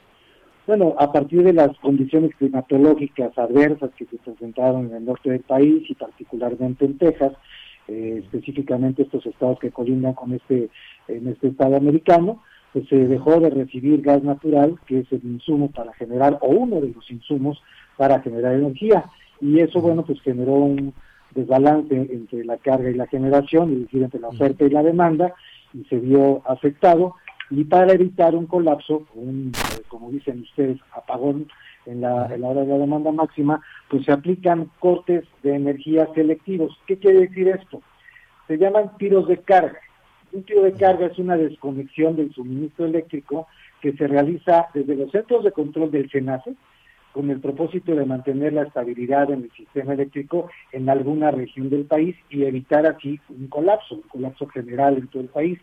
Bueno, 0.66 0.94
a 0.98 1.12
partir 1.12 1.42
de 1.42 1.52
las 1.52 1.76
condiciones 1.78 2.34
climatológicas 2.36 3.36
adversas 3.36 3.90
que 3.96 4.06
se 4.06 4.16
presentaron 4.16 4.86
en 4.86 4.96
el 4.96 5.04
norte 5.04 5.30
del 5.30 5.40
país 5.40 5.84
y 5.88 5.94
particularmente 5.94 6.86
en 6.86 6.96
Texas, 6.96 7.32
eh, 7.86 8.22
específicamente 8.24 9.02
estos 9.02 9.26
estados 9.26 9.58
que 9.58 9.70
colindan 9.70 10.14
con 10.14 10.32
este 10.32 10.70
en 11.06 11.28
este 11.28 11.48
estado 11.48 11.76
americano, 11.76 12.42
pues 12.72 12.88
se 12.88 12.96
dejó 12.96 13.40
de 13.40 13.50
recibir 13.50 14.00
gas 14.00 14.22
natural, 14.22 14.78
que 14.86 15.00
es 15.00 15.12
el 15.12 15.20
insumo 15.22 15.70
para 15.70 15.92
generar, 15.92 16.38
o 16.40 16.48
uno 16.48 16.80
de 16.80 16.88
los 16.88 17.10
insumos 17.10 17.62
para 17.98 18.20
generar 18.20 18.54
energía. 18.54 19.04
Y 19.40 19.60
eso, 19.60 19.80
bueno, 19.82 20.02
pues 20.04 20.20
generó 20.22 20.54
un, 20.54 20.94
desbalance 21.34 21.94
entre 21.94 22.44
la 22.44 22.56
carga 22.58 22.90
y 22.90 22.94
la 22.94 23.06
generación, 23.06 23.72
es 23.72 23.80
decir, 23.82 24.02
entre 24.02 24.20
la 24.20 24.28
oferta 24.28 24.64
y 24.64 24.70
la 24.70 24.82
demanda, 24.82 25.34
y 25.72 25.84
se 25.84 25.96
vio 25.96 26.42
afectado. 26.46 27.14
Y 27.50 27.64
para 27.64 27.92
evitar 27.92 28.34
un 28.34 28.46
colapso, 28.46 29.06
un, 29.14 29.52
eh, 29.54 29.82
como 29.88 30.10
dicen 30.10 30.40
ustedes, 30.40 30.78
apagón 30.92 31.48
en 31.86 32.00
la, 32.00 32.32
en 32.34 32.40
la 32.40 32.48
hora 32.48 32.62
de 32.62 32.68
la 32.68 32.78
demanda 32.78 33.12
máxima, 33.12 33.60
pues 33.88 34.04
se 34.04 34.12
aplican 34.12 34.70
cortes 34.78 35.24
de 35.42 35.54
energía 35.54 36.08
selectivos. 36.14 36.78
¿Qué 36.86 36.98
quiere 36.98 37.20
decir 37.20 37.48
esto? 37.48 37.82
Se 38.46 38.56
llaman 38.56 38.96
tiros 38.98 39.28
de 39.28 39.38
carga. 39.38 39.78
Un 40.32 40.42
tiro 40.42 40.62
de 40.62 40.72
carga 40.72 41.06
es 41.06 41.18
una 41.18 41.36
desconexión 41.36 42.16
del 42.16 42.32
suministro 42.32 42.86
eléctrico 42.86 43.46
que 43.80 43.92
se 43.92 44.08
realiza 44.08 44.66
desde 44.74 44.96
los 44.96 45.10
centros 45.10 45.44
de 45.44 45.52
control 45.52 45.90
del 45.90 46.10
SENACE, 46.10 46.54
con 47.14 47.30
el 47.30 47.40
propósito 47.40 47.94
de 47.94 48.04
mantener 48.04 48.52
la 48.52 48.64
estabilidad 48.64 49.30
en 49.30 49.44
el 49.44 49.52
sistema 49.52 49.94
eléctrico 49.94 50.50
en 50.72 50.90
alguna 50.90 51.30
región 51.30 51.70
del 51.70 51.84
país 51.84 52.16
y 52.28 52.42
evitar 52.42 52.84
así 52.86 53.20
un 53.28 53.46
colapso, 53.46 53.94
un 53.94 54.02
colapso 54.02 54.48
general 54.48 54.96
en 54.98 55.06
todo 55.06 55.22
el 55.22 55.28
país. 55.28 55.60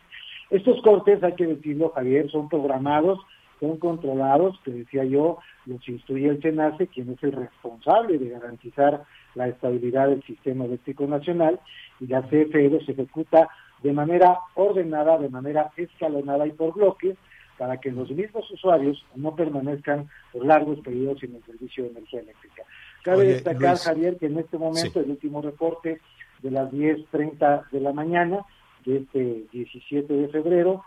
Estos 0.50 0.82
cortes, 0.82 1.22
hay 1.22 1.34
que 1.34 1.48
decirlo, 1.48 1.90
Javier, 1.90 2.32
son 2.32 2.48
programados, 2.48 3.20
son 3.60 3.78
controlados, 3.78 4.58
que 4.64 4.72
decía 4.72 5.04
yo, 5.04 5.40
los 5.66 5.88
instruye 5.90 6.30
el 6.30 6.42
SENACE, 6.42 6.88
quien 6.88 7.10
es 7.10 7.22
el 7.22 7.34
responsable 7.34 8.18
de 8.18 8.30
garantizar 8.30 9.04
la 9.36 9.50
estabilidad 9.50 10.08
del 10.08 10.24
sistema 10.24 10.64
eléctrico 10.64 11.06
nacional, 11.06 11.60
y 12.00 12.08
la 12.08 12.22
CFE 12.24 12.70
los 12.70 12.88
ejecuta 12.88 13.50
de 13.84 13.92
manera 13.92 14.40
ordenada, 14.56 15.18
de 15.18 15.30
manera 15.30 15.70
escalonada 15.76 16.48
y 16.48 16.52
por 16.52 16.74
bloques, 16.74 17.18
para 17.62 17.78
que 17.78 17.92
los 17.92 18.10
mismos 18.10 18.50
usuarios 18.50 19.06
no 19.14 19.36
permanezcan 19.36 20.10
por 20.34 20.44
largos 20.44 20.80
periodos 20.80 21.22
en 21.22 21.36
el 21.36 21.44
servicio 21.44 21.84
de 21.84 21.92
energía 21.92 22.22
eléctrica. 22.22 22.64
Cabe 23.04 23.26
destacar, 23.26 23.78
Javier, 23.78 24.18
que 24.18 24.26
en 24.26 24.40
este 24.40 24.58
momento 24.58 25.00
el 25.00 25.12
último 25.12 25.44
reporte 25.44 26.02
de 26.42 26.50
las 26.50 26.72
10.30 26.72 27.70
de 27.70 27.80
la 27.80 27.94
mañana 27.94 28.40
de 28.84 28.98
este 28.98 29.44
17 29.52 30.12
de 30.12 30.28
febrero, 30.30 30.84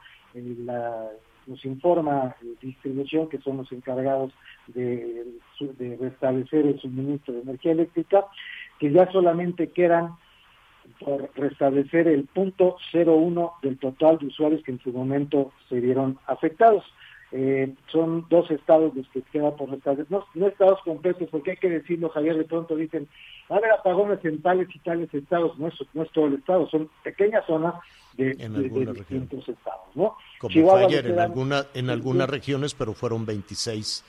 nos 1.47 1.65
informa 1.65 2.35
distribución, 2.61 3.29
que 3.29 3.39
son 3.39 3.59
los 3.59 3.71
encargados 3.71 4.33
de, 4.67 5.27
de 5.61 5.97
restablecer 5.97 6.67
el 6.67 6.81
suministro 6.81 7.35
de 7.35 7.43
energía 7.43 7.71
eléctrica, 7.71 8.25
que 8.81 8.91
ya 8.91 9.09
solamente 9.13 9.69
quedan 9.69 10.17
por 11.01 11.31
restablecer 11.35 12.09
el 12.09 12.25
punto 12.25 12.77
01 12.93 13.53
del 13.63 13.79
total 13.79 14.19
de 14.19 14.27
usuarios 14.27 14.63
que 14.63 14.73
en 14.73 14.81
su 14.81 14.93
momento 14.93 15.53
se 15.69 15.81
vieron 15.81 16.19
afectados. 16.27 16.85
Eh, 17.37 17.73
son 17.91 18.27
dos 18.29 18.49
estados 18.51 18.95
los 18.95 19.09
que 19.09 19.23
quedan 19.23 19.57
por 19.57 19.69
restablecer, 19.69 20.11
no, 20.11 20.25
no, 20.35 20.47
estados 20.47 20.81
completos, 20.85 21.29
porque 21.33 21.53
hay 21.53 21.57
que 21.57 21.69
decirlo, 21.69 22.09
Javier, 22.11 22.37
de 22.37 22.45
pronto 22.45 22.77
dicen, 22.77 23.09
a 23.49 23.59
ver, 23.59 23.73
apagones 23.73 24.25
en 24.25 24.41
tales 24.41 24.69
y 24.73 24.79
tales 24.79 25.13
estados, 25.13 25.59
no 25.59 25.67
es, 25.67 25.75
no 25.95 26.05
es 26.05 26.11
todo 26.13 26.27
el 26.27 26.35
estado, 26.35 26.69
son 26.69 26.89
pequeñas 27.03 27.45
zonas 27.47 27.75
de, 28.17 28.35
distintos 28.35 29.49
estados, 29.49 29.87
¿no? 29.97 30.17
Como 30.39 30.77
ayer 30.77 31.09
en, 31.09 31.19
alguna, 31.19 31.67
en 31.75 31.91
algunas 31.91 32.31
regiones, 32.31 32.73
pero 32.73 32.95
fueron 32.95 33.27
26 33.27 34.05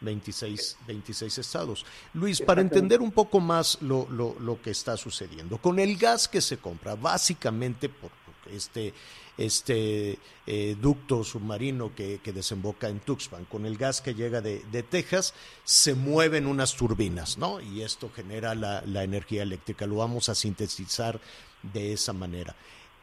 26, 0.00 0.76
26 0.86 1.38
estados. 1.38 1.84
Luis, 2.14 2.40
para 2.40 2.60
entender 2.60 3.00
un 3.00 3.12
poco 3.12 3.40
más 3.40 3.78
lo, 3.82 4.06
lo, 4.10 4.36
lo, 4.40 4.60
que 4.62 4.70
está 4.70 4.96
sucediendo, 4.96 5.58
con 5.58 5.78
el 5.78 5.96
gas 5.96 6.28
que 6.28 6.40
se 6.40 6.58
compra, 6.58 6.94
básicamente 6.94 7.88
por 7.88 8.10
este, 8.50 8.94
este 9.36 10.18
eh, 10.46 10.76
ducto 10.80 11.22
submarino 11.24 11.94
que, 11.94 12.20
que, 12.22 12.32
desemboca 12.32 12.88
en 12.88 13.00
Tuxpan, 13.00 13.44
con 13.44 13.66
el 13.66 13.76
gas 13.76 14.00
que 14.00 14.14
llega 14.14 14.40
de, 14.40 14.64
de, 14.70 14.82
Texas, 14.82 15.34
se 15.64 15.94
mueven 15.94 16.46
unas 16.46 16.74
turbinas, 16.74 17.38
¿no? 17.38 17.60
Y 17.60 17.82
esto 17.82 18.10
genera 18.14 18.54
la, 18.54 18.82
la 18.86 19.04
energía 19.04 19.42
eléctrica. 19.42 19.86
Lo 19.86 19.96
vamos 19.96 20.28
a 20.28 20.34
sintetizar 20.34 21.20
de 21.62 21.92
esa 21.92 22.12
manera. 22.12 22.54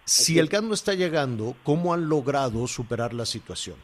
Si 0.06 0.38
el 0.40 0.48
gas 0.48 0.64
no 0.64 0.74
está 0.74 0.94
llegando, 0.94 1.56
¿cómo 1.64 1.94
han 1.94 2.10
logrado 2.10 2.68
superar 2.68 3.14
la 3.14 3.26
situación? 3.26 3.76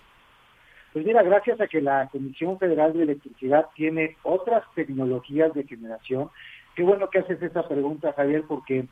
Pues 0.93 1.05
mira, 1.05 1.23
gracias 1.23 1.61
a 1.61 1.67
que 1.67 1.81
la 1.81 2.09
Comisión 2.11 2.59
Federal 2.59 2.93
de 2.93 3.03
Electricidad 3.03 3.67
tiene 3.75 4.17
otras 4.23 4.63
tecnologías 4.75 5.53
de 5.53 5.63
generación, 5.63 6.29
qué 6.75 6.83
bueno 6.83 7.09
que 7.09 7.19
haces 7.19 7.41
esa 7.41 7.67
pregunta, 7.67 8.13
Javier, 8.13 8.43
porque 8.47 8.87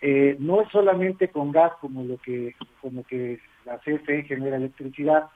eh, 0.00 0.36
no 0.40 0.62
es 0.62 0.68
solamente 0.70 1.28
con 1.28 1.52
gas 1.52 1.72
como 1.80 2.02
lo 2.02 2.18
que, 2.18 2.54
como 2.80 3.04
que 3.04 3.38
la 3.64 3.78
CFE 3.78 4.24
genera 4.24 4.56
electricidad. 4.56 5.28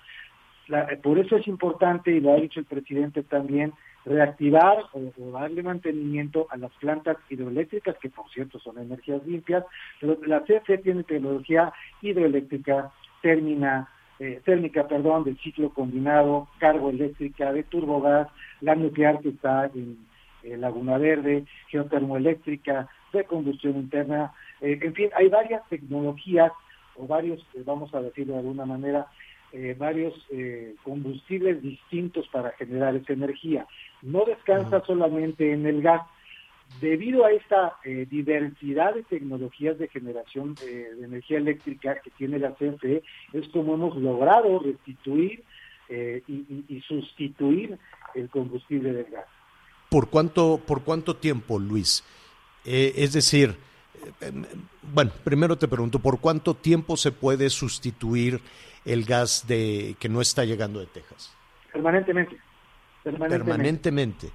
por 1.03 1.19
eso 1.19 1.37
es 1.37 1.47
importante, 1.47 2.11
y 2.11 2.21
lo 2.21 2.33
ha 2.33 2.37
dicho 2.37 2.61
el 2.61 2.67
presidente 2.67 3.23
también, 3.23 3.73
reactivar 4.05 4.79
o, 4.93 5.31
darle 5.31 5.63
mantenimiento 5.63 6.47
a 6.51 6.57
las 6.57 6.73
plantas 6.81 7.19
hidroeléctricas, 7.29 7.97
que 7.99 8.09
por 8.09 8.29
cierto 8.31 8.59
son 8.59 8.79
energías 8.79 9.25
limpias, 9.27 9.65
pero 10.01 10.19
la 10.27 10.43
CFE 10.43 10.79
tiene 10.79 11.05
tecnología 11.05 11.73
hidroeléctrica, 12.03 12.91
termina 13.23 13.89
eh, 14.23 14.43
térmica, 14.45 14.87
perdón, 14.87 15.25
del 15.25 15.39
ciclo 15.39 15.71
combinado, 15.71 16.47
cargo 16.59 16.91
eléctrica, 16.91 17.55
de 17.55 17.63
turbogás, 17.63 18.29
la 18.61 18.75
nuclear 18.75 19.19
que 19.21 19.31
está 19.31 19.71
en 19.75 19.97
Laguna 20.61 20.99
Verde, 20.99 21.47
geotermoeléctrica, 21.69 22.87
de 23.15 23.25
combustión 23.25 23.77
interna, 23.77 24.35
eh, 24.61 24.79
en 24.83 24.93
fin, 24.93 25.09
hay 25.17 25.29
varias 25.29 25.67
tecnologías 25.71 26.53
o 26.97 27.07
varios, 27.07 27.41
eh, 27.55 27.63
vamos 27.65 27.95
a 27.95 28.03
decirlo 28.03 28.35
de 28.35 28.41
alguna 28.41 28.67
manera, 28.67 29.07
varios 29.79 30.15
combustibles 30.85 31.61
distintos 31.61 32.29
para 32.29 32.53
generar 32.53 32.95
esa 32.95 33.15
energía. 33.15 33.67
No 34.01 34.25
descansa 34.25 34.81
solamente 34.87 35.53
en 35.53 35.67
el 35.67 35.83
gas, 35.83 36.03
debido 36.81 37.25
a 37.25 37.33
esta 37.33 37.77
eh, 37.85 38.07
diversidad 38.11 38.95
de 38.95 39.03
tecnologías 39.03 39.79
de 39.79 39.89
generación 39.89 40.55
de 40.55 40.91
energía 41.05 41.39
eléctrica 41.39 42.01
que 42.03 42.11
tiene 42.11 42.39
la 42.39 42.55
CFE, 42.55 43.03
es 43.33 43.49
como 43.49 43.75
hemos 43.75 43.97
logrado 43.97 44.59
restituir 44.59 45.43
y, 46.29 46.81
sustituir 46.87 47.77
el 48.15 48.31
combustible 48.31 48.93
del 48.93 49.07
gas. 49.07 49.27
¿Por 49.89 50.09
cuánto, 50.09 50.61
por 50.65 50.85
cuánto 50.85 51.17
tiempo, 51.17 51.59
Luis? 51.59 52.05
es 52.65 53.13
decir, 53.13 53.57
bueno, 54.83 55.11
primero 55.25 55.57
te 55.57 55.69
pregunto, 55.69 55.99
¿por 55.99 56.21
cuánto 56.21 56.55
tiempo 56.55 56.97
se 56.97 57.13
puede 57.13 57.51
sustituir 57.51 58.41
el 58.85 59.05
gas 59.05 59.47
de 59.47 59.97
que 59.99 60.09
no 60.09 60.21
está 60.21 60.45
llegando 60.45 60.81
de 60.81 60.87
Texas? 60.87 61.35
Permanentemente. 61.73 62.37
Permanentemente. 63.03 64.31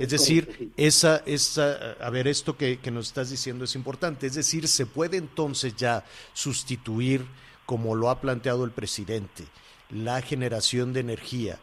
Es 0.00 0.08
decir, 0.08 0.72
esa, 0.78 1.18
esa, 1.26 1.92
a 2.00 2.08
ver, 2.08 2.26
esto 2.26 2.56
que, 2.56 2.78
nos 2.90 3.08
estás 3.08 3.28
diciendo 3.28 3.64
es 3.64 3.76
importante. 3.76 4.26
Es 4.26 4.34
decir, 4.34 4.66
se 4.66 4.86
puede 4.86 5.18
entonces 5.18 5.76
ya 5.76 6.04
sustituir, 6.32 7.26
como 7.66 7.94
lo 7.94 8.08
ha 8.08 8.18
planteado 8.18 8.64
el 8.64 8.70
presidente, 8.70 9.44
la 9.90 10.22
generación 10.22 10.94
de 10.94 11.00
energía, 11.00 11.58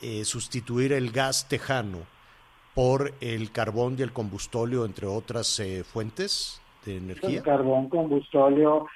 eh, 0.00 0.24
sustituir 0.24 0.92
el 0.92 1.12
gas 1.12 1.48
tejano 1.48 2.00
por 2.74 3.12
el 3.20 3.52
carbón 3.52 3.94
y 3.96 4.02
el 4.02 4.12
combustóleo, 4.12 4.84
entre 4.84 5.06
otras 5.06 5.60
eh, 5.60 5.84
fuentes 5.84 6.60
de 6.84 6.96
energía. 6.96 7.38
El 7.38 7.42
carbón, 7.44 7.88
combustóleo, 7.88 8.88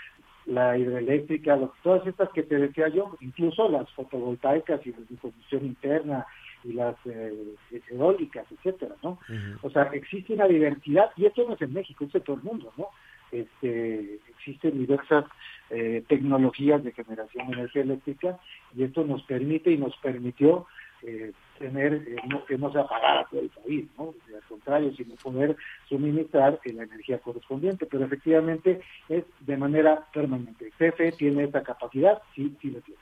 la 0.46 0.76
hidroeléctrica, 0.76 1.56
todas 1.84 2.04
estas 2.04 2.30
que 2.30 2.42
te 2.42 2.56
decía 2.56 2.88
yo, 2.88 3.16
incluso 3.20 3.68
las 3.68 3.88
fotovoltaicas 3.92 4.84
y 4.84 4.90
las 4.90 5.08
de 5.08 5.16
combustión 5.18 5.66
interna 5.66 6.26
y 6.64 6.72
las 6.72 6.96
eh, 7.06 7.54
eólicas, 7.90 8.46
etcétera, 8.50 8.94
¿no? 9.02 9.18
O 9.62 9.70
sea, 9.70 9.84
existe 9.92 10.34
una 10.34 10.46
diversidad, 10.46 11.10
y 11.16 11.26
esto 11.26 11.44
no 11.46 11.54
es 11.54 11.62
en 11.62 11.72
México, 11.72 12.04
es 12.04 12.14
en 12.14 12.22
todo 12.22 12.36
el 12.36 12.42
mundo, 12.42 12.72
¿no? 12.76 12.88
Este, 13.32 14.20
existen 14.28 14.78
diversas 14.78 15.24
eh, 15.70 16.04
tecnologías 16.06 16.84
de 16.84 16.92
generación 16.92 17.46
de 17.46 17.54
energía 17.54 17.82
eléctrica 17.82 18.38
y 18.76 18.84
esto 18.84 19.04
nos 19.04 19.22
permite 19.22 19.70
y 19.70 19.78
nos 19.78 19.96
permitió 19.96 20.66
eh, 21.02 21.32
tener, 21.58 21.94
eh, 21.94 22.16
que 22.46 22.58
no 22.58 22.70
sea 22.72 22.86
pagada 22.86 23.26
todo 23.30 23.40
el 23.40 23.48
país, 23.48 23.86
¿no? 23.96 24.14
Al 24.34 24.42
contrario, 24.48 24.92
sino 24.94 25.14
poder 25.16 25.56
suministrar 25.88 26.60
la 26.64 26.82
energía 26.82 27.18
correspondiente, 27.18 27.86
pero 27.86 28.04
efectivamente 28.04 28.82
es 29.08 29.24
de 29.40 29.56
manera 29.56 30.06
permanente. 30.12 30.70
CFE 30.78 31.12
tiene 31.12 31.44
esa 31.44 31.62
capacidad, 31.62 32.20
sí, 32.34 32.54
sí 32.60 32.70
lo 32.70 32.80
tiene. 32.82 33.00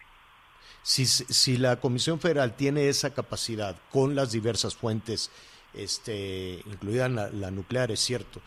Si, 0.82 1.06
si 1.06 1.56
la 1.56 1.76
Comisión 1.76 2.20
Federal 2.20 2.56
tiene 2.56 2.88
esa 2.88 3.12
capacidad 3.12 3.76
con 3.90 4.14
las 4.14 4.32
diversas 4.32 4.74
fuentes, 4.74 5.30
este, 5.74 6.62
incluida 6.66 7.08
la, 7.08 7.50
nuclear, 7.50 7.90
es 7.90 8.00
cierto, 8.00 8.40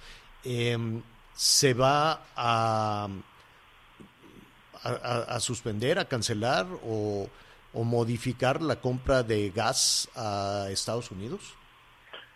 em, 0.43 1.01
se 1.33 1.73
va 1.73 2.25
a, 2.35 3.07
a, 4.83 5.39
suspender, 5.39 5.99
a 5.99 6.05
cancelar 6.05 6.67
o, 6.83 7.29
o 7.73 7.83
modificar 7.83 8.61
la 8.61 8.75
compra 8.77 9.23
de 9.23 9.49
gas 9.49 10.09
a 10.15 10.67
Estados 10.69 11.11
Unidos? 11.11 11.55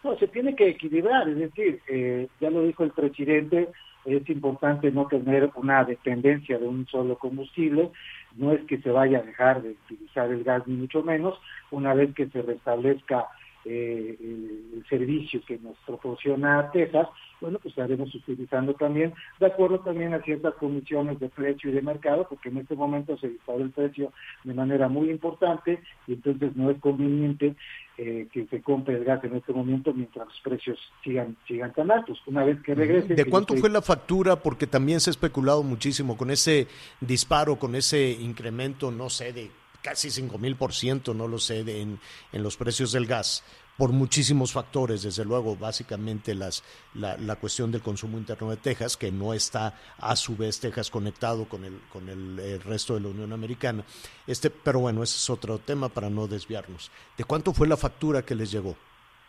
No, 0.03 0.17
se 0.17 0.28
tiene 0.28 0.55
que 0.55 0.69
equilibrar, 0.69 1.28
es 1.30 1.38
decir, 1.38 1.82
eh, 1.88 2.28
ya 2.39 2.49
lo 2.49 2.63
dijo 2.63 2.84
el 2.84 2.91
presidente, 2.91 3.69
es 4.05 4.30
importante 4.30 4.91
no 4.91 5.07
tener 5.07 5.51
una 5.55 5.84
dependencia 5.84 6.57
de 6.57 6.67
un 6.67 6.88
solo 6.88 7.17
combustible, 7.17 7.91
no 8.38 8.52
es 8.54 8.64
que 8.66 8.80
se 8.80 8.92
vaya 8.92 9.20
a 9.20 9.24
dejar 9.24 9.62
de 9.62 9.72
utilizar 9.72 10.30
el 10.32 10.44
gas 10.44 10.66
ni 10.68 10.76
mucho 10.76 11.04
menos, 11.04 11.40
una 11.72 11.94
vez 11.94 12.14
que 12.16 12.28
se 12.28 12.42
restablezca 12.42 13.28
eh, 13.68 14.18
el, 14.20 14.84
servicio 14.89 15.41
que 15.45 15.57
nos 15.57 15.76
proporciona 15.86 16.72
Texas, 16.72 17.07
bueno, 17.41 17.59
pues 17.59 17.74
estaremos 17.74 18.13
utilizando 18.15 18.74
también, 18.76 19.13
de 19.39 19.45
acuerdo 19.45 19.80
también 19.80 20.13
a 20.13 20.22
ciertas 20.22 20.53
condiciones 20.53 21.20
de 21.20 21.28
precio 21.28 21.70
y 21.70 21.74
de 21.74 21.82
mercado, 21.82 22.26
porque 22.30 22.47
en 22.47 22.57
este 22.59 22.76
momento 22.76 23.18
se 23.18 23.28
disparó 23.28 23.63
el 23.63 23.72
precio 23.72 24.13
de 24.45 24.53
manera 24.53 24.88
muy 24.88 25.09
importante 25.09 25.82
y 26.07 26.13
entonces 26.13 26.55
no 26.55 26.70
es 26.70 26.80
conveniente 26.80 27.55
eh, 27.97 28.28
que 28.32 28.45
se 28.45 28.61
compre 28.61 28.95
el 28.95 29.03
gas 29.03 29.24
en 29.24 29.36
este 29.36 29.51
momento 29.51 29.93
mientras 29.93 30.28
los 30.28 30.39
precios 30.41 30.80
sigan, 31.03 31.36
sigan 31.47 31.74
tan 31.74 31.91
altos. 31.91 32.22
Una 32.28 32.45
vez 32.45 32.61
que 32.61 32.76
regrese... 32.76 33.15
¿De 33.15 33.26
cuánto 33.26 33.55
fue 33.57 33.70
la 33.70 33.82
factura? 33.82 34.38
Porque 34.38 34.68
también 34.68 35.01
se 35.01 35.09
ha 35.09 35.11
especulado 35.11 35.63
muchísimo 35.63 36.15
con 36.15 36.30
ese 36.30 36.68
disparo, 37.01 37.57
con 37.57 37.76
ese 37.76 38.11
incremento, 38.11 38.91
no 38.91 39.09
sé, 39.09 39.34
de 39.34 39.49
casi 39.88 40.12
5 40.12 40.38
mil 40.38 40.58
por 40.58 40.74
ciento, 40.74 41.14
no 41.14 41.30
lo 41.30 41.40
sé, 41.40 41.60
en, 41.60 41.98
en 42.34 42.44
los 42.44 42.58
precios 42.58 42.92
del 42.92 43.06
gas 43.06 43.42
por 43.78 43.94
muchísimos 43.94 44.52
factores, 44.52 45.04
desde 45.04 45.24
luego, 45.24 45.56
básicamente 45.56 46.36
las, 46.36 46.62
la, 46.94 47.16
la, 47.16 47.38
cuestión 47.38 47.72
del 47.72 47.82
consumo 47.82 48.18
interno 48.18 48.50
de 48.50 48.58
Texas, 48.58 48.98
que 48.98 49.14
no 49.14 49.34
está 49.34 49.76
a 50.00 50.16
su 50.18 50.36
vez 50.36 50.60
Texas 50.60 50.92
conectado 50.92 51.48
con 51.48 51.64
el, 51.64 51.80
con 51.94 52.10
el, 52.10 52.60
resto 52.64 52.96
de 52.96 53.02
la 53.02 53.10
Unión 53.10 53.32
Americana. 53.32 53.86
Este, 54.26 54.50
pero 54.50 54.80
bueno, 54.80 55.04
ese 55.04 55.16
es 55.16 55.30
otro 55.30 55.58
tema 55.60 55.88
para 55.88 56.10
no 56.10 56.28
desviarnos. 56.28 56.92
¿De 57.18 57.24
cuánto 57.24 57.54
fue 57.54 57.68
la 57.68 57.78
factura 57.78 58.24
que 58.24 58.36
les 58.36 58.52
llegó 58.52 58.76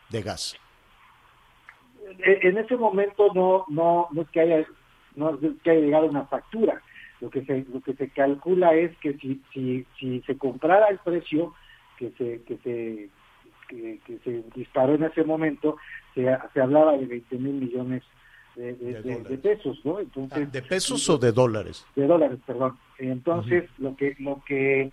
de 0.09 0.23
gas? 0.23 0.57
En 2.19 2.59
ese 2.59 2.77
momento 2.77 3.29
no, 3.33 3.65
no, 3.69 4.09
no 4.11 4.23
es 4.23 4.29
que 4.31 4.41
haya, 4.41 4.67
no 5.15 5.31
es 5.35 5.53
que 5.63 5.71
haya 5.71 5.81
llegado 5.81 6.07
una 6.07 6.25
factura 6.25 6.83
lo 7.21 7.31
que 7.31 7.45
se, 7.45 7.66
lo 7.73 7.81
que 7.81 7.95
se 7.95 8.09
calcula 8.11 8.75
es 8.75 8.97
que 8.99 9.14
si, 9.14 9.41
si, 9.53 9.87
si 9.99 10.21
se 10.23 10.37
comprara 10.37 10.87
el 10.89 10.99
precio 10.99 11.55
que 11.99 12.11
se, 12.12 12.43
que 12.43 12.59
se, 12.59 13.09
que, 13.69 14.19
se 14.25 14.45
disparó 14.55 14.95
en 14.95 15.05
ese 15.05 15.25
momento, 15.25 15.77
se, 16.14 16.27
se 16.55 16.61
hablaba 16.61 16.97
de 16.97 17.07
20 17.07 17.37
mil 17.39 17.55
millones 17.55 18.03
de, 18.55 18.75
de, 18.75 19.39
pesos, 19.39 19.79
¿no? 19.85 20.01
Entonces, 20.01 20.47
ah, 20.49 20.51
¿De 20.51 20.62
pesos 20.62 21.09
o 21.09 21.16
de 21.16 21.31
dólares? 21.31 21.87
De 21.95 22.07
dólares, 22.07 22.39
perdón. 22.45 22.77
Entonces, 22.99 23.71
lo 23.79 23.95
que 23.97 24.16
lo 24.19 24.43
que 24.45 24.91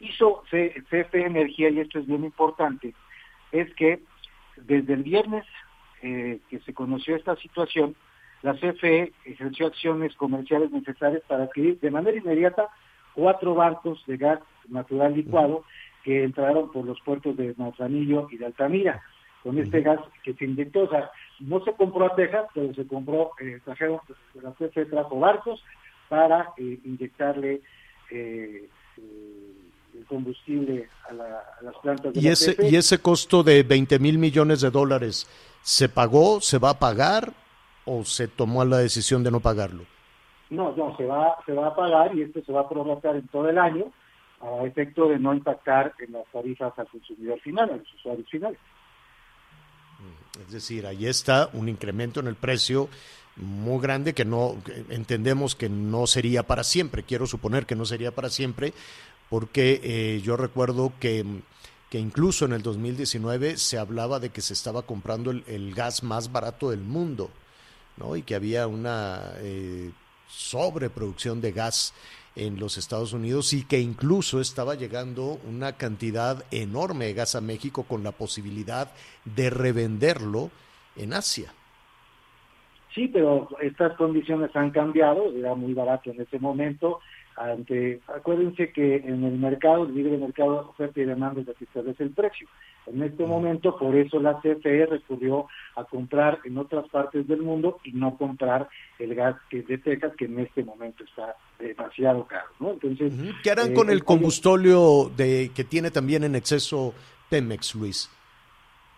hizo 0.00 0.42
CFE 0.50 1.24
Energía, 1.24 1.70
y 1.70 1.80
esto 1.80 1.98
es 1.98 2.06
bien 2.06 2.24
importante, 2.24 2.94
es 3.52 3.72
que 3.74 4.00
desde 4.56 4.92
el 4.92 5.02
viernes 5.02 5.46
eh, 6.02 6.40
que 6.50 6.58
se 6.60 6.74
conoció 6.74 7.16
esta 7.16 7.36
situación, 7.36 7.96
la 8.46 8.54
CFE 8.54 9.12
ejerció 9.24 9.66
acciones 9.66 10.14
comerciales 10.14 10.70
necesarias 10.70 11.20
para 11.26 11.44
adquirir 11.44 11.80
de 11.80 11.90
manera 11.90 12.16
inmediata 12.16 12.68
cuatro 13.12 13.56
barcos 13.56 14.04
de 14.06 14.18
gas 14.18 14.38
natural 14.68 15.16
licuado 15.16 15.64
que 16.04 16.22
entraron 16.22 16.70
por 16.70 16.84
los 16.84 17.00
puertos 17.00 17.36
de 17.36 17.54
Manzanillo 17.56 18.28
y 18.30 18.36
de 18.36 18.46
Altamira 18.46 19.02
con 19.42 19.58
este 19.58 19.80
gas 19.80 19.98
que 20.22 20.34
se 20.34 20.44
inyectó. 20.44 20.84
O 20.84 20.88
sea, 20.88 21.10
no 21.40 21.64
se 21.64 21.72
compró 21.72 22.06
a 22.06 22.14
Texas, 22.14 22.46
pero 22.54 22.72
se 22.72 22.86
compró, 22.86 23.32
eh, 23.40 23.58
trajeron, 23.64 23.98
la 24.40 24.52
CFE 24.52 24.86
trajo 24.86 25.18
barcos 25.18 25.60
para 26.08 26.52
eh, 26.56 26.78
inyectarle 26.84 27.62
eh, 28.12 28.68
el 28.96 30.04
combustible 30.06 30.88
a, 31.10 31.14
las 31.14 31.74
plantas 31.82 32.12
de 32.12 32.20
¿Y 32.20 32.28
ese, 32.28 32.54
CFE. 32.54 32.68
¿Y 32.68 32.76
ese 32.76 32.98
costo 32.98 33.42
de 33.42 33.64
20 33.64 33.98
mil 33.98 34.18
millones 34.18 34.60
de 34.60 34.70
dólares 34.70 35.26
se 35.62 35.88
pagó, 35.88 36.40
se 36.40 36.58
va 36.58 36.70
a 36.70 36.78
pagar? 36.78 37.32
O 37.86 38.04
se 38.04 38.28
tomó 38.28 38.64
la 38.64 38.78
decisión 38.78 39.22
de 39.24 39.30
no 39.30 39.40
pagarlo? 39.40 39.84
No, 40.50 40.74
no, 40.76 40.96
se 40.96 41.04
va, 41.06 41.36
se 41.46 41.52
va 41.52 41.68
a 41.68 41.74
pagar 41.74 42.14
y 42.14 42.22
esto 42.22 42.40
se 42.44 42.52
va 42.52 42.60
a 42.62 42.68
prorrogar 42.68 43.16
en 43.16 43.26
todo 43.28 43.48
el 43.48 43.58
año 43.58 43.86
a 44.40 44.64
efecto 44.64 45.08
de 45.08 45.18
no 45.18 45.32
impactar 45.32 45.94
en 45.98 46.12
las 46.12 46.26
tarifas 46.30 46.78
al 46.78 46.88
consumidor 46.88 47.40
final, 47.40 47.70
a 47.70 47.76
los 47.76 47.94
usuarios 47.94 48.28
finales. 48.28 48.58
Mm, 49.98 50.40
es 50.42 50.52
decir, 50.52 50.86
ahí 50.86 51.06
está 51.06 51.48
un 51.52 51.68
incremento 51.68 52.20
en 52.20 52.26
el 52.26 52.36
precio 52.36 52.88
muy 53.36 53.80
grande 53.80 54.14
que 54.14 54.24
no 54.24 54.56
entendemos 54.88 55.56
que 55.56 55.68
no 55.68 56.06
sería 56.06 56.42
para 56.42 56.64
siempre. 56.64 57.02
Quiero 57.02 57.26
suponer 57.26 57.66
que 57.66 57.76
no 57.76 57.84
sería 57.84 58.14
para 58.14 58.30
siempre, 58.30 58.72
porque 59.28 59.80
eh, 59.82 60.20
yo 60.22 60.36
recuerdo 60.36 60.92
que, 61.00 61.24
que, 61.90 61.98
incluso 61.98 62.44
en 62.44 62.52
el 62.52 62.62
2019 62.62 63.56
se 63.56 63.78
hablaba 63.78 64.20
de 64.20 64.30
que 64.30 64.40
se 64.40 64.54
estaba 64.54 64.82
comprando 64.82 65.30
el 65.30 65.74
gas 65.74 66.02
más 66.02 66.30
barato 66.30 66.70
del 66.70 66.80
mundo 66.80 67.30
¿no? 67.96 68.16
y 68.16 68.22
que 68.22 68.34
había 68.34 68.66
una 68.66 69.32
eh, 69.38 69.90
sobreproducción 70.28 71.40
de 71.40 71.52
gas 71.52 71.94
en 72.36 72.60
los 72.60 72.76
Estados 72.76 73.12
Unidos 73.12 73.52
y 73.54 73.64
que 73.64 73.80
incluso 73.80 74.40
estaba 74.40 74.74
llegando 74.74 75.38
una 75.48 75.72
cantidad 75.72 76.44
enorme 76.50 77.06
de 77.06 77.14
gas 77.14 77.34
a 77.34 77.40
México 77.40 77.84
con 77.84 78.04
la 78.04 78.12
posibilidad 78.12 78.92
de 79.24 79.50
revenderlo 79.50 80.50
en 80.96 81.14
Asia. 81.14 81.52
Sí, 82.94 83.08
pero 83.08 83.48
estas 83.60 83.94
condiciones 83.96 84.54
han 84.56 84.70
cambiado, 84.70 85.30
era 85.30 85.54
muy 85.54 85.74
barato 85.74 86.10
en 86.10 86.20
ese 86.20 86.38
momento. 86.38 87.00
Ante, 87.36 88.00
acuérdense 88.06 88.72
que 88.72 88.96
en 88.96 89.22
el 89.24 89.38
mercado, 89.38 89.84
el 89.84 89.94
libre 89.94 90.16
mercado, 90.16 90.70
oferta 90.70 91.00
y 91.00 91.04
demanda 91.04 91.42
es 91.42 91.46
lo 91.46 91.54
que 91.54 91.64
establece 91.64 92.02
el 92.02 92.10
precio. 92.10 92.48
En 92.86 93.02
este 93.02 93.26
momento, 93.26 93.76
por 93.76 93.94
eso 93.94 94.18
la 94.20 94.40
CFE 94.40 94.86
recurrió 94.86 95.46
a 95.74 95.84
comprar 95.84 96.38
en 96.44 96.56
otras 96.56 96.88
partes 96.88 97.28
del 97.28 97.42
mundo 97.42 97.78
y 97.84 97.92
no 97.92 98.16
comprar 98.16 98.68
el 98.98 99.14
gas 99.14 99.36
que 99.50 99.58
es 99.58 99.66
de 99.66 99.76
Texas, 99.76 100.12
que 100.16 100.24
en 100.24 100.38
este 100.38 100.64
momento 100.64 101.04
está 101.04 101.36
demasiado 101.58 102.26
caro. 102.26 102.48
¿no? 102.58 102.70
Entonces, 102.70 103.12
¿Qué 103.42 103.50
harán 103.50 103.74
con 103.74 103.90
eh, 103.90 103.92
el 103.92 104.04
combustóleo 104.04 105.10
de, 105.14 105.50
que 105.54 105.64
tiene 105.64 105.90
también 105.90 106.24
en 106.24 106.36
exceso 106.36 106.94
Pemex, 107.28 107.74
Luis? 107.74 108.10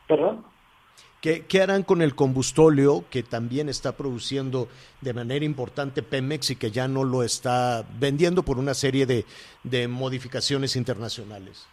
¿Perdón? 0.07 0.45
¿Qué, 1.21 1.45
¿Qué, 1.47 1.62
harán 1.62 1.83
con 1.83 2.01
el 2.01 2.14
combustóleo 2.14 3.05
que 3.11 3.23
también 3.23 3.69
está 3.69 3.97
produciendo 3.97 4.69
de 5.01 5.14
manera 5.14 5.45
importante 5.45 6.03
Pemex 6.03 6.51
y 6.51 6.57
que 6.57 6.71
ya 6.71 6.87
no 6.87 7.03
lo 7.03 7.25
está 7.25 7.85
vendiendo 7.99 8.45
por 8.45 8.59
una 8.59 8.75
serie 8.75 9.05
de, 9.05 9.25
de 9.64 9.89
modificaciones 9.89 10.77
internacionales? 10.77 11.66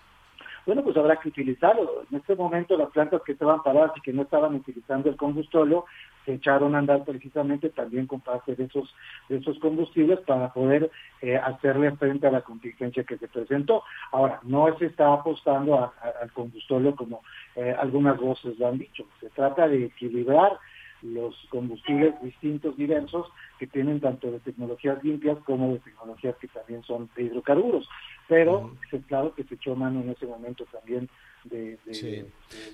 bueno, 0.66 0.84
pues 0.84 0.98
habrá 0.98 1.18
que 1.18 1.30
utilizarlo. 1.30 2.04
En 2.10 2.18
este 2.18 2.36
momento 2.36 2.76
las 2.78 2.89
plantas 2.89 3.22
que 3.24 3.34
estaban 3.34 3.62
paradas 3.62 3.91
y 3.96 4.02
que 4.02 4.14
no 4.14 4.24
estaban 4.24 4.56
utilizando 4.56 5.10
el 5.10 5.16
combustóleo 5.16 5.86
se 6.26 6.34
echaron 6.34 6.76
a 6.76 6.80
andar 6.80 7.03
precisamente 7.05 7.69
también 7.69 8.07
con 8.07 8.21
parte 8.21 8.55
de 8.55 8.65
esos 8.65 8.93
de 9.30 9.38
esos 9.38 9.57
combustibles 9.59 10.19
para 10.21 10.51
poder 10.51 10.89
eh, 11.21 11.38
hacerle 11.38 11.91
frente 11.95 12.28
a 12.28 12.32
la 12.32 12.41
contingencia 12.41 13.03
que 13.03 13.17
se 13.17 13.28
presentó. 13.28 13.84
Ahora, 14.11 14.39
no 14.43 14.76
se 14.78 14.88
está 14.88 15.13
apostando 15.13 15.91
al 16.21 16.32
combustóleo 16.34 16.95
como 16.95 17.21
eh, 17.55 17.76
algunas 17.78 18.17
voces 18.19 18.57
lo 18.59 18.67
han 18.67 18.78
dicho. 18.78 19.05
Se 19.19 19.30
trata 19.30 19.67
de 19.67 19.86
equilibrar 19.86 20.53
los 21.01 21.36
combustibles 21.49 22.19
distintos, 22.21 22.76
diversos, 22.78 23.28
que 23.59 23.67
tienen 23.67 23.99
tanto 23.99 24.32
de 24.32 24.39
tecnologías 24.39 25.03
limpias 25.03 25.38
como 25.45 25.73
de 25.73 25.80
tecnologías 25.80 26.36
que 26.38 26.47
también 26.47 26.84
son 26.84 27.09
de 27.15 27.23
hidrocarburos. 27.23 27.88
Pero 28.28 28.71
es 28.91 29.05
claro 29.05 29.34
que 29.36 29.43
se 29.43 29.55
echó 29.55 29.76
mano 29.76 30.01
en 30.01 30.09
ese 30.09 30.26
momento 30.26 30.65
también 30.71 31.09
de... 31.46 31.78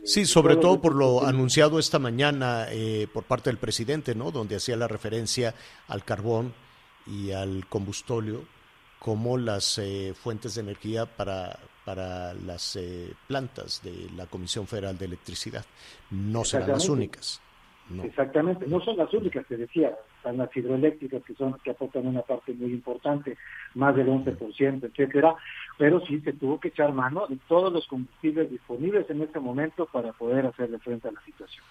sí. 0.04 0.26
sobre 0.26 0.56
todo 0.56 0.82
por 0.82 0.96
lo 0.96 1.26
anunciado 1.26 1.80
esta 1.80 2.00
mañana 2.00 2.66
eh, 2.70 3.08
por 3.14 3.24
parte 3.24 3.50
del 3.50 3.58
presidente, 3.58 4.16
¿no? 4.16 4.32
Donde 4.32 4.56
hacía 4.56 4.76
la 4.76 4.88
referencia 4.88 5.54
al 5.88 6.04
carbón 6.04 6.54
y 7.06 7.32
al 7.32 7.66
combustóleo 7.68 8.46
como 9.00 9.38
las 9.38 9.80
eh, 9.80 10.14
fuentes 10.14 10.56
de 10.56 10.62
energía 10.62 11.06
para, 11.06 11.58
para 11.86 12.34
las 12.36 12.76
eh, 12.76 13.14
plantas 13.28 13.82
de 13.84 14.10
la 14.16 14.28
Comisión 14.28 14.68
Federal 14.68 14.98
de 14.98 15.06
Electricidad. 15.06 15.66
No 16.12 16.46
serán 16.46 16.70
las 16.70 16.88
únicas. 16.88 17.42
Exactamente, 18.04 18.68
no 18.68 18.80
son 18.82 18.98
las 18.98 19.12
únicas, 19.14 19.46
te 19.48 19.58
decía, 19.58 19.98
están 20.22 20.38
las 20.38 20.56
hidroeléctricas 20.56 21.24
que 21.24 21.34
son 21.34 21.58
que 21.64 21.72
aportan 21.72 22.06
una 22.06 22.22
parte 22.22 22.54
muy 22.54 22.72
importante, 22.72 23.38
más 23.74 23.96
del 23.96 24.08
11%, 24.08 24.84
etcétera, 24.84 25.36
pero 25.80 26.00
sí 26.06 26.20
se 26.22 26.34
tuvo 26.34 26.60
que 26.60 26.68
echar 26.68 26.94
mano 26.94 27.26
de 27.28 27.38
todos 27.48 27.74
los 27.74 27.88
combustibles 27.88 28.52
disponibles 28.52 29.10
en 29.10 29.24
este 29.24 29.40
momento 29.40 29.88
para 29.88 30.14
poder 30.14 30.46
hacerle 30.46 30.78
frente 30.78 31.08
a 31.08 31.12
la 31.12 31.22
situación. 31.24 31.64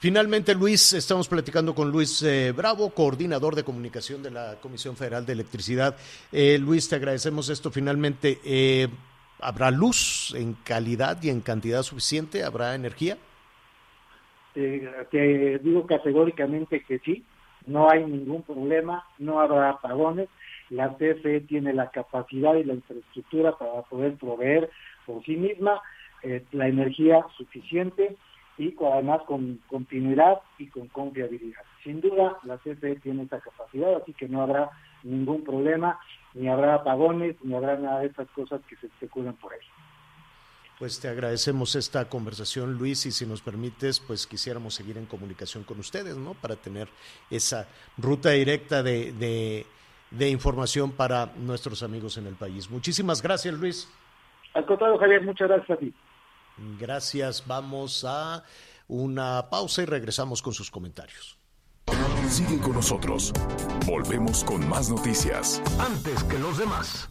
Finalmente, 0.00 0.54
Luis, 0.56 0.92
estamos 0.92 1.28
platicando 1.28 1.72
con 1.72 1.90
Luis 1.90 2.20
eh, 2.24 2.52
Bravo, 2.52 2.90
coordinador 2.90 3.54
de 3.54 3.62
comunicación 3.62 4.22
de 4.24 4.32
la 4.32 4.56
Comisión 4.60 4.96
Federal 4.96 5.24
de 5.24 5.32
Electricidad. 5.32 5.96
Eh, 6.32 6.58
Luis, 6.58 6.88
te 6.88 6.96
agradecemos 6.96 7.48
esto. 7.48 7.70
Finalmente, 7.70 8.40
eh, 8.44 8.88
¿habrá 9.40 9.70
luz 9.70 10.34
en 10.36 10.54
calidad 10.64 11.22
y 11.22 11.30
en 11.30 11.40
cantidad 11.40 11.82
suficiente? 11.82 12.42
¿Habrá 12.42 12.74
energía? 12.74 13.16
te 14.52 15.58
digo 15.64 15.84
categóricamente 15.84 16.84
que 16.84 17.00
sí, 17.00 17.24
no 17.66 17.90
hay 17.90 18.04
ningún 18.04 18.42
problema, 18.42 19.06
no 19.18 19.40
habrá 19.40 19.70
apagones, 19.70 20.28
la 20.70 20.94
CFE 20.96 21.42
tiene 21.42 21.72
la 21.72 21.90
capacidad 21.90 22.54
y 22.54 22.64
la 22.64 22.74
infraestructura 22.74 23.56
para 23.56 23.82
poder 23.82 24.14
proveer 24.14 24.70
por 25.06 25.22
sí 25.24 25.36
misma 25.36 25.80
eh, 26.22 26.44
la 26.52 26.68
energía 26.68 27.24
suficiente 27.36 28.16
y 28.56 28.74
además 28.80 29.22
con 29.26 29.60
continuidad 29.66 30.40
y 30.58 30.68
con 30.68 30.88
confiabilidad. 30.88 31.62
Sin 31.82 32.00
duda, 32.00 32.38
la 32.44 32.58
CFE 32.58 32.96
tiene 32.96 33.24
esa 33.24 33.40
capacidad, 33.40 33.96
así 33.96 34.12
que 34.14 34.28
no 34.28 34.42
habrá 34.42 34.70
ningún 35.02 35.44
problema, 35.44 35.98
ni 36.34 36.48
habrá 36.48 36.76
apagones, 36.76 37.36
ni 37.42 37.54
habrá 37.54 37.76
nada 37.76 38.00
de 38.00 38.06
esas 38.06 38.28
cosas 38.30 38.60
que 38.68 38.76
se 38.76 38.86
especulan 38.86 39.34
por 39.34 39.52
ahí. 39.52 39.60
Pues 40.78 40.98
te 40.98 41.08
agradecemos 41.08 41.76
esta 41.76 42.08
conversación, 42.08 42.74
Luis, 42.74 43.06
y 43.06 43.12
si 43.12 43.26
nos 43.26 43.42
permites, 43.42 44.00
pues 44.00 44.26
quisiéramos 44.26 44.74
seguir 44.74 44.98
en 44.98 45.06
comunicación 45.06 45.62
con 45.62 45.78
ustedes, 45.78 46.16
¿no? 46.16 46.34
Para 46.34 46.56
tener 46.56 46.88
esa 47.30 47.68
ruta 47.96 48.30
directa 48.30 48.82
de, 48.82 49.66
de, 50.10 50.28
información 50.28 50.92
para 50.92 51.26
nuestros 51.36 51.82
amigos 51.82 52.16
en 52.16 52.26
el 52.26 52.34
país. 52.34 52.68
Muchísimas 52.70 53.22
gracias, 53.22 53.54
Luis. 53.54 53.88
Al 54.54 54.66
contrario, 54.66 54.98
Javier, 54.98 55.22
muchas 55.22 55.48
gracias 55.48 55.70
a 55.70 55.80
ti. 55.80 55.94
Gracias. 56.78 57.46
Vamos 57.46 58.04
a 58.04 58.42
una 58.88 59.48
pausa 59.48 59.82
y 59.82 59.86
regresamos 59.86 60.42
con 60.42 60.54
sus 60.54 60.70
comentarios. 60.70 61.38
Sigue 62.28 62.58
con 62.58 62.72
nosotros. 62.72 63.32
Volvemos 63.86 64.44
con 64.44 64.68
más 64.68 64.90
noticias. 64.90 65.62
Antes 65.78 66.24
que 66.24 66.38
los 66.38 66.58
demás. 66.58 67.10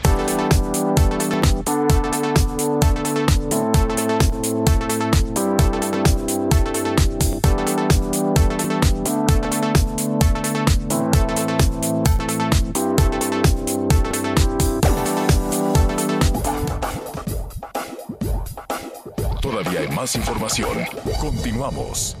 Información. 20.15 20.85
Continuamos. 21.19 22.15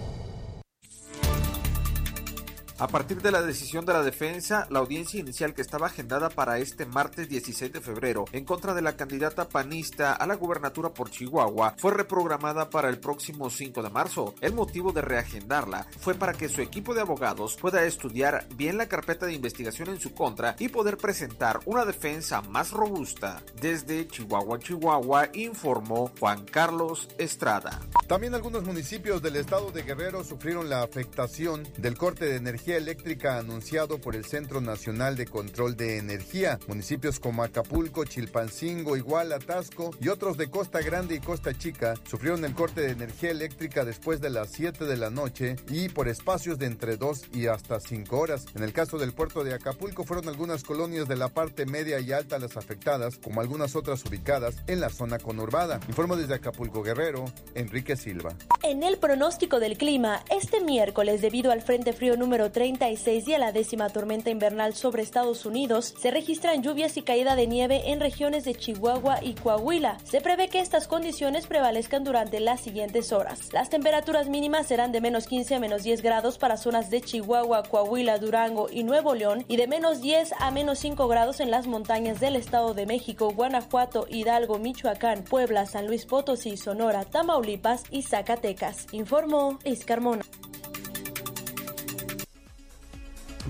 A 2.91 2.99
partir 2.99 3.21
de 3.21 3.31
la 3.31 3.41
decisión 3.41 3.85
de 3.85 3.93
la 3.93 4.03
defensa, 4.03 4.67
la 4.69 4.79
audiencia 4.79 5.17
inicial 5.17 5.53
que 5.53 5.61
estaba 5.61 5.87
agendada 5.87 6.29
para 6.29 6.57
este 6.57 6.85
martes 6.85 7.29
16 7.29 7.71
de 7.71 7.79
febrero 7.79 8.25
en 8.33 8.43
contra 8.43 8.73
de 8.73 8.81
la 8.81 8.97
candidata 8.97 9.47
panista 9.47 10.11
a 10.11 10.27
la 10.27 10.35
gubernatura 10.35 10.89
por 10.89 11.09
Chihuahua 11.09 11.75
fue 11.77 11.93
reprogramada 11.93 12.69
para 12.69 12.89
el 12.89 12.99
próximo 12.99 13.49
5 13.49 13.81
de 13.81 13.89
marzo. 13.89 14.35
El 14.41 14.53
motivo 14.53 14.91
de 14.91 15.03
reagendarla 15.03 15.87
fue 16.01 16.15
para 16.15 16.33
que 16.33 16.49
su 16.49 16.59
equipo 16.59 16.93
de 16.93 16.99
abogados 16.99 17.55
pueda 17.55 17.85
estudiar 17.85 18.45
bien 18.57 18.77
la 18.77 18.89
carpeta 18.89 19.25
de 19.25 19.35
investigación 19.35 19.87
en 19.87 20.01
su 20.01 20.13
contra 20.13 20.57
y 20.59 20.67
poder 20.67 20.97
presentar 20.97 21.61
una 21.63 21.85
defensa 21.85 22.41
más 22.41 22.71
robusta. 22.71 23.41
Desde 23.61 24.05
Chihuahua, 24.05 24.59
Chihuahua, 24.59 25.29
informó 25.31 26.11
Juan 26.19 26.43
Carlos 26.43 27.07
Estrada. 27.17 27.79
También 28.09 28.35
algunos 28.35 28.65
municipios 28.65 29.21
del 29.21 29.37
estado 29.37 29.71
de 29.71 29.83
Guerrero 29.83 30.25
sufrieron 30.25 30.69
la 30.69 30.83
afectación 30.83 31.65
del 31.77 31.97
corte 31.97 32.25
de 32.25 32.35
energía 32.35 32.80
eléctrica 32.81 33.37
anunciado 33.37 33.99
por 33.99 34.15
el 34.15 34.25
Centro 34.25 34.59
Nacional 34.59 35.15
de 35.15 35.27
Control 35.27 35.77
de 35.77 35.97
Energía. 35.97 36.59
Municipios 36.67 37.19
como 37.19 37.43
Acapulco, 37.43 38.05
Chilpancingo, 38.05 38.97
Iguala, 38.97 39.37
Tasco 39.39 39.91
y 40.01 40.09
otros 40.09 40.37
de 40.37 40.49
Costa 40.49 40.81
Grande 40.81 41.15
y 41.15 41.19
Costa 41.19 41.53
Chica 41.57 41.93
sufrieron 42.09 42.43
el 42.43 42.53
corte 42.53 42.81
de 42.81 42.91
energía 42.91 43.29
eléctrica 43.29 43.85
después 43.85 44.19
de 44.19 44.31
las 44.31 44.49
7 44.49 44.85
de 44.85 44.97
la 44.97 45.11
noche 45.11 45.55
y 45.69 45.89
por 45.89 46.07
espacios 46.07 46.57
de 46.57 46.65
entre 46.65 46.97
2 46.97 47.29
y 47.33 47.47
hasta 47.47 47.79
5 47.79 48.17
horas. 48.17 48.45
En 48.55 48.63
el 48.63 48.73
caso 48.73 48.97
del 48.97 49.13
puerto 49.13 49.43
de 49.43 49.53
Acapulco 49.53 50.03
fueron 50.03 50.27
algunas 50.27 50.63
colonias 50.63 51.07
de 51.07 51.17
la 51.17 51.29
parte 51.29 51.65
media 51.65 51.99
y 51.99 52.11
alta 52.11 52.39
las 52.39 52.57
afectadas, 52.57 53.17
como 53.17 53.41
algunas 53.41 53.75
otras 53.75 54.03
ubicadas 54.05 54.55
en 54.65 54.79
la 54.79 54.89
zona 54.89 55.19
conurbada. 55.19 55.79
Informo 55.87 56.15
desde 56.15 56.33
Acapulco 56.33 56.81
Guerrero, 56.81 57.25
Enrique 57.53 57.95
Silva. 57.95 58.35
En 58.63 58.81
el 58.81 58.97
pronóstico 58.97 59.59
del 59.59 59.77
clima, 59.77 60.23
este 60.29 60.61
miércoles 60.61 61.21
debido 61.21 61.51
al 61.51 61.61
Frente 61.61 61.93
Frío 61.93 62.17
número 62.17 62.51
3 62.51 62.70
36 62.71 63.27
y 63.27 63.33
a 63.33 63.37
la 63.37 63.51
décima 63.51 63.89
tormenta 63.89 64.29
invernal 64.29 64.73
sobre 64.73 65.03
Estados 65.03 65.45
Unidos, 65.45 65.93
se 65.99 66.09
registran 66.09 66.63
lluvias 66.63 66.95
y 66.95 67.01
caída 67.01 67.35
de 67.35 67.45
nieve 67.45 67.91
en 67.91 67.99
regiones 67.99 68.45
de 68.45 68.55
Chihuahua 68.55 69.19
y 69.21 69.33
Coahuila. 69.33 69.97
Se 70.05 70.21
prevé 70.21 70.47
que 70.47 70.61
estas 70.61 70.87
condiciones 70.87 71.47
prevalezcan 71.47 72.05
durante 72.05 72.39
las 72.39 72.61
siguientes 72.61 73.11
horas. 73.11 73.51
Las 73.51 73.69
temperaturas 73.69 74.29
mínimas 74.29 74.67
serán 74.67 74.93
de 74.93 75.01
menos 75.01 75.27
15 75.27 75.55
a 75.55 75.59
menos 75.59 75.83
10 75.83 76.01
grados 76.01 76.37
para 76.37 76.55
zonas 76.55 76.89
de 76.89 77.01
Chihuahua, 77.01 77.63
Coahuila, 77.63 78.19
Durango 78.19 78.69
y 78.71 78.83
Nuevo 78.83 79.15
León 79.15 79.43
y 79.49 79.57
de 79.57 79.67
menos 79.67 79.99
10 79.99 80.33
a 80.39 80.49
menos 80.51 80.79
5 80.79 81.09
grados 81.09 81.41
en 81.41 81.51
las 81.51 81.67
montañas 81.67 82.21
del 82.21 82.37
Estado 82.37 82.73
de 82.73 82.85
México, 82.85 83.31
Guanajuato, 83.31 84.07
Hidalgo, 84.09 84.59
Michoacán, 84.59 85.25
Puebla, 85.25 85.65
San 85.65 85.87
Luis 85.87 86.05
Potosí, 86.05 86.55
Sonora, 86.55 87.03
Tamaulipas 87.03 87.83
y 87.91 88.03
Zacatecas. 88.03 88.87
Informó 88.93 89.59
Iscarmona. 89.65 90.23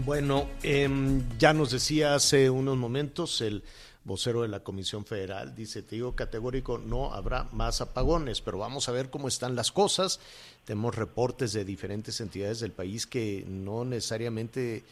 Bueno, 0.03 0.47
em, 0.63 1.21
ya 1.37 1.53
nos 1.53 1.69
decía 1.69 2.15
hace 2.15 2.49
unos 2.49 2.75
momentos 2.75 3.39
el 3.41 3.63
vocero 4.03 4.41
de 4.41 4.47
la 4.47 4.61
Comisión 4.61 5.05
Federal, 5.05 5.53
dice, 5.53 5.83
te 5.83 5.95
digo 5.95 6.15
categórico, 6.15 6.79
no 6.79 7.13
habrá 7.13 7.43
más 7.51 7.81
apagones, 7.81 8.41
pero 8.41 8.57
vamos 8.57 8.89
a 8.89 8.93
ver 8.93 9.11
cómo 9.11 9.27
están 9.27 9.55
las 9.55 9.71
cosas. 9.71 10.19
Tenemos 10.65 10.95
reportes 10.95 11.53
de 11.53 11.65
diferentes 11.65 12.19
entidades 12.19 12.61
del 12.61 12.71
país 12.71 13.05
que 13.05 13.45
no 13.47 13.85
necesariamente 13.85 14.83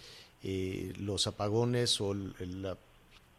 eh, 0.44 0.94
los 1.00 1.26
apagones 1.26 2.00
o 2.02 2.14
la 2.14 2.78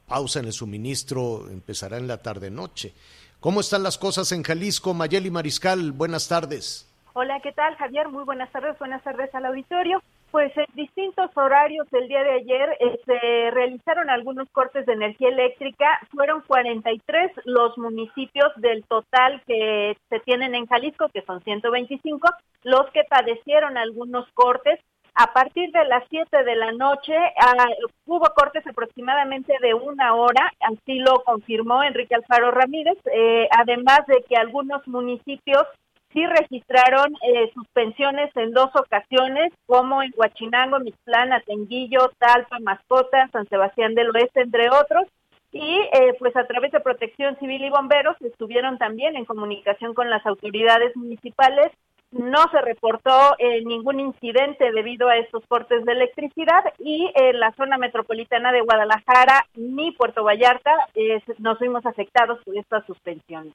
pausa 0.08 0.40
en 0.40 0.46
el 0.46 0.52
suministro 0.52 1.48
empezará 1.50 1.98
en 1.98 2.08
la 2.08 2.18
tarde-noche. 2.18 2.94
¿Cómo 3.38 3.60
están 3.60 3.84
las 3.84 3.96
cosas 3.96 4.32
en 4.32 4.42
Jalisco? 4.42 4.92
Mayeli 4.92 5.30
Mariscal, 5.30 5.92
buenas 5.92 6.26
tardes. 6.26 6.88
Hola, 7.12 7.38
¿qué 7.44 7.52
tal, 7.52 7.76
Javier? 7.76 8.08
Muy 8.08 8.24
buenas 8.24 8.50
tardes, 8.50 8.76
buenas 8.80 9.04
tardes 9.04 9.32
al 9.36 9.44
auditorio. 9.44 10.02
Pues 10.30 10.56
en 10.56 10.66
distintos 10.74 11.28
horarios 11.36 11.88
el 11.92 12.06
día 12.06 12.22
de 12.22 12.34
ayer 12.34 12.78
se 13.04 13.50
realizaron 13.50 14.10
algunos 14.10 14.48
cortes 14.50 14.86
de 14.86 14.92
energía 14.92 15.28
eléctrica. 15.28 15.98
Fueron 16.12 16.42
43 16.46 17.32
los 17.46 17.76
municipios 17.76 18.52
del 18.56 18.84
total 18.84 19.42
que 19.46 19.96
se 20.08 20.20
tienen 20.20 20.54
en 20.54 20.66
Jalisco, 20.66 21.08
que 21.12 21.22
son 21.22 21.42
125, 21.42 22.28
los 22.62 22.88
que 22.92 23.02
padecieron 23.08 23.76
algunos 23.76 24.30
cortes. 24.34 24.78
A 25.16 25.32
partir 25.32 25.72
de 25.72 25.84
las 25.86 26.04
7 26.08 26.44
de 26.44 26.54
la 26.54 26.70
noche 26.70 27.12
ah, 27.16 27.66
hubo 28.06 28.26
cortes 28.32 28.64
aproximadamente 28.64 29.52
de 29.60 29.74
una 29.74 30.14
hora, 30.14 30.52
así 30.60 31.00
lo 31.00 31.24
confirmó 31.24 31.82
Enrique 31.82 32.14
Alfaro 32.14 32.52
Ramírez, 32.52 32.96
eh, 33.12 33.48
además 33.50 34.06
de 34.06 34.22
que 34.28 34.36
algunos 34.36 34.86
municipios 34.86 35.66
sí 36.12 36.26
registraron 36.26 37.14
eh, 37.22 37.50
suspensiones 37.54 38.30
en 38.36 38.52
dos 38.52 38.70
ocasiones, 38.74 39.52
como 39.66 40.02
en 40.02 40.12
Huachinango, 40.16 40.80
Mixtlán, 40.80 41.32
Atenguillo, 41.32 42.10
Talpa, 42.18 42.58
Mascota, 42.60 43.28
San 43.32 43.48
Sebastián 43.48 43.94
del 43.94 44.10
Oeste, 44.14 44.42
entre 44.42 44.68
otros. 44.70 45.04
Y 45.52 45.80
eh, 45.92 46.14
pues 46.18 46.36
a 46.36 46.46
través 46.46 46.70
de 46.70 46.80
Protección 46.80 47.36
Civil 47.38 47.64
y 47.64 47.70
Bomberos 47.70 48.16
estuvieron 48.20 48.78
también 48.78 49.16
en 49.16 49.24
comunicación 49.24 49.94
con 49.94 50.08
las 50.08 50.24
autoridades 50.24 50.94
municipales 50.94 51.72
no 52.12 52.42
se 52.50 52.60
reportó 52.60 53.36
eh, 53.38 53.62
ningún 53.64 54.00
incidente 54.00 54.72
debido 54.72 55.08
a 55.08 55.16
estos 55.16 55.44
cortes 55.46 55.84
de 55.84 55.92
electricidad 55.92 56.64
y 56.78 57.10
en 57.14 57.38
la 57.38 57.52
zona 57.52 57.78
metropolitana 57.78 58.50
de 58.52 58.62
Guadalajara 58.62 59.46
ni 59.54 59.92
Puerto 59.92 60.24
Vallarta 60.24 60.72
eh, 60.94 61.22
nos 61.38 61.58
fuimos 61.58 61.86
afectados 61.86 62.40
por 62.44 62.56
estas 62.56 62.84
suspensiones. 62.86 63.54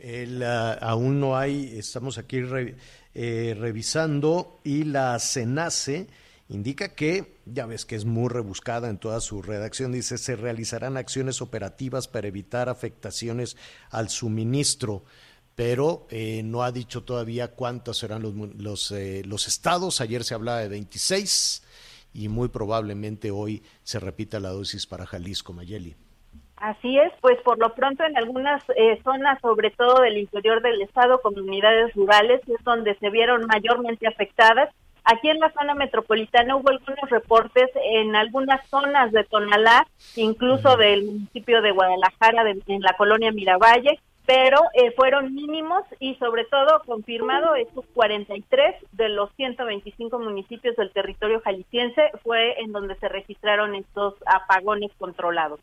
El, 0.00 0.42
ah, 0.42 0.72
aún 0.74 1.20
no 1.20 1.36
hay, 1.36 1.78
estamos 1.78 2.18
aquí 2.18 2.42
eh, 3.14 3.56
revisando 3.58 4.60
y 4.64 4.84
la 4.84 5.18
CENACE 5.18 6.08
indica 6.48 6.94
que, 6.94 7.36
ya 7.46 7.66
ves 7.66 7.84
que 7.84 7.96
es 7.96 8.04
muy 8.04 8.28
rebuscada 8.28 8.88
en 8.88 8.98
toda 8.98 9.20
su 9.20 9.42
redacción, 9.42 9.92
dice, 9.92 10.18
se 10.18 10.36
realizarán 10.36 10.96
acciones 10.96 11.40
operativas 11.40 12.08
para 12.08 12.28
evitar 12.28 12.68
afectaciones 12.68 13.56
al 13.90 14.08
suministro 14.08 15.04
pero 15.54 16.06
eh, 16.08 16.42
no 16.42 16.62
ha 16.62 16.72
dicho 16.72 17.02
todavía 17.02 17.48
cuántos 17.48 17.98
serán 17.98 18.22
los, 18.22 18.34
los, 18.34 18.90
eh, 18.92 19.22
los, 19.26 19.46
estados. 19.46 20.00
Ayer 20.00 20.24
se 20.24 20.32
hablaba 20.32 20.60
de 20.60 20.68
26 20.68 21.62
y 22.14 22.28
muy 22.28 22.48
probablemente 22.48 23.30
hoy 23.30 23.62
se 23.82 24.00
repita 24.00 24.40
la 24.40 24.48
dosis 24.48 24.86
para 24.86 25.04
Jalisco, 25.04 25.52
Mayeli. 25.52 25.96
Así 26.60 26.98
es, 26.98 27.10
pues 27.22 27.40
por 27.40 27.58
lo 27.58 27.74
pronto 27.74 28.04
en 28.04 28.18
algunas 28.18 28.62
eh, 28.76 29.00
zonas, 29.02 29.40
sobre 29.40 29.70
todo 29.70 30.02
del 30.02 30.18
interior 30.18 30.60
del 30.60 30.82
estado, 30.82 31.22
comunidades 31.22 31.94
rurales, 31.94 32.42
es 32.46 32.62
donde 32.64 32.94
se 32.96 33.08
vieron 33.08 33.46
mayormente 33.46 34.06
afectadas. 34.06 34.68
Aquí 35.04 35.30
en 35.30 35.40
la 35.40 35.50
zona 35.52 35.74
metropolitana 35.74 36.56
hubo 36.56 36.68
algunos 36.68 37.08
reportes 37.08 37.70
en 37.82 38.14
algunas 38.14 38.60
zonas 38.68 39.10
de 39.10 39.24
Tonalá, 39.24 39.86
incluso 40.16 40.76
del 40.76 41.06
municipio 41.06 41.62
de 41.62 41.70
Guadalajara, 41.70 42.44
en 42.50 42.82
la 42.82 42.92
colonia 42.92 43.32
Miravalle, 43.32 43.98
pero 44.26 44.60
eh, 44.74 44.90
fueron 44.90 45.34
mínimos 45.34 45.84
y 45.98 46.16
sobre 46.16 46.44
todo 46.44 46.82
confirmado 46.84 47.54
estos 47.54 47.86
43 47.94 48.76
de 48.92 49.08
los 49.08 49.32
125 49.36 50.18
municipios 50.18 50.76
del 50.76 50.92
territorio 50.92 51.40
jalisciense 51.40 52.10
fue 52.22 52.60
en 52.60 52.72
donde 52.72 52.96
se 52.96 53.08
registraron 53.08 53.74
estos 53.74 54.14
apagones 54.26 54.90
controlados. 54.98 55.60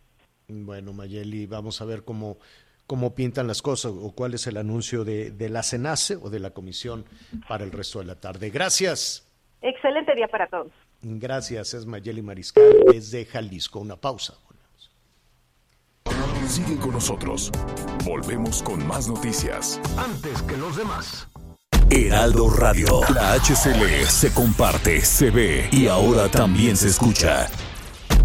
Bueno, 0.49 0.93
Mayeli, 0.93 1.45
vamos 1.45 1.81
a 1.81 1.85
ver 1.85 2.03
cómo 2.05 2.37
cómo 2.85 3.13
pintan 3.13 3.47
las 3.47 3.61
cosas 3.61 3.91
o 3.93 4.13
cuál 4.13 4.33
es 4.33 4.47
el 4.47 4.55
anuncio 4.55 5.03
de, 5.03 5.31
de 5.31 5.49
la 5.49 5.61
CENACE 5.61 6.15
o 6.15 6.29
de 6.29 6.39
la 6.39 6.51
Comisión 6.51 7.03
para 7.49 7.65
el 7.65 7.71
resto 7.73 7.99
de 7.99 8.05
la 8.05 8.15
tarde. 8.15 8.49
Gracias. 8.49 9.27
Excelente 9.61 10.15
día 10.15 10.29
para 10.29 10.47
todos. 10.47 10.71
Gracias, 11.01 11.73
es 11.73 11.85
Mayeli 11.85 12.21
Mariscal 12.21 12.63
desde 12.89 13.25
Jalisco. 13.25 13.79
Una 13.79 13.97
pausa. 13.97 14.35
Sigue 16.47 16.77
con 16.77 16.93
nosotros. 16.93 17.51
Volvemos 18.05 18.63
con 18.63 18.87
más 18.87 19.09
noticias. 19.09 19.81
Antes 19.97 20.41
que 20.43 20.55
los 20.55 20.77
demás. 20.77 21.27
Heraldo 21.89 22.49
Radio. 22.49 23.01
La 23.13 23.33
HCL 23.33 24.05
se 24.07 24.33
comparte, 24.33 25.01
se 25.01 25.29
ve 25.29 25.67
y 25.73 25.87
ahora 25.87 26.29
también 26.29 26.77
se 26.77 26.87
escucha. 26.87 27.49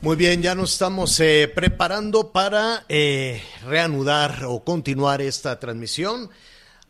Muy 0.00 0.14
bien, 0.14 0.42
ya 0.42 0.54
nos 0.54 0.74
estamos 0.74 1.18
eh, 1.18 1.50
preparando 1.52 2.30
para 2.30 2.84
eh, 2.88 3.42
reanudar 3.64 4.44
o 4.44 4.62
continuar 4.62 5.20
esta 5.20 5.58
transmisión 5.58 6.30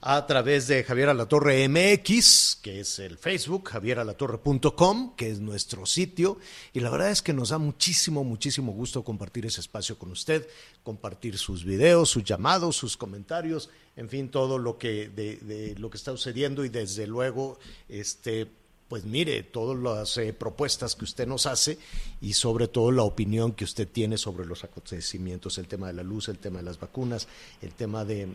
a 0.02 0.26
través 0.26 0.68
de 0.68 0.84
Javier 0.84 1.08
Alatorre 1.08 1.66
MX, 1.70 2.58
que 2.62 2.80
es 2.80 2.98
el 2.98 3.16
Facebook, 3.16 3.70
javieralatorre.com, 3.70 5.16
que 5.16 5.30
es 5.30 5.40
nuestro 5.40 5.86
sitio. 5.86 6.38
Y 6.74 6.80
la 6.80 6.90
verdad 6.90 7.10
es 7.10 7.22
que 7.22 7.32
nos 7.32 7.48
da 7.48 7.56
muchísimo, 7.56 8.24
muchísimo 8.24 8.72
gusto 8.72 9.02
compartir 9.02 9.46
ese 9.46 9.62
espacio 9.62 9.98
con 9.98 10.10
usted, 10.10 10.46
compartir 10.82 11.38
sus 11.38 11.64
videos, 11.64 12.10
sus 12.10 12.24
llamados, 12.24 12.76
sus 12.76 12.98
comentarios, 12.98 13.70
en 13.96 14.10
fin, 14.10 14.28
todo 14.28 14.58
lo 14.58 14.76
que, 14.76 15.08
de, 15.08 15.36
de 15.38 15.74
lo 15.78 15.88
que 15.88 15.96
está 15.96 16.10
sucediendo 16.10 16.62
y 16.62 16.68
desde 16.68 17.06
luego, 17.06 17.58
este, 17.88 18.48
pues 18.88 19.04
mire, 19.04 19.42
todas 19.42 19.78
las 19.78 20.16
eh, 20.16 20.32
propuestas 20.32 20.94
que 20.94 21.04
usted 21.04 21.26
nos 21.26 21.46
hace 21.46 21.78
y 22.22 22.32
sobre 22.32 22.68
todo 22.68 22.90
la 22.90 23.02
opinión 23.02 23.52
que 23.52 23.64
usted 23.64 23.86
tiene 23.86 24.16
sobre 24.16 24.46
los 24.46 24.64
acontecimientos, 24.64 25.58
el 25.58 25.68
tema 25.68 25.88
de 25.88 25.92
la 25.92 26.02
luz, 26.02 26.28
el 26.28 26.38
tema 26.38 26.60
de 26.60 26.64
las 26.64 26.80
vacunas, 26.80 27.28
el 27.60 27.74
tema 27.74 28.04
de, 28.04 28.28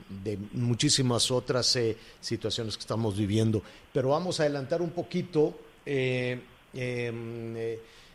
muchísimas 0.53 1.31
otras 1.31 1.75
eh, 1.75 1.97
situaciones 2.21 2.77
que 2.77 2.81
estamos 2.81 3.17
viviendo. 3.17 3.63
Pero 3.91 4.09
vamos 4.09 4.39
a 4.39 4.43
adelantar 4.43 4.81
un 4.81 4.91
poquito. 4.91 5.57
Eh, 5.85 6.39
em, 6.73 7.55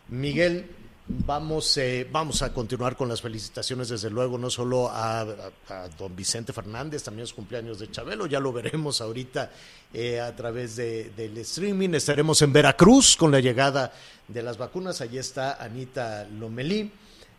Miguel, 0.09 0.67
Vamos, 1.11 1.75
eh, 1.79 2.07
vamos 2.13 2.43
a 2.43 2.53
continuar 2.53 2.95
con 2.95 3.09
las 3.09 3.23
felicitaciones, 3.23 3.89
desde 3.89 4.11
luego, 4.11 4.37
no 4.37 4.51
solo 4.51 4.91
a, 4.93 5.25
don 5.99 6.15
Vicente 6.15 6.53
Fernández, 6.53 7.03
también 7.03 7.25
es 7.25 7.33
cumpleaños 7.33 7.79
de 7.79 7.91
Chabelo, 7.91 8.27
ya 8.27 8.39
lo 8.41 8.53
veremos 8.53 9.01
ahorita 9.01 9.51
eh, 9.95 10.21
a 10.21 10.37
través 10.37 10.77
de, 10.77 11.11
del 11.17 11.39
streaming. 11.39 11.95
Estaremos 11.95 12.43
en 12.43 12.53
Veracruz 12.53 13.17
con 13.17 13.31
la 13.31 13.41
llegada 13.41 13.91
de 14.29 14.43
las 14.43 14.59
vacunas, 14.59 15.01
allí 15.01 15.17
está 15.17 15.55
Anita 15.55 16.25
Lomelí. 16.25 16.93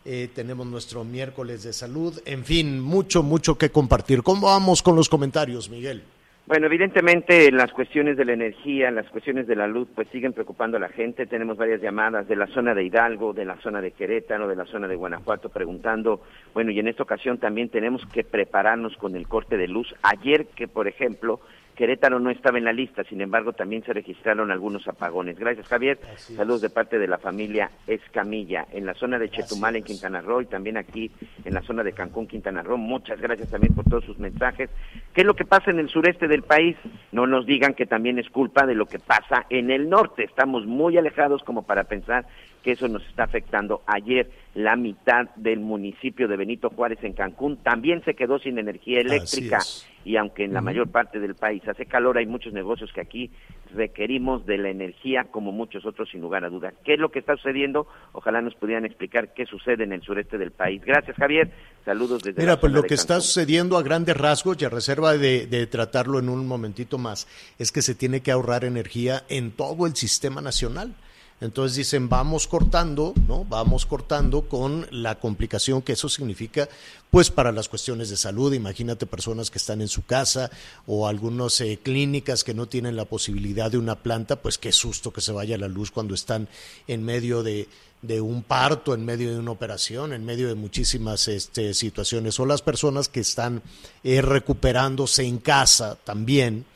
Eh, 0.04 0.30
tenemos 0.34 0.66
nuestro 0.66 1.04
miércoles 1.04 1.62
de 1.62 1.72
salud, 1.72 2.20
en 2.24 2.44
fin, 2.44 2.80
mucho, 2.80 3.22
mucho 3.22 3.56
que 3.56 3.70
compartir. 3.70 4.24
¿Cómo 4.24 4.48
vamos 4.48 4.82
con 4.82 4.96
los 4.96 5.08
comentarios, 5.08 5.70
Miguel? 5.70 6.02
Bueno, 6.50 6.66
evidentemente 6.66 7.52
las 7.52 7.70
cuestiones 7.70 8.16
de 8.16 8.24
la 8.24 8.32
energía, 8.32 8.90
las 8.90 9.08
cuestiones 9.08 9.46
de 9.46 9.54
la 9.54 9.68
luz, 9.68 9.86
pues 9.94 10.08
siguen 10.08 10.32
preocupando 10.32 10.78
a 10.78 10.80
la 10.80 10.88
gente. 10.88 11.26
Tenemos 11.26 11.56
varias 11.56 11.80
llamadas 11.80 12.26
de 12.26 12.34
la 12.34 12.48
zona 12.48 12.74
de 12.74 12.82
Hidalgo, 12.82 13.32
de 13.32 13.44
la 13.44 13.56
zona 13.58 13.80
de 13.80 13.92
Querétaro, 13.92 14.48
de 14.48 14.56
la 14.56 14.64
zona 14.64 14.88
de 14.88 14.96
Guanajuato, 14.96 15.50
preguntando, 15.50 16.22
bueno, 16.52 16.72
y 16.72 16.80
en 16.80 16.88
esta 16.88 17.04
ocasión 17.04 17.38
también 17.38 17.68
tenemos 17.68 18.04
que 18.06 18.24
prepararnos 18.24 18.96
con 18.96 19.14
el 19.14 19.28
corte 19.28 19.56
de 19.56 19.68
luz. 19.68 19.94
Ayer 20.02 20.46
que, 20.56 20.66
por 20.66 20.88
ejemplo, 20.88 21.38
Querétaro 21.80 22.20
no 22.20 22.28
estaba 22.28 22.58
en 22.58 22.64
la 22.64 22.74
lista, 22.74 23.04
sin 23.04 23.22
embargo, 23.22 23.54
también 23.54 23.82
se 23.82 23.94
registraron 23.94 24.50
algunos 24.50 24.86
apagones. 24.86 25.38
Gracias, 25.38 25.66
Javier. 25.66 25.98
Saludos 26.14 26.60
de 26.60 26.68
parte 26.68 26.98
de 26.98 27.08
la 27.08 27.16
familia 27.16 27.70
Escamilla, 27.86 28.66
en 28.70 28.84
la 28.84 28.92
zona 28.92 29.18
de 29.18 29.30
Chetumal, 29.30 29.76
en 29.76 29.84
Quintana 29.84 30.20
Roo, 30.20 30.42
y 30.42 30.44
también 30.44 30.76
aquí 30.76 31.10
en 31.42 31.54
la 31.54 31.62
zona 31.62 31.82
de 31.82 31.94
Cancún, 31.94 32.26
Quintana 32.26 32.62
Roo. 32.62 32.76
Muchas 32.76 33.18
gracias 33.18 33.48
también 33.48 33.72
por 33.74 33.86
todos 33.86 34.04
sus 34.04 34.18
mensajes. 34.18 34.68
¿Qué 35.14 35.22
es 35.22 35.26
lo 35.26 35.32
que 35.32 35.46
pasa 35.46 35.70
en 35.70 35.78
el 35.78 35.88
sureste 35.88 36.28
del 36.28 36.42
país? 36.42 36.76
No 37.12 37.26
nos 37.26 37.46
digan 37.46 37.72
que 37.72 37.86
también 37.86 38.18
es 38.18 38.28
culpa 38.28 38.66
de 38.66 38.74
lo 38.74 38.84
que 38.84 38.98
pasa 38.98 39.46
en 39.48 39.70
el 39.70 39.88
norte. 39.88 40.24
Estamos 40.24 40.66
muy 40.66 40.98
alejados 40.98 41.42
como 41.44 41.62
para 41.62 41.84
pensar 41.84 42.26
que 42.62 42.72
eso 42.72 42.88
nos 42.88 43.06
está 43.06 43.24
afectando. 43.24 43.80
Ayer 43.86 44.30
la 44.54 44.76
mitad 44.76 45.30
del 45.36 45.60
municipio 45.60 46.28
de 46.28 46.36
Benito 46.36 46.68
Juárez 46.68 46.98
en 47.04 47.14
Cancún 47.14 47.56
también 47.56 48.04
se 48.04 48.12
quedó 48.12 48.38
sin 48.38 48.58
energía 48.58 49.00
eléctrica 49.00 49.60
y 50.04 50.16
aunque 50.16 50.44
en 50.44 50.54
la 50.54 50.60
mayor 50.60 50.90
parte 50.90 51.20
del 51.20 51.34
país 51.34 51.62
hace 51.68 51.86
calor, 51.86 52.18
hay 52.18 52.26
muchos 52.26 52.52
negocios 52.52 52.90
que 52.92 53.00
aquí 53.00 53.30
requerimos 53.74 54.46
de 54.46 54.58
la 54.58 54.70
energía 54.70 55.24
como 55.30 55.52
muchos 55.52 55.84
otros 55.84 56.08
sin 56.10 56.20
lugar 56.20 56.44
a 56.44 56.48
duda. 56.48 56.72
¿Qué 56.84 56.94
es 56.94 57.00
lo 57.00 57.10
que 57.10 57.18
está 57.18 57.36
sucediendo? 57.36 57.86
Ojalá 58.12 58.40
nos 58.40 58.54
pudieran 58.54 58.84
explicar 58.84 59.34
qué 59.34 59.46
sucede 59.46 59.84
en 59.84 59.92
el 59.92 60.02
sureste 60.02 60.38
del 60.38 60.50
país. 60.50 60.82
Gracias 60.84 61.16
Javier, 61.16 61.50
saludos 61.84 62.22
desde 62.22 62.40
Mira, 62.40 62.58
pues 62.58 62.72
lo 62.72 62.82
que 62.82 62.94
está 62.94 63.20
sucediendo 63.20 63.76
a 63.76 63.82
grandes 63.82 64.16
rasgos 64.16 64.60
y 64.60 64.64
a 64.64 64.68
reserva 64.68 65.16
de, 65.16 65.46
de 65.46 65.66
tratarlo 65.66 66.18
en 66.18 66.28
un 66.28 66.46
momentito 66.46 66.98
más, 66.98 67.28
es 67.58 67.70
que 67.70 67.82
se 67.82 67.94
tiene 67.94 68.20
que 68.20 68.32
ahorrar 68.32 68.64
energía 68.64 69.22
en 69.28 69.52
todo 69.52 69.86
el 69.86 69.94
sistema 69.94 70.40
nacional. 70.40 70.94
Entonces 71.40 71.76
dicen, 71.76 72.08
vamos 72.08 72.46
cortando, 72.46 73.14
¿no? 73.26 73.44
Vamos 73.44 73.86
cortando 73.86 74.42
con 74.42 74.86
la 74.90 75.18
complicación 75.18 75.80
que 75.80 75.92
eso 75.92 76.08
significa, 76.08 76.68
pues 77.10 77.30
para 77.30 77.50
las 77.50 77.68
cuestiones 77.68 78.10
de 78.10 78.18
salud. 78.18 78.52
Imagínate 78.52 79.06
personas 79.06 79.50
que 79.50 79.58
están 79.58 79.80
en 79.80 79.88
su 79.88 80.04
casa 80.04 80.50
o 80.86 81.08
algunas 81.08 81.58
eh, 81.62 81.78
clínicas 81.82 82.44
que 82.44 82.52
no 82.52 82.66
tienen 82.66 82.94
la 82.94 83.06
posibilidad 83.06 83.70
de 83.70 83.78
una 83.78 83.96
planta, 83.96 84.36
pues 84.36 84.58
qué 84.58 84.70
susto 84.70 85.12
que 85.12 85.22
se 85.22 85.32
vaya 85.32 85.56
la 85.56 85.68
luz 85.68 85.90
cuando 85.90 86.14
están 86.14 86.46
en 86.86 87.04
medio 87.04 87.42
de, 87.42 87.68
de 88.02 88.20
un 88.20 88.42
parto, 88.42 88.92
en 88.92 89.06
medio 89.06 89.32
de 89.32 89.38
una 89.38 89.52
operación, 89.52 90.12
en 90.12 90.26
medio 90.26 90.46
de 90.48 90.54
muchísimas 90.54 91.26
este, 91.28 91.72
situaciones. 91.72 92.38
O 92.38 92.44
las 92.44 92.60
personas 92.60 93.08
que 93.08 93.20
están 93.20 93.62
eh, 94.04 94.20
recuperándose 94.20 95.24
en 95.24 95.38
casa 95.38 95.96
también 96.04 96.66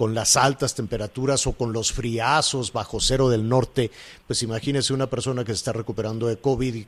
con 0.00 0.14
las 0.14 0.38
altas 0.38 0.74
temperaturas 0.74 1.46
o 1.46 1.52
con 1.52 1.74
los 1.74 1.92
friazos 1.92 2.72
bajo 2.72 3.00
cero 3.00 3.28
del 3.28 3.46
norte, 3.46 3.90
pues 4.26 4.42
imagínese 4.42 4.94
una 4.94 5.10
persona 5.10 5.44
que 5.44 5.52
se 5.52 5.56
está 5.56 5.74
recuperando 5.74 6.26
de 6.26 6.38
COVID 6.38 6.86